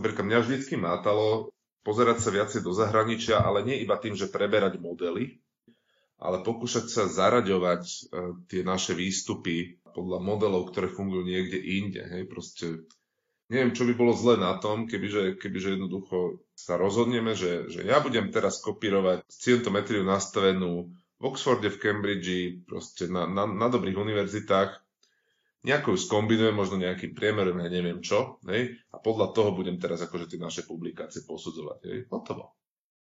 napríklad 0.00 0.24
mňa 0.24 0.38
vždycky 0.40 0.80
mátalo 0.80 1.52
pozerať 1.84 2.24
sa 2.24 2.32
viacej 2.32 2.64
do 2.64 2.72
zahraničia, 2.72 3.44
ale 3.44 3.68
nie 3.68 3.84
iba 3.84 4.00
tým, 4.00 4.16
že 4.16 4.32
preberať 4.32 4.80
modely, 4.80 5.36
ale 6.16 6.40
pokúšať 6.40 6.88
sa 6.88 7.04
zaraďovať 7.04 7.82
uh, 7.84 8.32
tie 8.48 8.64
naše 8.64 8.96
výstupy 8.96 9.76
podľa 9.94 10.18
modelov, 10.18 10.74
ktoré 10.74 10.90
fungujú 10.90 11.22
niekde 11.22 11.56
inde. 11.62 12.02
Hej, 12.02 12.26
proste 12.26 12.66
neviem, 13.48 13.70
čo 13.70 13.86
by 13.86 13.94
bolo 13.94 14.12
zle 14.12 14.34
na 14.36 14.58
tom, 14.58 14.90
kebyže, 14.90 15.38
kebyže 15.38 15.78
jednoducho 15.78 16.42
sa 16.58 16.74
rozhodneme, 16.74 17.38
že, 17.38 17.70
že 17.70 17.86
ja 17.86 18.02
budem 18.02 18.34
teraz 18.34 18.58
kopírovať 18.58 19.22
scientometriu 19.30 20.02
nastavenú 20.02 20.90
v 21.18 21.22
Oxforde, 21.22 21.70
v 21.70 21.80
Cambridge, 21.80 22.66
proste 22.66 23.06
na, 23.06 23.24
na, 23.30 23.46
na 23.46 23.70
dobrých 23.70 23.96
univerzitách 23.96 24.84
nejako 25.64 25.96
ju 25.96 25.98
skombinujem, 26.04 26.52
možno 26.52 26.76
nejakým 26.76 27.16
priemerom, 27.16 27.56
ja 27.56 27.72
neviem 27.72 28.04
čo, 28.04 28.36
hej, 28.44 28.76
a 28.92 29.00
podľa 29.00 29.32
toho 29.32 29.56
budem 29.56 29.80
teraz 29.80 30.04
akože 30.04 30.28
tie 30.28 30.36
naše 30.36 30.68
publikácie 30.68 31.24
posudzovať, 31.24 31.78
hej, 31.88 31.98
hotovo. 32.12 32.52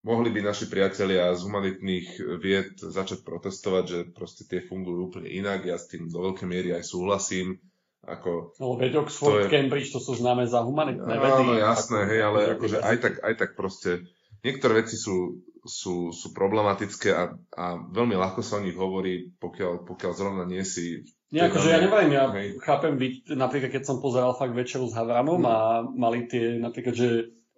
Mohli 0.01 0.32
by 0.32 0.40
naši 0.40 0.64
priatelia 0.72 1.28
z 1.36 1.44
humanitných 1.44 2.40
vied 2.40 2.80
začať 2.80 3.20
protestovať, 3.20 3.84
že 3.84 3.98
proste 4.09 4.48
tie 4.48 4.64
fungujú 4.64 5.12
úplne 5.12 5.28
inak, 5.28 5.68
ja 5.68 5.76
s 5.76 5.92
tým 5.92 6.09
do 6.09 6.24
veľkej 6.24 6.48
miery 6.48 6.72
aj 6.72 6.88
súhlasím, 6.88 7.61
ako, 8.01 8.57
no, 8.57 8.80
veď 8.80 9.05
Oxford, 9.05 9.44
to 9.44 9.48
je... 9.48 9.53
Cambridge, 9.53 9.92
to 9.92 10.01
sú 10.01 10.16
známe 10.16 10.48
za 10.48 10.64
humanitné 10.64 11.20
vedy. 11.20 11.44
Áno, 11.44 11.53
jasné, 11.53 12.01
hej, 12.09 12.20
ale 12.24 12.38
akože 12.57 12.80
aj 12.80 12.96
tak, 12.96 13.14
aj 13.20 13.34
tak 13.36 13.51
proste, 13.61 14.09
niektoré 14.40 14.80
veci 14.80 14.96
sú, 14.96 15.44
sú, 15.68 16.16
sú 16.16 16.32
problematické 16.32 17.12
a, 17.12 17.36
a 17.53 17.64
veľmi 17.76 18.16
ľahko 18.16 18.40
sa 18.40 18.57
o 18.57 18.64
nich 18.64 18.80
hovorí, 18.80 19.36
pokiaľ, 19.36 19.84
pokiaľ 19.84 20.12
zrovna 20.16 20.48
nie 20.48 20.64
si 20.64 21.05
nie, 21.30 21.46
akože 21.46 21.68
ja 21.70 21.78
neviem, 21.78 22.11
ja 22.11 22.26
hej. 22.34 22.59
chápem 22.59 22.98
byť, 22.98 23.38
napríklad 23.38 23.70
keď 23.70 23.82
som 23.86 24.03
pozeral 24.03 24.34
fakt 24.34 24.51
večeru 24.51 24.90
s 24.90 24.98
Havranom 24.98 25.38
hmm. 25.38 25.46
a 25.46 25.57
mali 25.86 26.26
tie 26.26 26.59
napríklad, 26.59 26.90
že 26.90 27.09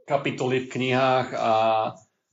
kapitoly 0.04 0.68
v 0.68 0.70
knihách 0.76 1.28
a 1.32 1.52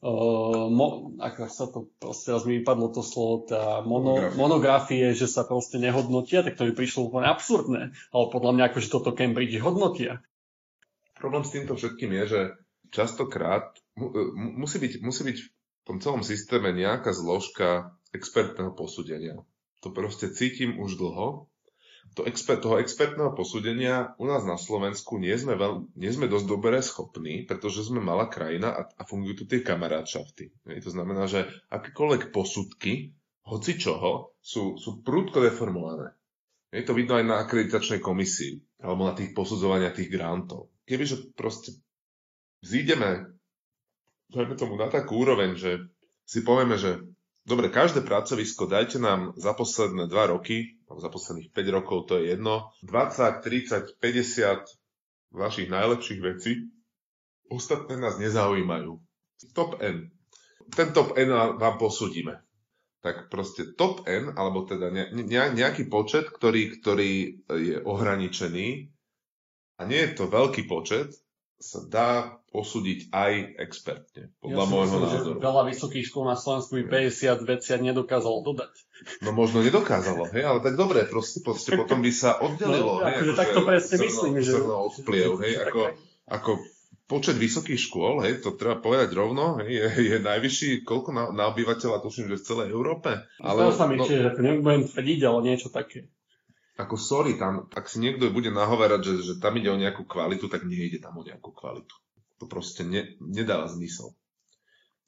uh, 0.03 0.67
mo, 0.71 1.15
ako 1.19 1.39
sa 1.47 1.65
to 1.69 1.91
proste, 1.99 2.31
raz 2.31 2.43
mi 2.43 2.59
vypadlo 2.61 2.91
to 2.91 3.01
slovo, 3.03 3.47
tá 3.47 3.79
mono, 3.83 4.15
monografie. 4.15 4.37
monografie, 4.39 5.05
že 5.15 5.27
sa 5.27 5.43
proste 5.47 5.77
nehodnotia, 5.79 6.43
tak 6.43 6.59
to 6.59 6.67
by 6.69 6.73
prišlo 6.75 7.11
úplne 7.11 7.27
absurdné. 7.27 7.95
Ale 8.11 8.25
podľa 8.31 8.51
mňa 8.55 8.63
akože 8.73 8.87
toto 8.89 9.11
Cambridge 9.15 9.59
hodnotia. 9.59 10.23
Problém 11.19 11.43
s 11.43 11.51
týmto 11.51 11.75
všetkým 11.75 12.11
je, 12.15 12.23
že 12.27 12.41
častokrát 12.95 13.75
mu, 13.99 14.11
e, 14.15 14.31
musí, 14.35 14.79
byť, 14.79 15.03
musí 15.03 15.21
byť 15.27 15.37
v 15.43 15.83
tom 15.83 15.97
celom 15.99 16.23
systéme 16.23 16.71
nejaká 16.71 17.11
zložka 17.11 17.93
expertného 18.15 18.71
posúdenia 18.71 19.43
to 19.79 19.89
proste 19.95 20.31
cítim 20.35 20.79
už 20.79 20.99
dlho. 20.99 21.47
To 22.17 22.25
expert, 22.25 22.63
toho 22.63 22.81
expertného 22.81 23.35
posúdenia 23.37 24.17
u 24.17 24.25
nás 24.25 24.41
na 24.41 24.57
Slovensku 24.57 25.21
nie 25.21 25.35
sme, 25.37 25.53
veľ, 25.53 25.93
nie 25.93 26.09
sme 26.09 26.25
dosť 26.25 26.45
dobre 26.49 26.81
schopní, 26.81 27.45
pretože 27.45 27.85
sme 27.85 28.01
malá 28.01 28.25
krajina 28.25 28.73
a, 28.73 28.81
a 28.89 29.01
fungujú 29.05 29.43
tu 29.43 29.45
tie 29.45 29.61
kamarátšafty. 29.61 30.49
To 30.65 30.89
znamená, 30.89 31.29
že 31.29 31.45
akékoľvek 31.69 32.33
posudky, 32.33 33.13
hoci 33.45 33.77
čoho, 33.77 34.33
sú, 34.41 34.81
sú 34.81 35.05
prúdko 35.05 35.43
deformované. 35.43 36.17
Je 36.69 36.85
to 36.85 36.97
vidno 36.97 37.17
aj 37.17 37.25
na 37.25 37.35
akreditačnej 37.41 38.01
komisii, 38.01 38.81
alebo 38.81 39.09
na 39.09 39.13
tých 39.17 39.33
posudzovaniach 39.33 39.97
tých 39.97 40.09
grantov. 40.09 40.69
Kebyže 40.85 41.33
proste 41.33 41.77
zídeme, 42.61 43.37
dajme 44.29 44.53
tomu 44.57 44.77
na 44.77 44.89
takú 44.89 45.21
úroveň, 45.21 45.57
že 45.57 45.71
si 46.29 46.45
povieme, 46.45 46.77
že 46.77 47.01
Dobre, 47.49 47.73
každé 47.73 48.05
pracovisko 48.05 48.69
dajte 48.69 49.01
nám 49.01 49.33
za 49.33 49.57
posledné 49.57 50.05
2 50.05 50.33
roky, 50.37 50.77
za 50.97 51.09
posledných 51.13 51.53
5 51.53 51.75
rokov, 51.77 52.09
to 52.09 52.17
je 52.17 52.33
jedno, 52.33 52.73
20, 52.81 53.45
30, 53.45 54.01
50 54.01 55.37
vašich 55.37 55.69
najlepších 55.69 56.21
vecí. 56.25 56.73
Ostatné 57.53 58.01
nás 58.01 58.17
nezaujímajú. 58.17 58.97
Top 59.53 59.77
N. 59.81 60.09
Ten 60.73 60.89
top 60.93 61.13
N 61.17 61.29
vám 61.57 61.75
posúdime. 61.77 62.41
Tak 63.05 63.29
proste 63.29 63.77
top 63.77 64.09
N, 64.09 64.33
alebo 64.33 64.65
teda 64.65 64.89
nejaký 65.53 65.85
počet, 65.87 66.29
ktorý, 66.29 66.81
ktorý 66.81 67.41
je 67.47 67.77
ohraničený, 67.85 68.67
a 69.79 69.81
nie 69.87 70.01
je 70.03 70.11
to 70.11 70.27
veľký 70.27 70.67
počet, 70.67 71.13
sa 71.59 71.83
dá 71.83 72.39
posúdiť 72.55 73.11
aj 73.11 73.59
expertne, 73.59 74.31
podľa 74.39 74.63
ja 74.63 74.71
môjho 74.71 74.95
myslím, 74.95 75.11
názoru. 75.11 75.37
Že 75.37 75.43
veľa 75.43 75.63
vysokých 75.75 76.05
škôl 76.07 76.25
na 76.25 76.37
Slovensku 76.39 76.71
by 76.79 76.83
50 77.11 77.43
vecia 77.45 77.75
nedokázalo 77.77 78.37
dodať. 78.47 78.73
No 79.21 79.35
možno 79.35 79.59
nedokázalo, 79.59 80.31
hej, 80.31 80.43
ale 80.47 80.59
tak 80.63 80.79
dobre, 80.79 81.03
proste, 81.05 81.43
proste 81.43 81.75
potom 81.75 81.99
by 81.99 82.11
sa 82.15 82.39
oddelilo. 82.39 83.03
No, 83.03 83.05
hej, 83.05 83.11
akože 83.11 83.33
tak 83.35 83.49
to 83.51 83.61
presne 83.67 83.95
zrno, 83.99 84.07
myslím, 84.07 84.33
že... 84.39 84.51
od 84.55 84.93
vplyv, 85.03 85.29
hej, 85.43 85.53
ako, 85.67 85.81
ako 86.31 86.51
počet 87.11 87.35
vysokých 87.35 87.79
škôl, 87.79 88.23
hej, 88.23 88.39
to 88.39 88.55
treba 88.55 88.79
povedať 88.79 89.11
rovno, 89.11 89.59
hej, 89.59 89.69
je, 89.69 90.15
je 90.15 90.17
najvyšší, 90.23 90.87
koľko 90.87 91.09
na, 91.11 91.23
na 91.35 91.51
obyvateľa, 91.51 91.99
tuším, 91.99 92.31
že 92.31 92.39
v 92.39 92.47
celej 92.47 92.67
Európe. 92.71 93.19
Ale, 93.43 93.67
to 93.67 93.75
sa 93.75 93.85
mi, 93.85 93.99
no, 93.99 94.07
čiže 94.07 94.31
nebudem 94.39 94.87
tvrdiť, 94.87 95.19
ale 95.27 95.39
niečo 95.43 95.67
také 95.67 96.07
ako 96.79 96.95
sorry, 96.95 97.35
tam, 97.35 97.67
ak 97.67 97.91
si 97.91 97.99
niekto 97.99 98.31
bude 98.31 98.55
nahovárať, 98.55 99.01
že, 99.03 99.13
že 99.19 99.33
tam 99.43 99.59
ide 99.59 99.67
o 99.67 99.75
nejakú 99.75 100.07
kvalitu, 100.07 100.47
tak 100.47 100.63
nejde 100.63 101.03
tam 101.03 101.19
o 101.19 101.27
nejakú 101.27 101.51
kvalitu. 101.51 101.91
To 102.39 102.47
proste 102.47 102.87
ne, 102.87 103.19
nedáva 103.19 103.67
zmysel. 103.67 104.15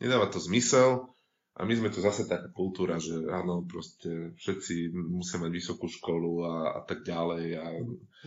Nedáva 0.03 0.27
to 0.27 0.43
zmysel 0.43 1.15
a 1.55 1.63
my 1.63 1.71
sme 1.71 1.87
tu 1.87 2.03
zase 2.03 2.27
taká 2.27 2.51
kultúra, 2.51 2.99
že 2.99 3.23
áno, 3.31 3.63
proste 3.63 4.35
všetci 4.35 4.91
musia 4.91 5.39
mať 5.39 5.51
vysokú 5.51 5.87
školu 5.87 6.43
a, 6.43 6.53
a 6.75 6.81
tak 6.83 7.07
ďalej. 7.07 7.45
A... 7.55 7.65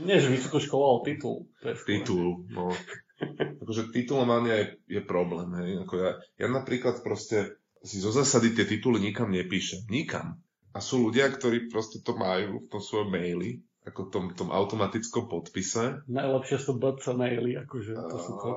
Nie, 0.00 0.24
že 0.24 0.32
vysokú 0.32 0.64
školu, 0.64 0.82
ale 0.88 1.00
titul. 1.04 1.36
Titul, 1.84 2.48
no. 2.48 2.72
akože 3.64 3.92
titulomania 3.92 4.54
je, 4.56 4.66
je 4.88 5.02
problém, 5.04 5.52
hej. 5.60 5.84
Ako 5.84 5.94
ja, 6.00 6.10
ja 6.40 6.48
napríklad 6.48 7.04
proste 7.04 7.60
si 7.84 8.00
zo 8.00 8.08
zásady 8.08 8.56
tie 8.56 8.64
tituly 8.64 8.96
nikam 9.04 9.28
nepíšem. 9.28 9.84
Nikam. 9.92 10.40
A 10.74 10.82
sú 10.82 11.06
ľudia, 11.06 11.30
ktorí 11.30 11.70
proste 11.70 12.02
to 12.02 12.18
majú 12.18 12.66
v 12.66 12.68
tom 12.68 12.82
svojom 12.82 13.14
maili, 13.14 13.62
ako 13.86 14.00
v 14.08 14.10
tom, 14.10 14.24
tom 14.34 14.48
automatickom 14.50 15.30
podpise. 15.30 16.02
Najlepšie 16.08 16.56
sú 16.58 16.80
BC 16.80 17.14
maily, 17.14 17.54
akože 17.62 17.92
to 17.94 18.16
sú 18.18 18.32
to. 18.40 18.48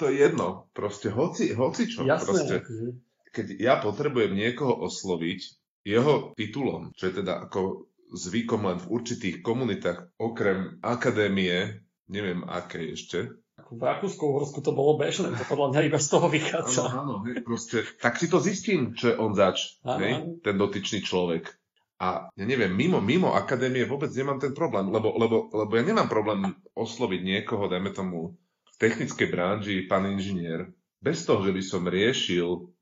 to 0.00 0.04
je 0.08 0.24
jedno, 0.24 0.66
proste 0.74 1.12
hoci, 1.12 1.52
hoci 1.52 1.86
čo. 1.86 2.02
Jasné, 2.02 2.26
proste, 2.26 2.54
akože. 2.64 2.86
Keď 3.30 3.46
ja 3.62 3.78
potrebujem 3.78 4.34
niekoho 4.34 4.74
osloviť 4.82 5.40
jeho 5.86 6.34
titulom, 6.34 6.90
čo 6.98 7.12
je 7.12 7.22
teda 7.22 7.46
ako 7.46 7.86
zvykom 8.10 8.66
len 8.66 8.78
v 8.82 8.90
určitých 8.90 9.36
komunitách, 9.44 10.18
okrem 10.18 10.82
akadémie, 10.82 11.86
neviem 12.10 12.42
aké 12.42 12.90
ešte, 12.90 13.30
v 13.70 13.82
Rakúsku, 13.86 14.24
Uhorsku 14.24 14.64
to 14.64 14.72
bolo 14.72 14.96
bežné, 14.96 15.36
to 15.36 15.44
podľa 15.46 15.76
mňa 15.76 15.80
iba 15.92 16.00
z 16.00 16.08
toho 16.08 16.26
vychádza. 16.26 16.90
Áno, 16.90 17.22
áno, 17.22 17.44
proste, 17.44 17.84
tak 18.00 18.16
si 18.16 18.26
to 18.26 18.40
zistím, 18.40 18.96
čo 18.96 19.12
je 19.12 19.16
on 19.20 19.36
zač, 19.36 19.78
hej, 19.84 20.40
ten 20.40 20.56
dotyčný 20.56 21.04
človek. 21.04 21.59
A 22.00 22.32
ja 22.32 22.44
neviem, 22.48 22.72
mimo, 22.72 23.04
mimo 23.04 23.36
akadémie 23.36 23.84
vôbec 23.84 24.08
nemám 24.16 24.40
ten 24.40 24.56
problém, 24.56 24.88
lebo, 24.88 25.12
lebo, 25.20 25.52
lebo 25.52 25.72
ja 25.76 25.84
nemám 25.84 26.08
problém 26.08 26.56
osloviť 26.72 27.20
niekoho, 27.20 27.68
dajme 27.68 27.92
tomu, 27.92 28.40
v 28.72 28.76
technickej 28.80 29.28
branži, 29.28 29.84
pán 29.84 30.08
inžinier, 30.08 30.72
bez 31.04 31.28
toho, 31.28 31.44
že 31.44 31.52
by 31.52 31.60
som 31.60 31.84
riešil, 31.84 32.72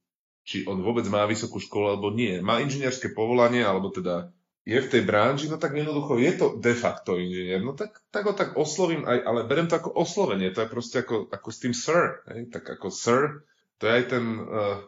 či 0.47 0.63
on 0.71 0.79
vôbec 0.87 1.03
má 1.11 1.27
vysokú 1.27 1.59
školu 1.59 1.99
alebo 1.99 2.15
nie. 2.15 2.39
Má 2.39 2.63
inžinierské 2.63 3.11
povolanie, 3.11 3.67
alebo 3.67 3.91
teda 3.91 4.31
je 4.63 4.79
v 4.79 4.91
tej 4.91 5.03
branži, 5.03 5.51
no 5.51 5.59
tak 5.59 5.75
jednoducho 5.75 6.21
je 6.23 6.33
to 6.39 6.47
de 6.63 6.75
facto 6.79 7.19
inžinier. 7.19 7.59
No 7.59 7.75
tak, 7.75 7.99
tak 8.15 8.23
ho 8.23 8.33
tak 8.39 8.55
oslovím, 8.55 9.03
aj, 9.03 9.19
ale 9.27 9.41
berem 9.51 9.67
to 9.67 9.81
ako 9.81 9.91
oslovenie, 9.99 10.55
to 10.55 10.63
je 10.63 10.71
proste 10.71 10.97
ako, 11.03 11.27
ako 11.27 11.49
s 11.51 11.59
tým 11.59 11.75
sir. 11.75 12.23
Hej? 12.31 12.55
Tak 12.55 12.65
ako 12.79 12.89
sir, 12.93 13.43
to 13.83 13.91
je 13.91 13.93
aj 13.99 14.05
ten... 14.15 14.25
Uh, 14.47 14.79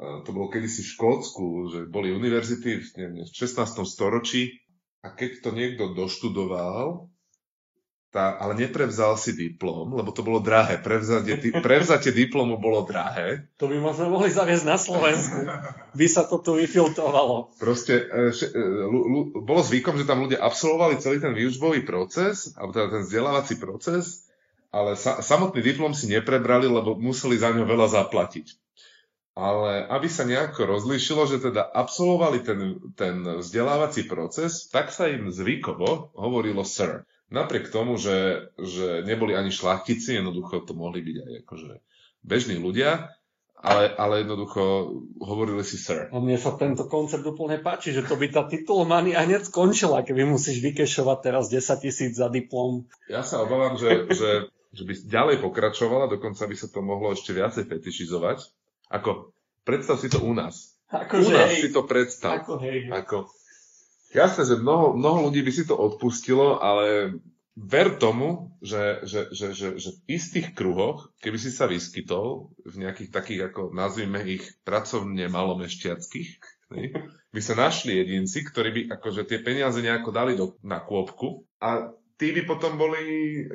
to 0.00 0.30
bolo 0.32 0.48
kedysi 0.48 0.80
v 0.80 0.92
Škótsku, 0.96 1.44
že 1.68 1.80
boli 1.84 2.08
univerzity 2.16 2.80
v, 2.80 2.86
neviem, 2.96 3.28
v 3.28 3.36
16. 3.36 3.84
storočí 3.84 4.64
a 5.04 5.12
keď 5.12 5.30
to 5.44 5.50
niekto 5.52 5.92
doštudoval, 5.92 7.08
tá, 8.10 8.34
ale 8.42 8.58
neprevzal 8.58 9.14
si 9.14 9.38
diplom, 9.38 9.94
lebo 9.94 10.10
to 10.10 10.26
bolo 10.26 10.42
drahé. 10.42 10.82
Prevzatie, 10.82 11.38
prevzatie 11.62 12.10
diplomu 12.10 12.58
bolo 12.58 12.82
drahé. 12.82 13.46
To 13.62 13.70
by 13.70 13.78
možno 13.78 14.10
mohli 14.10 14.34
zaviesť 14.34 14.66
na 14.66 14.74
Slovensku. 14.74 15.46
By 15.94 16.06
sa 16.10 16.26
to 16.26 16.42
tu 16.42 16.58
vyfiltrovalo. 16.58 17.54
Proste 17.62 18.02
e, 18.02 18.34
še, 18.34 18.50
e, 18.50 18.58
l, 18.90 18.98
l, 18.98 19.16
bolo 19.46 19.62
zvykom, 19.62 19.94
že 19.94 20.10
tam 20.10 20.26
ľudia 20.26 20.42
absolvovali 20.42 20.98
celý 20.98 21.22
ten 21.22 21.30
výučbový 21.38 21.86
proces, 21.86 22.50
alebo 22.58 22.74
teda 22.74 22.98
ten 22.98 23.02
vzdelávací 23.06 23.54
proces, 23.62 24.26
ale 24.74 24.98
sa, 24.98 25.22
samotný 25.22 25.62
diplom 25.62 25.94
si 25.94 26.10
neprebrali, 26.10 26.66
lebo 26.66 26.98
museli 26.98 27.38
za 27.38 27.54
ňo 27.54 27.62
veľa 27.62 27.94
zaplatiť. 27.94 28.69
Ale 29.38 29.86
aby 29.86 30.08
sa 30.10 30.26
nejako 30.26 30.66
rozlíšilo, 30.66 31.22
že 31.30 31.38
teda 31.40 31.62
absolvovali 31.62 32.42
ten, 32.42 32.60
ten 32.98 33.22
vzdelávací 33.22 34.10
proces, 34.10 34.66
tak 34.68 34.90
sa 34.90 35.06
im 35.06 35.30
zvykovo 35.30 36.14
hovorilo 36.18 36.66
sir. 36.66 37.06
Napriek 37.30 37.70
tomu, 37.70 37.94
že, 37.94 38.50
že 38.58 39.06
neboli 39.06 39.38
ani 39.38 39.54
šlachtici, 39.54 40.18
jednoducho 40.18 40.66
to 40.66 40.74
mohli 40.74 40.98
byť 40.98 41.16
aj 41.22 41.32
akože 41.46 41.72
bežní 42.26 42.58
ľudia, 42.58 43.14
ale, 43.60 43.92
ale 43.94 44.26
jednoducho 44.26 44.62
hovorili 45.22 45.62
si 45.62 45.78
sir. 45.78 46.10
A 46.10 46.18
mne 46.18 46.34
sa 46.34 46.58
tento 46.58 46.90
koncept 46.90 47.22
úplne 47.22 47.62
páči, 47.62 47.94
že 47.94 48.02
to 48.02 48.18
by 48.18 48.32
tá 48.34 48.50
titulomania 48.50 49.22
hneď 49.22 49.46
skončila, 49.46 50.02
keby 50.02 50.26
musíš 50.26 50.58
vykešovať 50.58 51.18
teraz 51.22 51.52
10 51.52 51.84
tisíc 51.84 52.18
za 52.18 52.26
diplom. 52.26 52.90
Ja 53.06 53.22
sa 53.22 53.46
obávam, 53.46 53.78
že, 53.78 54.10
že, 54.10 54.50
že 54.74 54.82
by 54.82 54.92
ďalej 55.06 55.36
pokračovala, 55.44 56.10
dokonca 56.10 56.50
by 56.50 56.56
sa 56.58 56.66
to 56.66 56.82
mohlo 56.82 57.14
ešte 57.14 57.30
viacej 57.30 57.68
fetišizovať. 57.70 58.59
Ako, 58.90 59.30
predstav 59.62 60.02
si 60.02 60.10
to 60.10 60.18
u 60.20 60.34
nás. 60.34 60.74
Ako 60.90 61.22
u 61.22 61.30
nás 61.30 61.54
hej. 61.54 61.62
si 61.62 61.68
to 61.70 61.86
predstav. 61.86 62.42
Ako 62.42 62.58
hej. 62.58 62.90
Ako, 62.90 63.30
jasné, 64.10 64.42
že 64.44 64.58
mnoho, 64.58 64.98
mnoho 64.98 65.30
ľudí 65.30 65.46
by 65.46 65.52
si 65.54 65.64
to 65.64 65.78
odpustilo, 65.78 66.58
ale 66.58 67.14
ver 67.54 67.94
tomu, 67.98 68.56
že, 68.58 69.06
že, 69.06 69.20
že, 69.30 69.46
že, 69.54 69.68
že 69.78 69.90
v 69.94 70.00
istých 70.10 70.56
kruhoch, 70.58 71.14
keby 71.22 71.38
si 71.38 71.50
sa 71.54 71.70
vyskytol 71.70 72.50
v 72.66 72.74
nejakých 72.82 73.10
takých, 73.14 73.40
ako 73.52 73.70
nazvime 73.70 74.22
ich, 74.26 74.42
pracovne 74.66 75.30
malomešťackých, 75.30 76.30
by 77.30 77.40
sa 77.42 77.54
našli 77.58 77.98
jedinci, 77.98 78.46
ktorí 78.46 78.68
by 78.70 78.82
akože 78.98 79.26
tie 79.26 79.38
peniaze 79.42 79.82
nejako 79.82 80.10
dali 80.10 80.38
do, 80.38 80.54
na 80.62 80.78
kôpku 80.78 81.46
a 81.58 81.90
tí 82.20 82.36
by 82.36 82.42
potom 82.44 82.76
boli 82.76 83.00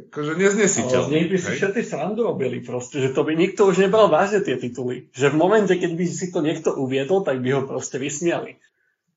akože 0.09 0.31
Ale 0.33 0.41
z 0.41 0.41
neznesiteľní. 0.41 1.13
nich 1.13 1.29
by 1.29 1.37
si 1.37 1.49
hej. 1.53 1.57
všetci 1.61 1.81
srandu 1.85 2.25
robili 2.25 2.65
proste, 2.65 2.97
že 2.97 3.13
to 3.13 3.21
by 3.21 3.37
nikto 3.37 3.69
už 3.69 3.77
nebral 3.85 4.09
vážne 4.09 4.41
tie 4.41 4.57
tituly. 4.57 5.13
Že 5.13 5.31
v 5.31 5.35
momente, 5.37 5.73
keď 5.77 5.91
by 5.93 6.05
si 6.09 6.33
to 6.33 6.41
niekto 6.41 6.73
uviedol, 6.73 7.21
tak 7.21 7.45
by 7.45 7.49
ho 7.53 7.61
proste 7.69 8.01
vysmiali. 8.01 8.57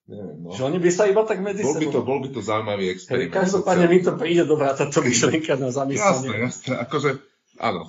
Neviem, 0.05 0.37
no. 0.45 0.53
Že 0.53 0.63
oni 0.69 0.79
by 0.85 0.91
sa 0.93 1.05
iba 1.09 1.25
tak 1.25 1.41
medzi 1.41 1.65
Bol 1.65 1.81
by, 1.81 1.87
to, 1.89 2.01
sebou... 2.01 2.05
bol 2.05 2.19
by 2.21 2.29
to 2.33 2.41
zaujímavý 2.45 2.85
Hej, 2.89 2.93
experiment. 2.93 3.33
každopádne 3.33 3.87
mi 3.89 3.99
to 4.05 4.13
príde 4.17 4.45
dobrá 4.45 4.77
táto 4.77 5.01
myšlienka 5.01 5.57
na 5.57 5.69
Jasné, 5.69 5.77
zamyslenie. 5.97 6.37
jasné. 6.45 6.73
Akože, 6.81 7.11
áno. 7.61 7.89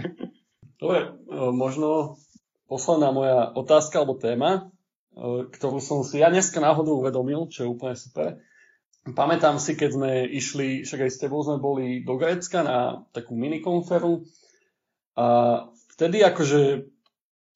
Dobre, 0.80 1.00
e, 1.28 1.36
možno 1.52 2.16
posledná 2.68 3.12
moja 3.12 3.52
otázka 3.52 4.00
alebo 4.00 4.20
téma, 4.20 4.72
e, 5.12 5.48
ktorú 5.48 5.80
som 5.80 6.04
si 6.04 6.20
ja 6.20 6.28
dneska 6.28 6.60
náhodou 6.60 7.00
uvedomil, 7.04 7.48
čo 7.52 7.64
je 7.64 7.72
úplne 7.72 7.96
super. 7.96 8.40
Pamätám 9.00 9.56
si, 9.56 9.80
keď 9.80 9.90
sme 9.96 10.10
išli, 10.28 10.84
však 10.84 11.08
aj 11.08 11.10
s 11.10 11.20
tebou 11.24 11.40
sme 11.40 11.56
boli 11.56 12.04
do 12.04 12.20
Grécka 12.20 12.60
na 12.60 13.00
takú 13.16 13.32
minikonferu. 13.32 14.28
A 15.16 15.26
vtedy 15.96 16.20
akože, 16.20 16.84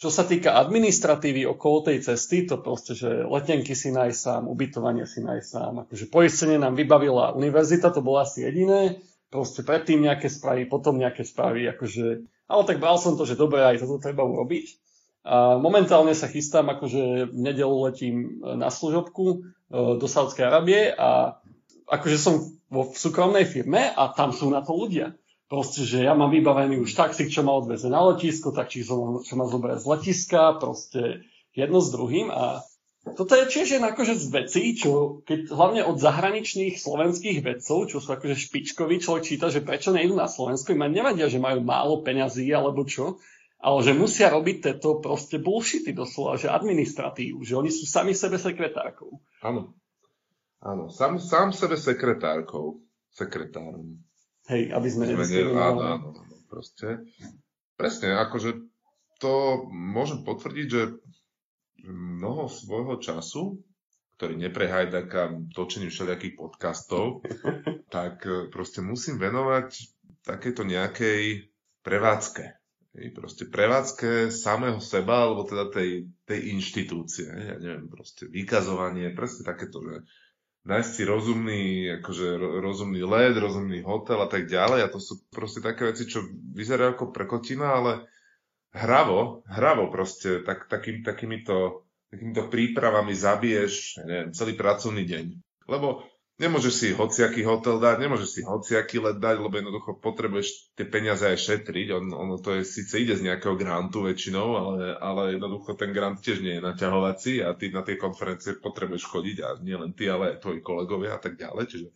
čo 0.01 0.09
sa 0.09 0.25
týka 0.25 0.57
administratívy 0.57 1.45
okolo 1.45 1.93
tej 1.93 2.01
cesty, 2.01 2.49
to 2.49 2.57
proste, 2.65 2.97
že 2.97 3.29
letenky 3.29 3.77
si 3.77 3.93
nájsť 3.93 4.17
sám, 4.17 4.49
ubytovanie 4.49 5.05
si 5.05 5.21
nájsť 5.21 5.47
sám, 5.47 5.73
akože 5.85 6.09
poistenie 6.09 6.57
nám 6.57 6.81
vybavila 6.81 7.37
univerzita, 7.37 7.93
to 7.93 8.01
bolo 8.01 8.25
asi 8.25 8.49
jediné, 8.49 9.05
proste 9.29 9.61
predtým 9.61 10.01
nejaké 10.01 10.33
správy, 10.33 10.65
potom 10.65 10.97
nejaké 10.97 11.29
správy, 11.29 11.69
akože, 11.77 12.25
ale 12.49 12.63
tak 12.65 12.81
bral 12.81 12.97
som 12.97 13.21
to, 13.21 13.29
že 13.29 13.37
dobre, 13.37 13.61
aj 13.61 13.85
toto 13.85 14.01
treba 14.01 14.25
urobiť. 14.25 14.81
A 15.25 15.57
momentálne 15.57 16.13
sa 16.13 16.29
chystám, 16.29 16.69
akože 16.69 17.33
v 17.33 17.39
nedelu 17.41 17.77
letím 17.89 18.45
na 18.45 18.69
služobku 18.69 19.49
do 19.71 20.07
Sádskej 20.07 20.45
Arábie 20.45 20.93
a 20.93 21.41
akože 21.89 22.19
som 22.21 22.35
vo 22.69 22.91
v 22.91 22.97
súkromnej 22.97 23.47
firme 23.47 23.93
a 23.95 24.11
tam 24.11 24.35
sú 24.35 24.51
na 24.51 24.65
to 24.65 24.75
ľudia. 24.75 25.15
Proste, 25.47 25.85
že 25.85 26.03
ja 26.03 26.17
mám 26.17 26.33
vybavený 26.33 26.81
už 26.81 26.97
taxík, 26.97 27.29
čo 27.29 27.45
ma 27.45 27.55
odveze 27.55 27.87
na 27.93 28.01
letisko, 28.03 28.51
taxík, 28.51 28.89
čo 29.23 29.35
ma 29.37 29.45
zoberie 29.47 29.77
z 29.79 29.87
letiska, 29.87 30.57
proste 30.57 31.29
jedno 31.55 31.79
s 31.79 31.93
druhým 31.93 32.33
a 32.33 32.65
toto 33.05 33.37
je 33.37 33.45
tiež 33.45 33.77
jedna 33.77 33.93
akože 33.93 34.17
z 34.17 34.27
vecí, 34.33 34.63
čo 34.81 35.21
keď 35.29 35.53
hlavne 35.53 35.85
od 35.85 36.01
zahraničných 36.01 36.81
slovenských 36.81 37.45
vedcov, 37.45 37.93
čo 37.93 38.01
sú 38.01 38.09
akože 38.09 38.33
špičkoví, 38.33 38.97
človek 38.97 39.29
číta, 39.29 39.53
že 39.53 39.61
prečo 39.61 39.93
nejdu 39.93 40.17
na 40.17 40.25
Slovensko, 40.25 40.73
im 40.73 40.89
ani 40.89 41.05
nevadia, 41.05 41.29
že 41.29 41.37
majú 41.37 41.61
málo 41.61 42.01
peňazí 42.01 42.49
alebo 42.49 42.89
čo, 42.89 43.21
ale 43.65 43.81
že 43.81 43.97
musia 43.97 44.29
robiť 44.29 44.57
tieto 44.61 45.01
proste 45.01 45.41
bullshity 45.41 45.97
doslova, 45.97 46.37
že 46.37 46.53
administratívu, 46.53 47.41
že 47.41 47.57
oni 47.57 47.73
sú 47.73 47.89
sami 47.89 48.13
sebe 48.13 48.37
sekretárkou. 48.37 49.25
Áno. 49.41 49.73
Áno, 50.61 50.93
sám, 50.93 51.17
sám 51.17 51.57
sebe 51.57 51.81
sekretárkou. 51.81 52.85
Sekretárom. 53.09 54.01
Hej, 54.49 54.73
aby 54.75 54.89
sme 54.91 55.05
Sme 55.09 55.13
ne, 55.13 55.17
áno, 55.17 55.21
nediskriminovali. 55.23 55.81
áno, 55.81 56.09
áno, 56.13 56.37
proste. 56.49 56.89
Presne, 57.77 58.17
akože 58.21 58.51
to 59.21 59.65
môžem 59.71 60.25
potvrdiť, 60.25 60.67
že 60.69 60.83
mnoho 61.85 62.49
svojho 62.49 62.97
času, 63.01 63.61
ktorý 64.17 64.41
neprehajdáka 64.41 65.53
točením 65.53 65.93
všelijakých 65.93 66.35
podcastov, 66.37 67.25
tak 67.95 68.25
e, 68.25 68.49
proste 68.49 68.81
musím 68.81 69.21
venovať 69.21 69.69
takéto 70.25 70.65
nejakej 70.65 71.53
prevádzke. 71.85 72.64
Hej, 72.95 73.11
proste 73.11 73.51
prevádzke 73.51 74.31
samého 74.31 74.79
seba, 74.79 75.27
alebo 75.27 75.43
teda 75.43 75.67
tej, 75.67 76.07
tej 76.31 76.55
inštitúcie. 76.55 77.27
hej, 77.27 77.45
Ja 77.51 77.57
neviem, 77.59 77.91
proste 77.91 78.31
vykazovanie, 78.31 79.11
presne 79.11 79.43
takéto, 79.43 79.83
že 79.83 80.07
nájsť 80.63 80.91
si 80.95 81.03
rozumný, 81.03 81.63
akože 82.01 82.27
ro- 82.39 82.55
rozumný 82.63 83.03
let, 83.03 83.35
rozumný 83.35 83.83
hotel 83.83 84.23
a 84.23 84.29
tak 84.31 84.47
ďalej. 84.47 84.87
A 84.87 84.93
to 84.95 85.03
sú 85.03 85.27
proste 85.35 85.59
také 85.59 85.91
veci, 85.91 86.07
čo 86.07 86.23
vyzerajú 86.55 86.95
ako 86.95 87.07
prekotina, 87.11 87.75
ale 87.75 87.93
hravo, 88.71 89.43
hravo 89.51 89.91
proste 89.91 90.47
tak, 90.47 90.71
takým, 90.71 91.03
takýmito, 91.03 91.91
takýmito 92.15 92.47
prípravami 92.47 93.11
zabiješ, 93.11 94.07
neviem, 94.07 94.31
celý 94.31 94.55
pracovný 94.55 95.03
deň. 95.03 95.25
Lebo 95.67 96.07
nemôžeš 96.39 96.75
si 96.75 96.89
hociaký 96.91 97.47
hotel 97.47 97.79
dať, 97.79 98.03
nemôžeš 98.03 98.29
si 98.31 98.41
hociaký 98.43 98.99
let 98.99 99.19
dať, 99.23 99.37
lebo 99.39 99.55
jednoducho 99.55 99.99
potrebuješ 100.03 100.75
tie 100.75 100.87
peniaze 100.87 101.23
aj 101.23 101.39
šetriť. 101.39 101.89
On, 101.95 102.05
ono 102.11 102.37
to 102.43 102.59
je, 102.59 102.67
síce 102.67 102.95
ide 102.99 103.15
z 103.15 103.27
nejakého 103.27 103.55
grantu 103.55 104.07
väčšinou, 104.07 104.49
ale, 104.59 104.99
ale 104.99 105.39
jednoducho 105.39 105.79
ten 105.79 105.95
grant 105.95 106.19
tiež 106.19 106.43
nie 106.43 106.59
je 106.59 106.67
naťahovací 106.67 107.43
a 107.47 107.55
ty 107.55 107.71
na 107.71 107.87
tie 107.87 107.95
konferencie 107.95 108.59
potrebuješ 108.59 109.05
chodiť 109.07 109.37
a 109.43 109.49
nie 109.63 109.79
len 109.79 109.95
ty, 109.95 110.11
ale 110.11 110.37
aj 110.37 110.43
tvoji 110.43 110.61
kolegovia 110.61 111.17
a 111.17 111.21
tak 111.23 111.39
ďalej. 111.39 111.65
Čiže 111.71 111.89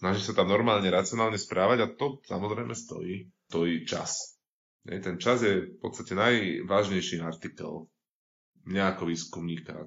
snažíš 0.00 0.32
sa 0.32 0.42
tam 0.42 0.48
normálne, 0.48 0.88
racionálne 0.88 1.36
správať 1.36 1.78
a 1.84 1.92
to 1.92 2.24
samozrejme 2.24 2.72
stojí, 2.72 3.28
stojí 3.52 3.84
čas. 3.84 4.40
Ten 4.82 5.14
čas 5.22 5.46
je 5.46 5.70
v 5.72 5.78
podstate 5.78 6.18
najvážnejší 6.18 7.22
artikel 7.22 7.86
mňa 8.66 8.94
ako 8.94 9.10
výskumníka. 9.10 9.86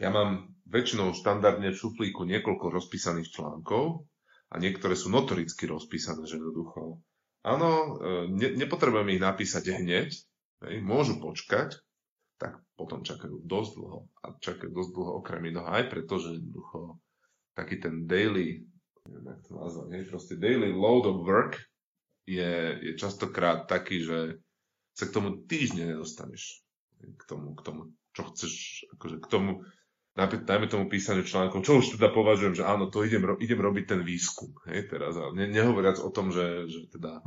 Ja 0.00 0.08
mám 0.08 0.56
väčšinou 0.64 1.12
štandardne 1.12 1.76
v 1.76 1.76
šuflíku 1.76 2.24
niekoľko 2.24 2.72
rozpísaných 2.72 3.36
článkov 3.36 4.08
a 4.48 4.56
niektoré 4.56 4.96
sú 4.96 5.12
notoricky 5.12 5.68
rozpísané, 5.68 6.24
že 6.24 6.40
jednoducho. 6.40 7.04
Áno, 7.44 8.00
e, 8.00 8.32
ne, 8.32 8.48
nepotrebujem 8.56 9.12
ich 9.12 9.20
napísať 9.20 9.76
hneď, 9.76 10.08
hej, 10.64 10.76
môžu 10.80 11.20
počkať, 11.20 11.76
tak 12.40 12.64
potom 12.80 13.04
čakajú 13.04 13.44
dosť 13.44 13.70
dlho. 13.76 14.08
A 14.24 14.26
čakajú 14.40 14.72
dosť 14.72 14.90
dlho 14.96 15.12
okrem 15.20 15.52
iného 15.52 15.68
aj 15.68 15.92
preto, 15.92 16.16
že 16.16 16.40
jednoducho 16.40 16.96
taký 17.52 17.76
ten 17.76 18.08
daily, 18.08 18.64
neviem, 19.04 19.36
jak 19.36 19.40
to 19.44 19.52
nazvať, 19.52 19.88
hej, 20.00 20.04
proste 20.08 20.34
daily 20.40 20.72
load 20.72 21.04
of 21.04 21.28
work 21.28 21.60
je, 22.24 22.80
je 22.80 22.92
častokrát 22.96 23.68
taký, 23.68 24.00
že 24.00 24.40
sa 24.96 25.04
k 25.04 25.12
tomu 25.12 25.44
týždne 25.44 25.92
nedostaneš. 25.92 26.64
K 27.00 27.22
tomu, 27.28 27.52
k 27.52 27.60
tomu 27.64 27.92
čo 28.12 28.26
chceš, 28.32 28.84
akože 28.96 29.16
k 29.22 29.26
tomu, 29.30 29.50
dajme 30.26 30.66
tomu 30.68 30.90
písaniu 30.90 31.24
článkov, 31.24 31.62
čo 31.64 31.80
už 31.80 31.96
teda 31.96 32.10
považujem, 32.10 32.58
že 32.58 32.64
áno, 32.66 32.90
to 32.90 33.06
idem, 33.06 33.24
idem 33.38 33.60
robiť 33.60 33.84
ten 33.96 34.00
výskum, 34.02 34.52
hej, 34.68 34.90
teraz, 34.90 35.14
ne, 35.36 35.46
nehovoriac 35.48 36.02
o 36.02 36.10
tom, 36.10 36.34
že, 36.34 36.66
že 36.66 36.90
teda 36.90 37.24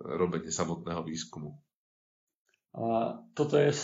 robenie 0.00 0.48
samotného 0.48 1.04
výskumu. 1.04 1.58
A 2.70 3.18
toto 3.34 3.58
je 3.58 3.74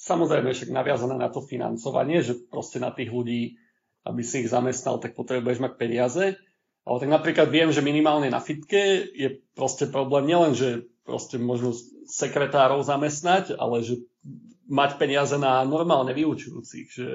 samozrejme 0.00 0.56
však 0.56 0.72
naviazané 0.72 1.20
na 1.20 1.28
to 1.28 1.44
financovanie, 1.44 2.24
že 2.24 2.40
proste 2.48 2.80
na 2.80 2.88
tých 2.88 3.12
ľudí, 3.12 3.60
aby 4.08 4.24
si 4.24 4.40
ich 4.40 4.48
zamestnal, 4.48 4.96
tak 4.96 5.12
potrebuješ 5.12 5.60
mať 5.60 5.72
peniaze. 5.76 6.40
Ale 6.88 6.96
tak 7.04 7.10
napríklad 7.12 7.52
viem, 7.52 7.68
že 7.68 7.84
minimálne 7.84 8.32
na 8.32 8.40
fitke 8.40 9.12
je 9.12 9.44
proste 9.52 9.92
problém 9.92 10.32
nielen, 10.32 10.56
že 10.56 10.88
proste 11.04 11.36
možno 11.36 11.76
sekretárov 12.08 12.80
zamestnať, 12.80 13.60
ale 13.60 13.84
že 13.84 14.00
mať 14.72 14.96
peniaze 14.96 15.36
na 15.36 15.60
normálne 15.68 16.16
vyučujúcich. 16.16 16.86
Že 16.96 17.08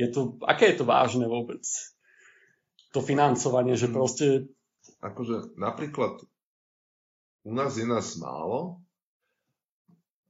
je 0.00 0.08
to, 0.08 0.40
aké 0.44 0.72
je 0.72 0.82
to 0.82 0.84
vážne 0.88 1.26
vôbec? 1.28 1.62
To 2.92 3.00
financovanie, 3.00 3.76
že 3.76 3.88
proste 3.88 4.52
Akože 5.02 5.54
napríklad 5.58 6.22
u 7.42 7.52
nás 7.54 7.74
je 7.78 7.86
nás 7.86 8.18
málo, 8.18 8.82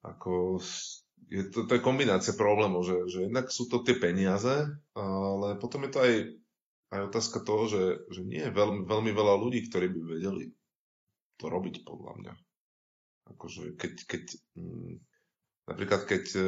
ako 0.04 0.60
je 1.28 1.48
to, 1.48 1.64
to 1.64 1.72
je 1.76 1.84
kombinácia 1.84 2.36
problémov, 2.36 2.84
že, 2.84 2.96
že 3.08 3.18
jednak 3.28 3.48
sú 3.48 3.68
to 3.68 3.84
tie 3.84 3.96
peniaze, 3.96 4.68
ale 4.96 5.56
potom 5.56 5.84
je 5.88 5.90
to 5.92 6.00
aj, 6.00 6.14
aj 6.92 7.00
otázka 7.08 7.38
toho, 7.44 7.64
že, 7.68 7.82
že 8.12 8.20
nie 8.24 8.42
je 8.44 8.52
veľmi, 8.52 8.84
veľmi 8.84 9.12
veľa 9.12 9.34
ľudí, 9.40 9.68
ktorí 9.68 9.88
by 9.92 10.00
vedeli 10.18 10.52
to 11.40 11.48
robiť 11.48 11.84
podľa 11.84 12.12
mňa. 12.20 12.34
Akože 13.32 13.76
keď, 13.80 13.92
keď 14.04 14.22
mm, 14.56 14.94
Napríklad, 15.62 16.10
keď 16.10 16.24
e, 16.34 16.42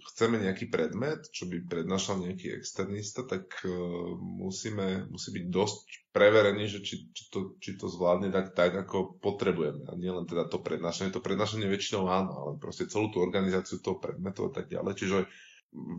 chceme 0.00 0.40
nejaký 0.40 0.72
predmet, 0.72 1.28
čo 1.28 1.44
by 1.44 1.68
prednášal 1.68 2.24
nejaký 2.24 2.56
externista, 2.56 3.20
tak 3.28 3.52
e, 3.60 3.68
musíme, 4.16 5.12
musí 5.12 5.28
byť 5.36 5.44
dosť 5.52 5.84
preverený, 6.16 6.64
že 6.64 6.80
či, 6.80 7.12
či, 7.12 7.28
to, 7.28 7.60
či 7.60 7.76
to 7.76 7.92
zvládne 7.92 8.32
dať 8.32 8.56
tak, 8.56 8.72
ako 8.72 9.20
potrebujeme. 9.20 9.84
A 9.84 9.92
nie 10.00 10.08
len 10.08 10.24
teda 10.24 10.48
to 10.48 10.64
prednášanie. 10.64 11.12
To 11.12 11.20
prednášanie 11.20 11.68
väčšinou 11.68 12.08
áno, 12.08 12.32
ale 12.32 12.50
proste 12.56 12.88
celú 12.88 13.12
tú 13.12 13.20
organizáciu 13.20 13.76
toho 13.84 14.00
predmetu 14.00 14.48
a 14.48 14.50
tak 14.56 14.72
ďalej. 14.72 14.94
Čiže 14.96 15.18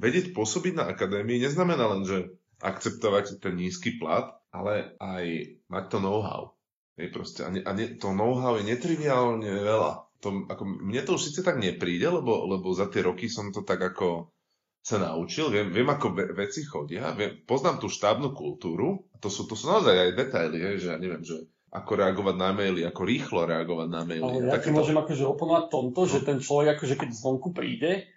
vedieť 0.01 0.33
pôsobiť 0.33 0.81
na 0.81 0.89
akadémii 0.89 1.37
neznamená 1.37 1.85
len, 1.93 2.09
že 2.09 2.33
akceptovať 2.57 3.37
ten 3.37 3.53
nízky 3.53 4.01
plat, 4.01 4.33
ale 4.49 4.97
aj 4.97 5.25
mať 5.69 5.83
to 5.93 5.97
know-how. 6.01 6.57
Hej, 6.97 7.13
proste. 7.13 7.45
A, 7.45 7.53
ne, 7.53 7.61
a 7.61 7.69
ne, 7.77 7.93
to 8.01 8.09
know-how 8.09 8.57
je 8.57 8.65
netriviálne 8.65 9.45
veľa 9.45 10.06
to, 10.19 10.49
ako, 10.49 10.63
mne 10.65 11.01
to 11.05 11.15
už 11.15 11.29
síce 11.29 11.41
tak 11.45 11.61
nepríde, 11.61 12.09
lebo, 12.09 12.49
lebo 12.49 12.73
za 12.73 12.89
tie 12.89 13.05
roky 13.05 13.29
som 13.29 13.53
to 13.53 13.61
tak 13.61 13.81
ako 13.81 14.33
sa 14.81 15.03
naučil, 15.03 15.51
viem, 15.51 15.67
viem 15.67 15.89
ako 15.89 16.15
ve, 16.15 16.25
veci 16.31 16.63
chodia, 16.63 17.11
viem, 17.11 17.43
poznám 17.43 17.83
tú 17.83 17.91
štábnu 17.91 18.31
kultúru, 18.31 19.03
a 19.11 19.19
to 19.19 19.27
sú, 19.27 19.43
to 19.43 19.59
sú 19.59 19.67
naozaj 19.67 19.91
aj 19.91 20.11
detaily, 20.15 20.57
hej, 20.63 20.75
že 20.79 20.87
ja 20.95 20.97
neviem, 20.97 21.21
že 21.27 21.43
ako 21.67 21.91
reagovať 21.99 22.35
na 22.39 22.49
maily, 22.55 22.81
ako 22.87 23.01
rýchlo 23.03 23.43
reagovať 23.43 23.87
na 23.91 24.01
maily. 24.07 24.23
Ale 24.23 24.47
ja 24.47 24.63
ti 24.63 24.71
môžem 24.71 24.95
akože 24.95 25.27
oponovať 25.27 25.63
tomto, 25.67 26.01
no. 26.07 26.09
že 26.09 26.19
ten 26.23 26.39
človek 26.39 26.79
akože 26.79 26.95
keď 26.95 27.09
zvonku 27.11 27.51
príde 27.51 28.07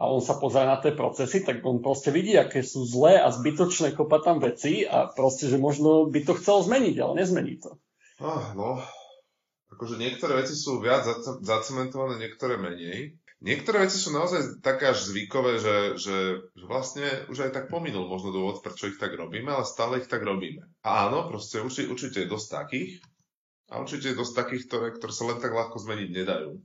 a 0.00 0.08
on 0.08 0.24
sa 0.24 0.40
pozrie 0.40 0.64
na 0.64 0.80
tie 0.80 0.96
procesy, 0.96 1.44
tak 1.44 1.60
on 1.62 1.84
proste 1.84 2.08
vidí, 2.08 2.34
aké 2.34 2.64
sú 2.64 2.88
zlé 2.88 3.20
a 3.20 3.28
zbytočné 3.28 3.92
kopať 3.92 4.20
tam 4.24 4.36
veci 4.40 4.82
a 4.88 5.12
proste, 5.12 5.52
že 5.52 5.60
možno 5.60 6.08
by 6.08 6.24
to 6.24 6.32
chcel 6.40 6.64
zmeniť, 6.64 6.96
ale 7.04 7.12
nezmení 7.20 7.60
to. 7.60 7.76
Oh, 8.24 8.44
no, 8.56 8.80
akože 9.74 9.98
niektoré 9.98 10.40
veci 10.40 10.54
sú 10.54 10.78
viac 10.78 11.04
zacementované, 11.42 12.22
niektoré 12.22 12.56
menej. 12.56 13.18
Niektoré 13.44 13.84
veci 13.84 14.00
sú 14.00 14.14
naozaj 14.14 14.64
také 14.64 14.88
až 14.88 15.04
zvykové, 15.12 15.60
že, 15.60 15.76
že, 16.00 16.16
že 16.56 16.64
vlastne 16.64 17.04
už 17.28 17.44
aj 17.44 17.50
tak 17.52 17.64
pominul 17.68 18.08
možno 18.08 18.32
dôvod, 18.32 18.64
prečo 18.64 18.88
ich 18.88 18.96
tak 18.96 19.12
robíme, 19.12 19.52
ale 19.52 19.68
stále 19.68 20.00
ich 20.00 20.08
tak 20.08 20.24
robíme. 20.24 20.64
A 20.80 21.10
áno, 21.10 21.28
proste 21.28 21.60
určite, 21.60 21.92
určite 21.92 22.18
je 22.24 22.32
dosť 22.32 22.48
takých, 22.48 22.92
a 23.68 23.80
určite 23.80 24.12
je 24.12 24.20
dosť 24.20 24.34
takých, 24.38 24.62
ktoré, 24.68 24.86
ktoré 24.96 25.12
sa 25.12 25.24
len 25.28 25.38
tak 25.40 25.52
ľahko 25.52 25.76
zmeniť 25.76 26.08
nedajú. 26.08 26.56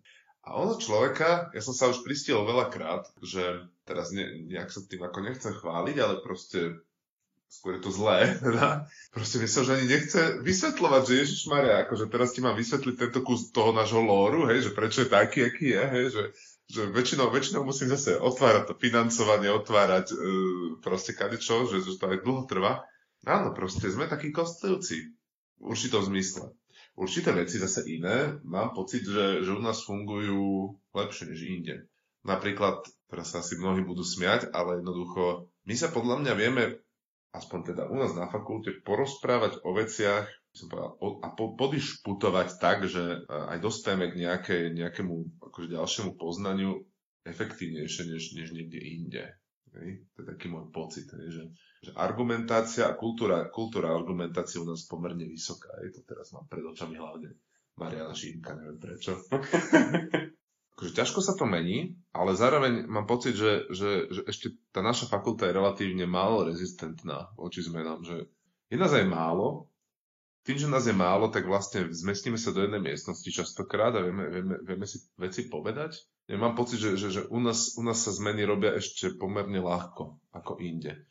A 0.47 0.55
ono 0.55 0.79
človeka, 0.79 1.51
ja 1.51 1.61
som 1.61 1.75
sa 1.75 1.91
už 1.91 2.01
pristiel 2.03 2.47
veľakrát, 2.47 3.11
že 3.19 3.69
teraz 3.83 4.15
ne, 4.15 4.47
nejak 4.47 4.71
sa 4.71 4.81
tým 4.87 5.03
ako 5.03 5.19
nechcem 5.25 5.53
chváliť, 5.55 5.95
ale 5.99 6.23
proste 6.23 6.79
skôr 7.49 7.75
je 7.75 7.83
to 7.83 7.91
zlé, 7.91 8.33
teda. 8.45 8.85
Proste 9.09 9.41
mi 9.41 9.49
sa 9.49 9.65
už 9.65 9.73
ani 9.75 9.89
nechce 9.89 10.39
vysvetľovať, 10.45 11.01
že 11.03 11.19
Ježiš 11.25 11.41
Maria, 11.49 11.81
akože 11.83 12.05
teraz 12.07 12.31
ti 12.37 12.45
mám 12.45 12.53
vysvetliť 12.55 12.95
tento 12.95 13.19
kus 13.25 13.49
toho 13.49 13.73
nášho 13.73 13.99
lóru, 13.99 14.45
hej, 14.47 14.69
že 14.69 14.71
prečo 14.71 15.03
je 15.03 15.09
taký, 15.09 15.49
aký 15.49 15.73
je, 15.73 15.83
hej, 15.83 16.05
že, 16.13 16.23
že 16.69 16.81
väčšinou, 16.93 17.33
väčšinou 17.33 17.65
musím 17.65 17.89
zase 17.89 18.21
otvárať 18.21 18.69
to 18.69 18.73
financovanie, 18.77 19.49
otvárať 19.49 20.13
e, 20.13 20.15
proste 20.85 21.17
kadečo, 21.17 21.65
že, 21.65 21.81
že 21.81 21.97
to 21.97 22.05
aj 22.05 22.21
dlho 22.21 22.45
trvá. 22.45 22.85
Áno, 23.25 23.51
proste 23.51 23.89
sme 23.91 24.07
takí 24.07 24.29
kostlivci 24.31 25.11
v 25.59 25.63
určitom 25.65 26.05
zmysle. 26.05 26.53
Určité 26.95 27.31
veci 27.31 27.59
zase 27.59 27.87
iné, 27.87 28.39
mám 28.43 28.75
pocit, 28.75 29.03
že, 29.03 29.43
že 29.43 29.51
u 29.55 29.61
nás 29.63 29.83
fungujú 29.83 30.75
lepšie 30.91 31.31
než 31.31 31.39
inde. 31.47 31.75
Napríklad, 32.27 32.83
teraz 33.07 33.31
sa 33.31 33.39
asi 33.39 33.55
mnohí 33.55 33.83
budú 33.87 34.03
smiať, 34.03 34.51
ale 34.51 34.83
jednoducho, 34.83 35.47
my 35.63 35.75
sa 35.79 35.87
podľa 35.87 36.19
mňa 36.19 36.33
vieme 36.35 36.63
aspoň 37.35 37.73
teda 37.73 37.83
u 37.89 37.95
nás 37.99 38.13
na 38.17 38.25
fakulte, 38.25 38.81
porozprávať 38.81 39.61
o 39.61 39.73
veciach 39.77 40.27
povedal, 40.67 40.97
a 41.23 41.27
po, 41.37 41.53
podišputovať 41.53 42.49
tak, 42.57 42.89
že 42.89 43.23
aj 43.29 43.61
dostaneme 43.61 44.11
k 44.11 44.15
nejaké, 44.17 44.57
nejakému 44.73 45.45
akože 45.45 45.67
ďalšiemu 45.69 46.11
poznaniu 46.17 46.83
efektívnejšie 47.23 48.03
než, 48.09 48.23
než 48.33 48.47
niekde 48.51 48.79
inde. 48.81 49.23
Hej? 49.77 50.09
To 50.17 50.25
je 50.25 50.27
taký 50.33 50.49
môj 50.49 50.73
pocit? 50.73 51.05
Že, 51.05 51.53
že 51.85 51.91
argumentácia 51.93 52.89
a 52.89 52.97
kultúra, 52.97 53.45
kultúra 53.53 53.93
argumentácie 53.93 54.57
u 54.57 54.65
nás 54.65 54.89
pomerne 54.89 55.29
vysoká. 55.29 55.69
Hej? 55.85 56.01
To 56.01 56.01
teraz 56.09 56.33
mám 56.33 56.49
pred 56.49 56.65
očami 56.65 56.97
hlavne 56.97 57.37
Mariana 57.77 58.17
Šínka, 58.17 58.57
neviem 58.57 58.81
prečo. 58.81 59.15
akože 60.79 60.95
ťažko 60.95 61.19
sa 61.19 61.35
to 61.35 61.43
mení, 61.43 61.99
ale 62.15 62.39
zároveň 62.39 62.87
mám 62.87 63.03
pocit, 63.03 63.35
že, 63.35 63.67
že, 63.67 64.07
že 64.07 64.21
ešte 64.31 64.55
tá 64.71 64.79
naša 64.79 65.11
fakulta 65.11 65.43
je 65.43 65.59
relatívne 65.59 66.07
málo 66.07 66.47
rezistentná 66.47 67.35
voči 67.35 67.59
zmenám, 67.59 67.99
že 68.07 68.31
je 68.71 68.79
nás 68.79 68.95
aj 68.95 69.03
málo, 69.03 69.67
tým, 70.47 70.55
že 70.55 70.71
nás 70.71 70.87
je 70.87 70.95
málo, 70.95 71.27
tak 71.27 71.43
vlastne 71.51 71.91
zmestíme 71.91 72.39
sa 72.39 72.55
do 72.55 72.63
jednej 72.63 72.79
miestnosti 72.79 73.27
častokrát 73.27 73.91
a 73.91 74.07
vieme, 74.07 74.31
vieme, 74.31 74.55
vieme 74.63 74.87
si 74.87 75.03
veci 75.19 75.51
povedať. 75.51 75.99
Ja 76.31 76.39
mám 76.39 76.55
pocit, 76.55 76.79
že, 76.79 76.95
že, 76.95 77.11
že 77.11 77.21
u, 77.27 77.43
nás, 77.43 77.75
u 77.75 77.83
nás 77.83 77.99
sa 77.99 78.15
zmeny 78.15 78.47
robia 78.47 78.79
ešte 78.79 79.19
pomerne 79.19 79.59
ľahko 79.59 80.15
ako 80.31 80.63
inde. 80.63 81.03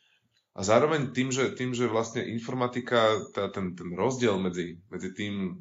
A 0.57 0.65
zároveň 0.65 1.13
tým, 1.13 1.29
že, 1.29 1.53
tým, 1.53 1.77
že 1.77 1.93
vlastne 1.93 2.25
informatika, 2.25 3.21
tá, 3.37 3.53
ten, 3.53 3.77
ten 3.77 3.93
rozdiel 3.93 4.41
medzi, 4.41 4.81
medzi 4.89 5.13
tým, 5.13 5.61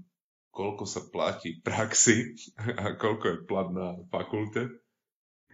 koľko 0.57 0.89
sa 0.89 1.05
platí 1.05 1.61
praxi 1.61 2.33
a 2.81 2.97
koľko 2.97 3.25
je 3.29 3.37
plat 3.45 3.69
na 3.69 3.93
fakulte, 4.09 4.73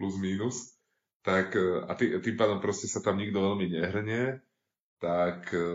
plus 0.00 0.16
minus, 0.16 0.80
tak 1.20 1.52
e, 1.52 1.84
a, 1.84 1.92
tý, 1.92 2.16
tým 2.24 2.36
pádom 2.40 2.64
proste 2.64 2.88
sa 2.88 3.04
tam 3.04 3.20
nikto 3.20 3.44
veľmi 3.44 3.68
nehrnie, 3.68 4.40
tak 5.04 5.52
e, 5.52 5.68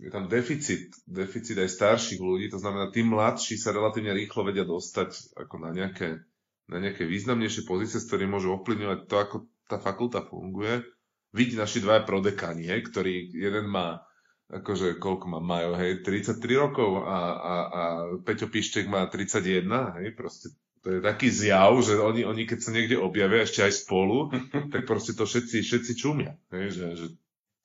je 0.00 0.10
tam 0.14 0.30
deficit, 0.30 0.94
deficit 1.04 1.58
aj 1.58 1.74
starších 1.74 2.22
ľudí, 2.22 2.46
to 2.48 2.62
znamená, 2.62 2.94
tí 2.94 3.02
mladší 3.02 3.58
sa 3.58 3.74
relatívne 3.74 4.14
rýchlo 4.14 4.46
vedia 4.46 4.62
dostať 4.62 5.34
ako 5.34 5.66
na 5.66 5.70
nejaké, 5.74 6.22
na 6.70 6.78
nejaké 6.78 7.04
významnejšie 7.04 7.66
pozície, 7.66 7.98
s 7.98 8.06
ktorými 8.08 8.38
môžu 8.38 8.54
ovplyvňovať 8.56 8.98
to, 9.10 9.16
ako 9.18 9.36
tá 9.66 9.76
fakulta 9.82 10.24
funguje. 10.24 10.86
Vidí 11.30 11.54
naši 11.54 11.78
dvaja 11.84 12.02
prodekáni, 12.02 12.66
hej, 12.66 12.90
ktorí 12.90 13.30
jeden 13.30 13.70
má 13.70 14.02
akože 14.50 14.98
koľko 14.98 15.24
má 15.30 15.38
Majo, 15.38 15.78
hej, 15.78 16.02
33 16.02 16.42
rokov 16.58 17.06
a, 17.06 17.18
a, 17.38 17.54
a 17.70 17.82
Peťo 18.26 18.50
Pištek 18.50 18.90
má 18.90 19.06
31, 19.06 20.02
hej, 20.02 20.08
proste 20.18 20.50
to 20.80 20.96
je 20.96 21.00
taký 21.04 21.28
zjav, 21.28 21.76
že 21.84 22.00
oni, 22.00 22.24
oni 22.24 22.48
keď 22.48 22.58
sa 22.58 22.70
niekde 22.72 22.96
objavia 22.98 23.44
ešte 23.46 23.62
aj 23.62 23.72
spolu, 23.86 24.32
tak 24.74 24.82
proste 24.88 25.14
to 25.14 25.24
všetci, 25.24 25.62
všetci 25.62 25.92
čumia, 25.94 26.34
hej, 26.50 26.66
že, 26.74 26.86
že 26.98 27.06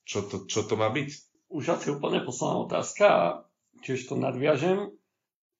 čo, 0.05 0.29
to, 0.29 0.45
čo 0.45 0.63
to 0.69 0.77
má 0.77 0.93
byť. 0.93 1.09
Už 1.49 1.65
asi 1.73 1.89
úplne 1.89 2.21
posledná 2.21 2.69
otázka 2.69 3.05
a 3.05 3.23
tiež 3.81 4.05
to 4.05 4.15
nadviažem. 4.17 4.93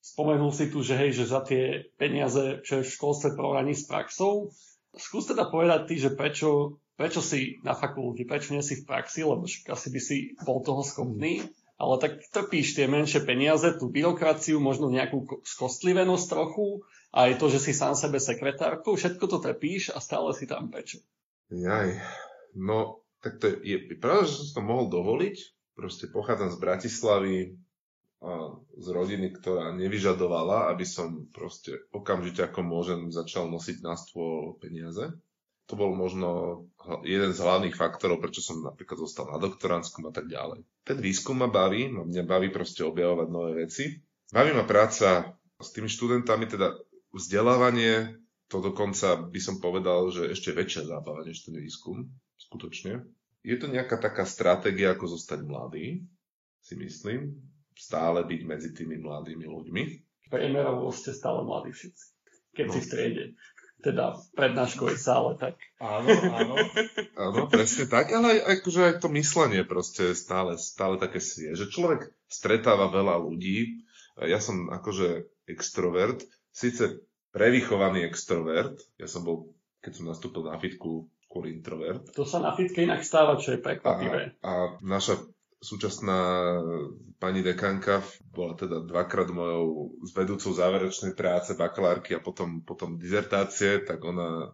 Spomenul 0.06 0.54
si 0.54 0.70
tu, 0.70 0.86
že 0.86 0.94
hej, 0.94 1.18
že 1.18 1.26
za 1.26 1.42
tie 1.42 1.90
peniaze, 1.98 2.62
čo 2.62 2.82
je 2.82 2.86
v 2.86 2.94
školstve 2.94 3.34
porovnaní 3.34 3.74
s 3.74 3.90
praxou, 3.90 4.54
skús 4.94 5.26
teda 5.26 5.50
povedať 5.50 5.90
ty, 5.90 5.96
že 5.98 6.14
prečo 6.14 6.78
prečo 6.96 7.20
si 7.20 7.60
na 7.62 7.76
fakulte, 7.76 8.24
prečo 8.24 8.56
nie 8.56 8.64
si 8.64 8.82
v 8.82 8.88
praxi, 8.88 9.24
lebo 9.24 9.46
asi 9.48 9.88
by 9.92 10.00
si 10.00 10.18
bol 10.44 10.64
toho 10.64 10.82
schopný, 10.82 11.44
ale 11.76 11.96
tak 12.00 12.24
trpíš 12.32 12.80
tie 12.80 12.88
menšie 12.88 13.28
peniaze, 13.28 13.68
tú 13.76 13.92
byrokraciu, 13.92 14.64
možno 14.64 14.88
nejakú 14.88 15.44
skostlivenosť 15.44 16.26
trochu, 16.32 16.88
aj 17.12 17.40
to, 17.40 17.46
že 17.52 17.60
si 17.60 17.72
sám 17.76 17.96
sebe 17.96 18.20
sekretárkou, 18.20 18.96
všetko 18.96 19.26
to 19.28 19.38
trpíš 19.44 19.92
a 19.92 20.00
stále 20.00 20.32
si 20.32 20.48
tam 20.48 20.72
prečo. 20.72 21.04
Jaj, 21.52 22.00
no 22.56 23.04
tak 23.20 23.44
to 23.44 23.52
je, 23.52 23.76
je 23.92 23.98
pravda, 24.00 24.28
že 24.28 24.40
som 24.40 24.48
to 24.60 24.62
mohol 24.64 24.88
dovoliť, 24.88 25.36
proste 25.76 26.08
pochádzam 26.08 26.52
z 26.56 26.58
Bratislavy, 26.60 27.38
a 28.26 28.58
z 28.80 28.88
rodiny, 28.90 29.38
ktorá 29.38 29.76
nevyžadovala, 29.78 30.74
aby 30.74 30.82
som 30.82 31.30
proste 31.30 31.86
okamžite 31.94 32.42
ako 32.48 32.66
môžem 32.66 33.14
začal 33.14 33.52
nosiť 33.54 33.86
na 33.86 33.94
stôl 33.94 34.58
peniaze 34.58 35.14
to 35.66 35.74
bol 35.74 35.98
možno 35.98 36.62
jeden 37.02 37.34
z 37.34 37.42
hlavných 37.42 37.74
faktorov, 37.74 38.22
prečo 38.22 38.42
som 38.46 38.62
napríklad 38.62 39.02
zostal 39.02 39.34
na 39.34 39.42
doktorantskom 39.42 40.06
a 40.10 40.14
tak 40.14 40.30
ďalej. 40.30 40.62
Ten 40.86 40.98
výskum 41.02 41.42
ma 41.42 41.50
baví, 41.50 41.90
mňa 41.90 42.24
baví 42.26 42.54
proste 42.54 42.86
objavovať 42.86 43.28
nové 43.34 43.66
veci. 43.66 43.98
Baví 44.30 44.54
ma 44.54 44.62
práca 44.62 45.34
s 45.58 45.70
tými 45.74 45.90
študentami, 45.90 46.46
teda 46.46 46.78
vzdelávanie, 47.10 48.22
to 48.46 48.62
dokonca 48.62 49.26
by 49.26 49.40
som 49.42 49.58
povedal, 49.58 50.14
že 50.14 50.30
ešte 50.30 50.54
väčšia 50.54 50.86
zábava 50.86 51.26
než 51.26 51.42
ten 51.42 51.58
výskum, 51.58 52.14
skutočne. 52.38 53.02
Je 53.42 53.58
to 53.58 53.66
nejaká 53.66 53.98
taká 53.98 54.26
stratégia, 54.26 54.94
ako 54.94 55.18
zostať 55.18 55.42
mladý, 55.42 56.06
si 56.62 56.74
myslím, 56.78 57.42
stále 57.74 58.22
byť 58.22 58.42
medzi 58.46 58.70
tými 58.74 59.02
mladými 59.02 59.46
ľuďmi. 59.50 59.84
Priemerovo 60.30 60.94
ste 60.94 61.14
stále 61.14 61.42
mladí 61.42 61.74
všetci, 61.74 62.06
keď 62.54 62.66
no. 62.70 62.74
si 62.74 62.80
v 62.82 62.90
triede 62.90 63.26
teda 63.86 64.18
v 64.18 64.24
prednáškovej 64.34 64.98
sále, 64.98 65.38
tak. 65.38 65.62
Áno, 65.78 66.10
áno. 66.10 66.56
áno, 67.30 67.40
presne 67.46 67.86
tak, 67.86 68.10
ale 68.10 68.42
aj, 68.42 68.66
akože 68.66 68.82
aj 68.82 68.96
to 69.06 69.08
myslenie 69.14 69.62
proste 69.62 70.18
stále, 70.18 70.58
stále 70.58 70.98
také 70.98 71.22
svieže. 71.22 71.70
Človek 71.70 72.10
stretáva 72.26 72.90
veľa 72.90 73.22
ľudí, 73.22 73.86
ja 74.18 74.42
som 74.42 74.74
akože 74.74 75.30
extrovert, 75.46 76.26
síce 76.50 77.06
prevychovaný 77.30 78.10
extrovert, 78.10 78.82
ja 78.98 79.06
som 79.06 79.22
bol, 79.22 79.54
keď 79.86 79.92
som 80.02 80.06
nastúpil 80.10 80.50
na 80.50 80.58
fitku, 80.58 81.06
skôr 81.36 81.52
introvert. 81.52 82.00
To 82.16 82.24
sa 82.24 82.40
na 82.40 82.56
fitke 82.56 82.88
inak 82.88 83.04
stáva, 83.04 83.36
čo 83.36 83.54
je 83.54 83.60
prekvapivé. 83.60 84.40
A, 84.40 84.48
a 84.48 84.52
naša 84.80 85.20
súčasná 85.66 86.62
pani 87.18 87.42
dekanka 87.42 88.06
bola 88.30 88.54
teda 88.54 88.86
dvakrát 88.86 89.34
mojou 89.34 89.98
zvedúcou 90.06 90.54
záverečnej 90.54 91.18
práce, 91.18 91.58
bakalárky 91.58 92.14
a 92.14 92.22
potom, 92.22 92.62
potom 92.62 93.02
dizertácie, 93.02 93.82
tak 93.82 93.98
ona 94.06 94.54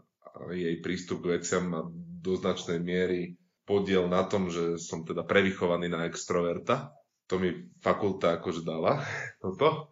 jej 0.55 0.79
prístup 0.79 1.27
k 1.27 1.35
veciam 1.35 1.67
má 1.67 1.83
do 2.23 2.39
značnej 2.39 2.79
miery 2.79 3.35
podiel 3.67 4.07
na 4.07 4.23
tom, 4.25 4.47
že 4.47 4.79
som 4.79 5.03
teda 5.03 5.27
prevychovaný 5.27 5.91
na 5.91 6.07
extroverta. 6.07 6.95
To 7.31 7.39
mi 7.39 7.71
fakulta 7.79 8.39
akože 8.39 8.63
dala 8.63 9.03
toto. 9.43 9.90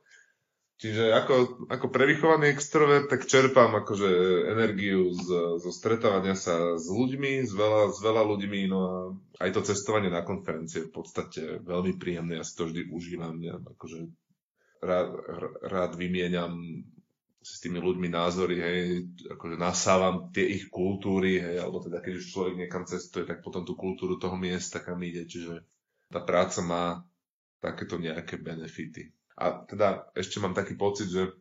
Čiže 0.79 1.11
ako, 1.11 1.67
ako 1.67 1.91
prevychovaný 1.91 2.55
extrovert, 2.55 3.11
tak 3.11 3.27
čerpám 3.27 3.83
akože 3.83 4.07
energiu 4.47 5.11
z, 5.11 5.59
zo 5.59 5.71
stretávania 5.75 6.39
sa 6.39 6.79
s 6.79 6.87
ľuďmi, 6.87 7.43
s 7.43 7.51
veľa, 7.51 7.91
s 7.91 7.99
veľa 7.99 8.23
ľuďmi, 8.23 8.59
no 8.71 8.79
a 8.79 8.91
aj 9.43 9.59
to 9.59 9.67
cestovanie 9.67 10.07
na 10.07 10.23
konferencie 10.23 10.87
v 10.87 10.95
podstate 10.95 11.59
veľmi 11.67 11.99
príjemné, 11.99 12.39
ja 12.39 12.47
si 12.47 12.55
to 12.55 12.71
vždy 12.71 12.87
užívam, 12.95 13.35
ja 13.43 13.59
akože 13.59 14.07
rád, 14.79 15.19
rád 15.67 15.91
vymieňam 15.99 16.55
s 17.43 17.59
tými 17.59 17.83
ľuďmi 17.83 18.07
názory, 18.07 18.55
hej, 18.63 18.79
akože 19.35 19.59
nasávam 19.59 20.31
tie 20.31 20.47
ich 20.47 20.71
kultúry, 20.71 21.43
hej, 21.43 21.59
alebo 21.59 21.83
teda 21.83 21.99
keď 21.99 22.23
už 22.23 22.31
človek 22.31 22.55
niekam 22.55 22.87
cestuje, 22.87 23.27
tak 23.27 23.43
potom 23.43 23.67
tú 23.67 23.75
kultúru 23.75 24.15
toho 24.15 24.39
miesta, 24.39 24.79
kam 24.79 25.03
ide, 25.03 25.27
čiže 25.27 25.59
tá 26.07 26.23
práca 26.23 26.63
má 26.63 27.03
takéto 27.59 27.99
nejaké 27.99 28.39
benefity. 28.39 29.18
A 29.39 29.63
teda 29.63 30.11
ešte 30.19 30.43
mám 30.43 30.51
taký 30.51 30.75
pocit, 30.75 31.07
že, 31.07 31.31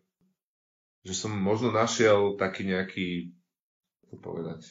že 1.03 1.14
som 1.18 1.34
možno 1.34 1.74
našiel 1.74 2.38
taký 2.38 2.62
nejaký, 2.70 3.34
ako 4.07 4.16
povedať, 4.22 4.70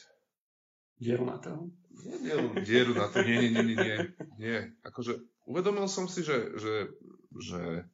Dieru 0.98 1.24
na 1.30 1.38
to? 1.38 1.70
Nie, 2.02 2.18
dieru, 2.18 2.46
dieru 2.58 2.92
na 2.94 3.06
to, 3.06 3.22
nie, 3.22 3.38
nie, 3.38 3.50
nie, 3.54 3.64
nie, 3.64 3.76
nie, 3.78 3.98
nie. 4.38 4.58
Akože 4.82 5.18
uvedomil 5.46 5.86
som 5.86 6.10
si, 6.10 6.26
že, 6.26 6.58
že, 6.58 6.74
že 7.38 7.86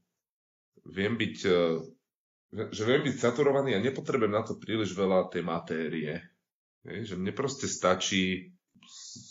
viem 0.89 1.13
byť, 1.17 1.37
e, 1.45 1.61
že 2.73 2.83
viem 2.85 3.05
byť 3.05 3.17
saturovaný 3.21 3.77
a 3.77 3.85
nepotrebujem 3.85 4.33
na 4.33 4.45
to 4.45 4.57
príliš 4.57 4.97
veľa 4.97 5.29
tej 5.29 5.45
matérie. 5.45 6.21
Že 6.85 7.21
mne 7.21 7.33
proste 7.37 7.69
stačí 7.69 8.53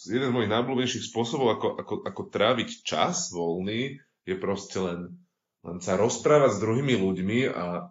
jeden 0.10 0.30
z 0.30 0.34
mojich 0.34 0.54
najblúbenejších 0.54 1.10
spôsobov, 1.10 1.58
ako, 1.58 1.68
ako, 1.78 1.96
ako 2.06 2.22
tráviť 2.30 2.70
čas 2.86 3.34
voľný, 3.34 3.98
je 4.26 4.36
proste 4.38 4.78
len 4.82 5.18
len 5.64 5.80
sa 5.80 5.96
rozprávať 5.96 6.60
s 6.60 6.62
druhými 6.62 6.96
ľuďmi 7.00 7.40
a, 7.50 7.88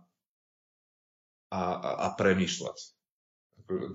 a, 1.52 1.62
a, 1.62 1.90
a 2.04 2.06
premýšľať. 2.16 2.78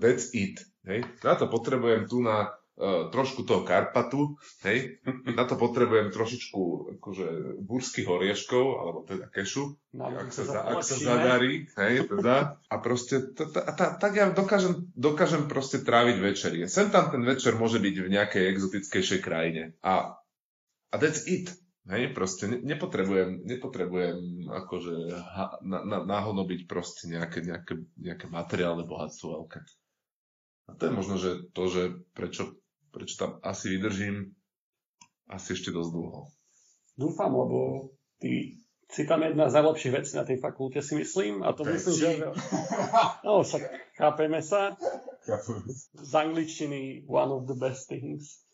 That's 0.02 0.34
it. 0.34 0.58
Hej? 0.82 1.06
Na 1.22 1.38
to 1.38 1.46
potrebujem 1.46 2.10
tu 2.10 2.18
na 2.18 2.50
uh, 2.50 3.06
trošku 3.14 3.46
toho 3.46 3.62
Karpatu, 3.62 4.34
hej? 4.66 4.98
na 5.38 5.46
to 5.46 5.54
potrebujem 5.54 6.10
trošičku 6.10 6.60
akože, 6.98 7.26
burských 7.62 8.08
orieškov, 8.10 8.64
alebo 8.82 8.98
teda 9.06 9.30
kešu, 9.30 9.78
no, 9.94 10.04
ak, 10.10 10.30
sa, 10.34 10.42
za, 10.42 10.60
ak 10.66 10.82
sa 10.82 10.96
zadarí, 10.98 11.70
hej, 11.78 12.10
teda. 12.10 12.58
A 12.66 12.74
proste, 12.82 13.30
t- 13.30 13.46
t- 13.46 13.62
t- 13.62 13.94
tak 14.02 14.12
ja 14.16 14.32
dokážem, 14.34 14.90
dokážem 14.98 15.46
proste 15.46 15.84
tráviť 15.86 16.16
večerie. 16.18 16.64
Sem 16.66 16.90
tam 16.90 17.14
ten 17.14 17.22
večer 17.22 17.54
môže 17.54 17.78
byť 17.78 17.94
v 17.94 18.08
nejakej 18.10 18.44
exotickejšej 18.56 19.20
krajine. 19.22 19.78
A, 19.86 20.18
a 20.90 20.94
that's 20.98 21.28
it. 21.30 21.54
Hej, 21.88 22.12
proste 22.12 22.44
nepotrebujem, 22.52 23.48
nepotrebujem 23.48 24.44
akože 24.44 24.94
na, 25.64 26.04
na, 26.04 26.18
proste 26.68 27.08
nejaké, 27.08 27.40
nejaké, 27.40 27.80
nejaké 27.96 28.26
materiálne 28.28 28.84
bohatstvo 28.84 29.40
veľké. 29.40 29.60
A 30.68 30.76
to 30.76 30.82
je 30.84 30.92
možno, 30.92 31.16
že 31.16 31.48
to, 31.56 31.64
že 31.72 31.82
prečo, 32.12 32.60
prečo 32.92 33.16
tam 33.16 33.30
asi 33.40 33.72
vydržím 33.72 34.36
asi 35.32 35.56
ešte 35.56 35.72
dosť 35.72 35.90
dlho. 35.96 36.28
Dúfam, 37.00 37.32
lebo 37.32 37.88
ty 38.20 38.60
si 38.88 39.04
tam 39.04 39.24
jedna 39.24 39.48
z 39.48 39.56
najlepších 39.60 39.92
vecí 39.92 40.12
na 40.16 40.24
tej 40.24 40.40
fakulte, 40.40 40.80
si 40.80 40.96
myslím. 40.96 41.44
A 41.44 41.52
to 41.52 41.64
myslím, 41.64 41.94
že... 41.96 42.08
No, 43.24 43.44
však 43.44 43.62
chápeme 43.96 44.40
sa. 44.44 44.76
Z 45.96 46.12
angličtiny 46.12 47.04
one 47.08 47.32
of 47.32 47.44
the 47.44 47.56
best 47.56 47.88
things. 47.88 48.47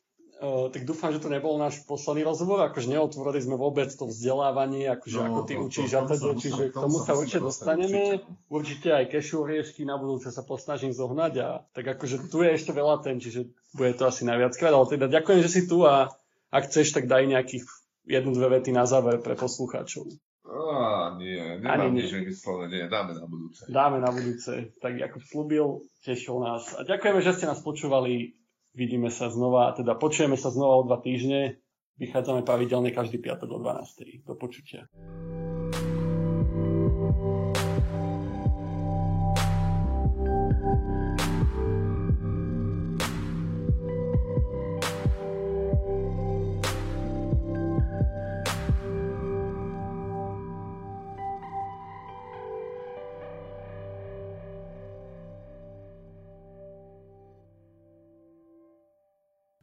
Uh, 0.44 0.68
tak 0.68 0.84
dúfam, 0.84 1.08
že 1.08 1.24
to 1.24 1.32
nebol 1.32 1.56
náš 1.56 1.80
posledný 1.88 2.28
rozhovor, 2.28 2.68
akože 2.68 2.92
neotvorili 2.92 3.40
sme 3.40 3.56
vôbec 3.56 3.88
to 3.88 4.04
vzdelávanie, 4.04 4.92
akože 4.92 5.16
no, 5.16 5.24
ako 5.24 5.40
ty 5.48 5.54
to, 5.56 5.60
učíš 5.64 5.88
to, 5.88 5.96
a 5.96 6.02
teda, 6.04 6.28
čiže 6.36 6.64
k 6.68 6.76
tomu 6.76 7.00
sa 7.00 7.16
určite 7.16 7.40
dostaneme. 7.40 8.20
Určite. 8.20 8.52
určite 8.52 8.88
aj 8.92 9.04
kešu 9.08 9.48
riešky 9.48 9.88
na 9.88 9.96
budúce 9.96 10.28
sa 10.28 10.44
posnažím 10.44 10.92
zohnať 10.92 11.32
a 11.40 11.48
tak 11.72 11.96
akože 11.96 12.28
tu 12.28 12.44
je 12.44 12.60
ešte 12.60 12.76
veľa 12.76 13.00
ten, 13.00 13.24
čiže 13.24 13.48
bude 13.72 13.96
to 13.96 14.04
asi 14.04 14.28
najviackrát, 14.28 14.68
ale 14.68 14.84
teda 14.84 15.08
ďakujem, 15.08 15.40
že 15.40 15.48
si 15.48 15.62
tu 15.64 15.88
a 15.88 16.12
ak 16.52 16.68
chceš, 16.68 16.92
tak 16.92 17.08
daj 17.08 17.24
nejakých 17.24 17.64
jednu, 18.04 18.36
dve 18.36 18.60
vety 18.60 18.76
na 18.76 18.84
záver 18.84 19.24
pre 19.24 19.40
poslucháčov. 19.40 20.12
Á, 20.44 21.16
nie, 21.16 21.40
nemám 21.64 21.88
nič 21.88 22.12
vymyslené, 22.12 22.68
nie, 22.68 22.84
dáme 22.92 23.16
na 23.16 23.24
budúce. 23.24 23.64
Dáme 23.64 23.96
na 23.96 24.12
budúce, 24.12 24.76
tak 24.76 25.00
ako 25.00 25.16
slúbil, 25.24 25.66
tešil 26.04 26.36
nás. 26.36 26.68
A 26.76 26.84
ďakujeme, 26.84 27.24
že 27.24 27.32
ste 27.32 27.48
nás 27.48 27.64
počúvali 27.64 28.43
Vidíme 28.74 29.06
sa 29.06 29.30
znova, 29.30 29.70
teda 29.78 29.94
počujeme 29.94 30.34
sa 30.34 30.50
znova 30.50 30.82
o 30.82 30.86
dva 30.86 30.98
týždne. 30.98 31.62
Vychádzame 31.94 32.42
pravidelne 32.42 32.90
každý 32.90 33.22
piatok 33.22 33.54
o 33.54 33.58
12. 33.62 34.26
Do 34.26 34.34
počutia. 34.34 34.90